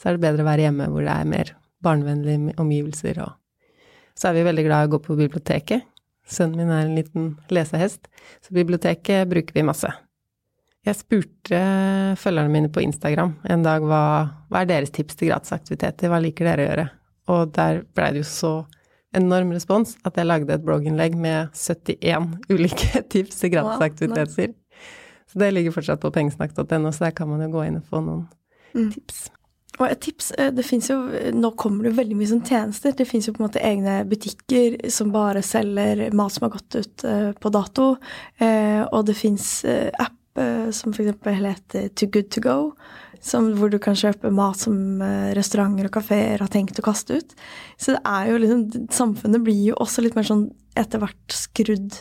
Så 0.00 0.08
er 0.08 0.16
det 0.16 0.24
bedre 0.24 0.44
å 0.44 0.48
være 0.48 0.66
hjemme 0.66 0.88
hvor 0.92 1.04
det 1.04 1.12
er 1.12 1.28
mer 1.28 1.52
barnevennlige 1.84 2.56
omgivelser 2.60 3.20
og 3.24 3.36
så 4.16 4.30
er 4.30 4.38
vi 4.38 4.46
veldig 4.46 4.64
glad 4.66 4.84
i 4.84 4.88
å 4.88 4.94
gå 4.96 5.02
på 5.04 5.18
biblioteket. 5.18 5.86
Sønnen 6.26 6.58
min 6.58 6.72
er 6.74 6.86
en 6.86 6.96
liten 6.98 7.28
lesehest, 7.54 8.08
så 8.42 8.54
biblioteket 8.56 9.28
bruker 9.30 9.54
vi 9.54 9.66
masse. 9.66 9.92
Jeg 10.86 10.98
spurte 11.00 11.60
følgerne 12.20 12.52
mine 12.52 12.70
på 12.70 12.82
Instagram 12.84 13.34
en 13.50 13.64
dag 13.66 13.82
hva, 13.82 14.02
hva 14.50 14.62
er 14.62 14.70
deres 14.70 14.94
tips 14.94 15.18
til 15.18 15.32
gratisaktiviteter, 15.32 16.10
hva 16.10 16.20
liker 16.22 16.46
dere 16.46 16.62
å 16.62 16.68
gjøre? 16.68 16.86
Og 17.34 17.54
der 17.56 17.80
blei 17.94 18.12
det 18.14 18.22
jo 18.22 18.28
så 18.30 18.52
enorm 19.16 19.50
respons 19.54 19.96
at 20.06 20.18
jeg 20.18 20.28
lagde 20.28 20.54
et 20.54 20.64
blogginnlegg 20.66 21.16
med 21.18 21.54
71 21.58 22.36
ulike 22.52 23.02
tips 23.12 23.42
til 23.42 23.54
gratisaktiviteter. 23.56 24.52
Wow, 24.52 24.62
nice. 24.62 24.92
Så 25.26 25.42
det 25.42 25.52
ligger 25.56 25.74
fortsatt 25.74 26.02
på 26.02 26.12
pengesnakk.no, 26.14 26.92
så 26.94 27.08
der 27.08 27.16
kan 27.18 27.30
man 27.32 27.42
jo 27.42 27.50
gå 27.56 27.66
inn 27.66 27.80
og 27.80 27.90
få 27.90 28.02
noen 28.04 28.26
mm. 28.76 28.92
tips. 28.94 29.26
Og 29.76 29.86
et 29.88 30.00
tips 30.00 30.30
eh, 30.38 30.52
det 30.54 30.64
finnes 30.66 30.88
jo, 30.90 30.98
Nå 31.36 31.52
kommer 31.60 31.86
det 31.86 31.96
veldig 31.98 32.18
mye 32.18 32.30
sånn 32.30 32.44
tjenester. 32.46 32.94
Det 32.96 33.08
fins 33.08 33.28
jo 33.28 33.34
på 33.36 33.42
en 33.42 33.48
måte 33.48 33.64
egne 33.64 33.98
butikker 34.08 34.78
som 34.92 35.12
bare 35.14 35.44
selger 35.44 36.06
mat 36.16 36.34
som 36.34 36.46
har 36.46 36.54
gått 36.56 36.78
ut 36.78 37.06
uh, 37.08 37.32
på 37.36 37.52
dato. 37.52 37.88
Uh, 38.40 38.84
og 38.90 39.06
det 39.08 39.16
fins 39.18 39.64
app 39.66 40.14
som 40.36 40.92
f.eks. 40.92 41.14
heter 41.24 41.86
Too 41.96 42.10
Good 42.12 42.26
To 42.34 42.42
Go. 42.44 42.56
Som, 43.24 43.54
hvor 43.56 43.70
du 43.72 43.78
kan 43.80 43.96
kjøpe 43.96 44.28
mat 44.30 44.60
som 44.60 45.00
restauranter 45.34 45.88
og 45.88 45.94
kafeer 45.94 46.42
har 46.44 46.50
tenkt 46.52 46.76
å 46.76 46.84
kaste 46.84 47.16
ut. 47.16 47.32
Så 47.80 47.94
det 47.94 48.02
er 48.04 48.28
jo 48.28 48.42
liksom 48.42 48.90
Samfunnet 48.92 49.40
blir 49.46 49.70
jo 49.70 49.78
også 49.80 50.04
litt 50.04 50.18
mer 50.18 50.28
sånn 50.28 50.50
etter 50.76 51.00
hvert 51.00 51.32
skrudd 51.32 51.96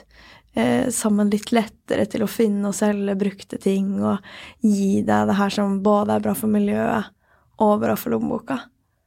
sammen 0.91 1.32
litt 1.32 1.53
lettere 1.55 2.05
til 2.11 2.23
å 2.23 2.30
finne 2.32 2.67
og 2.67 2.76
selge 2.76 3.15
brukte 3.19 3.57
ting 3.63 3.95
og 4.03 4.28
gi 4.63 4.99
deg 5.07 5.32
det 5.32 5.39
her 5.39 5.55
som 5.55 5.80
både 5.84 6.15
er 6.15 6.28
bra 6.28 6.36
for 6.36 6.51
miljøet 6.51 7.14
og 7.62 7.80
bra 7.84 7.95
for 7.99 8.16
lommeboka. 8.16 8.60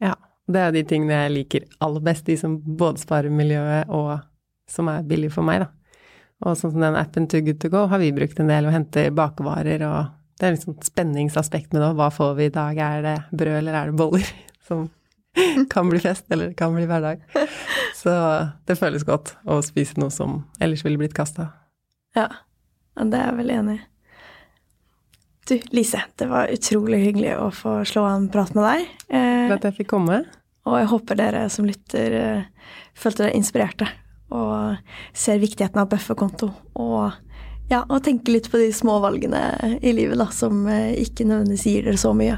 Ja. 0.03 0.15
Det 0.49 0.61
er 0.65 0.73
de 0.73 0.85
tingene 0.89 1.17
jeg 1.25 1.33
liker 1.35 1.65
aller 1.85 2.05
best, 2.05 2.25
de 2.25 2.39
som 2.41 2.55
både 2.59 3.03
sparer 3.03 3.33
miljøet 3.33 3.91
og 3.93 4.15
som 4.69 4.89
er 4.89 5.05
billige 5.09 5.35
for 5.35 5.45
meg, 5.45 5.65
da. 5.65 5.69
Og 6.47 6.55
sånn 6.57 6.73
som 6.73 6.85
den 6.85 6.97
appen 6.97 7.27
Too 7.29 7.43
Good 7.45 7.59
To 7.65 7.71
Go 7.73 7.87
har 7.91 8.01
vi 8.01 8.13
brukt 8.15 8.39
en 8.41 8.49
del 8.49 8.69
og 8.69 8.73
henter 8.73 9.11
bakevarer 9.13 9.83
og 9.89 10.15
det 10.39 10.47
er 10.47 10.55
liksom 10.55 10.77
spenningsaspekt 10.87 11.73
med 11.75 11.83
det. 11.83 11.91
Hva 11.99 12.13
får 12.15 12.37
vi 12.39 12.47
i 12.47 12.55
dag? 12.55 12.79
Er 12.79 13.03
det 13.03 13.17
brød, 13.33 13.57
eller 13.59 13.75
er 13.75 13.91
det 13.91 13.99
boller? 13.99 14.29
Som 14.69 14.89
kan 15.71 15.91
bli 15.91 15.99
fest, 16.03 16.29
eller 16.31 16.53
kan 16.59 16.75
bli 16.75 16.87
hverdag. 16.87 17.25
Så 18.03 18.15
det 18.67 18.79
føles 18.79 19.07
godt 19.07 19.35
å 19.49 19.59
spise 19.67 19.99
noe 19.99 20.15
som 20.15 20.45
ellers 20.63 20.85
ville 20.87 21.01
blitt 21.01 21.17
kasta. 21.17 21.49
Ja, 22.15 22.29
det 23.03 23.19
er 23.19 23.33
jeg 23.33 23.39
veldig 23.41 23.57
enig 23.57 23.79
i. 23.81 23.81
Du, 25.49 25.61
Lise, 25.73 26.03
det 26.21 26.27
var 26.29 26.51
utrolig 26.53 26.99
hyggelig 27.07 27.31
å 27.41 27.47
få 27.55 27.79
slå 27.89 28.03
en 28.05 28.27
prat 28.29 28.51
med 28.53 28.67
deg. 28.67 28.91
Eh, 29.17 29.53
at 29.55 29.63
jeg 29.65 29.79
fikk 29.79 29.95
komme. 29.95 30.19
Og 30.69 30.75
jeg 30.77 30.89
håper 30.91 31.17
dere 31.17 31.47
som 31.49 31.65
lytter 31.65 32.17
eh, 32.19 32.75
følte 32.93 33.25
dere 33.25 33.39
inspirerte 33.39 33.89
og 34.37 34.77
ser 35.17 35.41
viktigheten 35.41 35.81
av 35.81 35.89
bufferkonto. 35.89 36.51
Og, 36.77 37.17
ja, 37.73 37.81
og 37.81 38.03
tenker 38.05 38.35
litt 38.35 38.51
på 38.53 38.61
de 38.61 38.69
små 38.77 38.99
valgene 39.01 39.41
i 39.81 39.95
livet 39.97 40.21
da, 40.21 40.29
som 40.37 40.67
eh, 40.69 40.93
ikke 41.01 41.25
nødvendigvis 41.31 41.65
gir 41.71 41.89
dere 41.89 42.03
så 42.05 42.13
mye, 42.19 42.37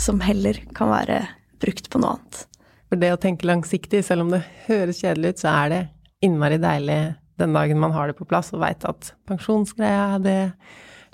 som 0.00 0.24
heller 0.24 0.62
kan 0.78 0.94
være 0.94 1.20
brukt 1.60 1.92
på 1.92 2.00
noe 2.00 2.16
annet. 2.16 2.40
For 2.88 3.04
det 3.04 3.12
å 3.12 3.20
tenke 3.20 3.50
langsiktig, 3.50 4.00
selv 4.06 4.24
om 4.24 4.32
det 4.32 4.46
høres 4.70 5.02
kjedelig 5.04 5.34
ut, 5.34 5.44
så 5.44 5.52
er 5.52 5.74
det 5.74 5.84
innmari 6.24 6.56
deilig 6.62 7.00
den 7.36 7.52
dagen 7.52 7.84
man 7.84 7.92
har 7.92 8.08
det 8.08 8.16
på 8.16 8.24
plass 8.24 8.54
og 8.56 8.64
veit 8.64 8.88
at 8.88 9.12
pensjonsgreia, 9.28 10.16
det 10.24 10.40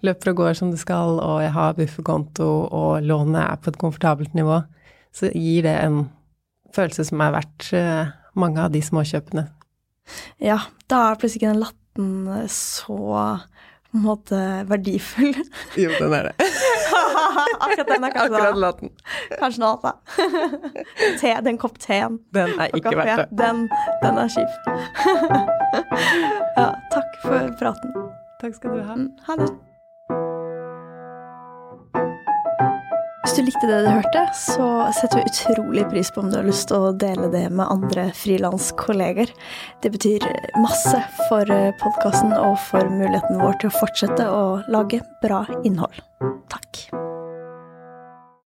løper 0.07 0.33
og 0.33 0.41
går 0.43 0.59
som 0.59 0.73
det 0.73 0.81
skal, 0.83 1.19
og 1.23 1.43
jeg 1.45 1.53
har 1.55 1.77
bufferkonto, 1.79 2.49
og 2.69 3.07
lånet 3.07 3.43
er 3.45 3.63
på 3.63 3.73
et 3.73 3.81
komfortabelt 3.81 4.35
nivå, 4.39 4.63
så 5.15 5.31
gir 5.35 5.67
det 5.67 5.77
en 5.83 6.05
følelse 6.75 7.07
som 7.11 7.23
er 7.23 7.35
verdt 7.37 7.73
eh, 7.77 8.13
mange 8.39 8.63
av 8.63 8.73
de 8.73 8.83
småkjøpene. 8.85 9.47
Ja, 10.43 10.59
da 10.91 11.03
er 11.11 11.21
plutselig 11.21 11.43
ikke 11.43 11.53
den 11.53 11.63
latten 11.63 12.13
eh, 12.33 12.47
så 12.51 12.99
på 13.93 13.99
en 13.99 14.05
måte 14.07 14.39
verdifull. 14.71 15.35
Jo, 15.83 15.91
den 15.99 16.15
er 16.17 16.31
det. 16.31 16.47
Akkurat 17.63 17.89
den 17.89 18.05
er 18.05 18.15
kanskje 18.15 18.25
Akkurat 18.25 18.61
latten. 18.61 18.93
Kanskje 19.37 19.63
noe 19.63 19.75
annet. 19.77 20.57
Te, 21.21 21.35
den 21.45 21.61
kopp 21.61 21.77
teen. 21.83 22.17
Den 22.33 22.57
er 22.57 22.73
ikke 22.73 22.95
verdt 22.97 23.29
det. 23.29 23.43
Den, 23.43 23.67
den 24.03 24.23
er 24.23 24.33
kjip. 24.33 24.73
ja, 26.57 26.71
takk 26.95 27.21
for 27.27 27.53
praten. 27.61 28.01
Takk 28.41 28.57
skal 28.57 28.79
du 28.79 28.83
ha. 28.89 28.97
Mm, 28.97 29.13
ha 29.29 29.39
det. 29.45 29.53
Hvis 33.23 33.37
du 33.39 33.43
likte 33.47 33.69
det 33.71 33.79
du 33.85 33.89
hørte, 33.89 34.23
så 34.37 34.67
setter 34.99 35.21
vi 35.21 35.31
utrolig 35.31 35.85
pris 35.93 36.11
på 36.13 36.21
om 36.21 36.33
du 36.33 36.37
har 36.37 36.49
lyst 36.49 36.69
til 36.69 36.89
å 36.89 36.91
dele 36.93 37.31
det 37.33 37.47
med 37.55 37.71
andre 37.71 38.09
frilanskolleger. 38.19 39.31
Det 39.81 39.93
betyr 39.95 40.27
masse 40.61 41.01
for 41.31 41.55
podkasten 41.81 42.35
og 42.37 42.59
for 42.67 42.93
muligheten 42.93 43.41
vår 43.41 43.57
til 43.63 43.71
å 43.71 43.79
fortsette 43.79 44.29
å 44.29 44.45
lage 44.69 45.01
bra 45.25 45.47
innhold. 45.63 46.03
Takk. 46.53 47.12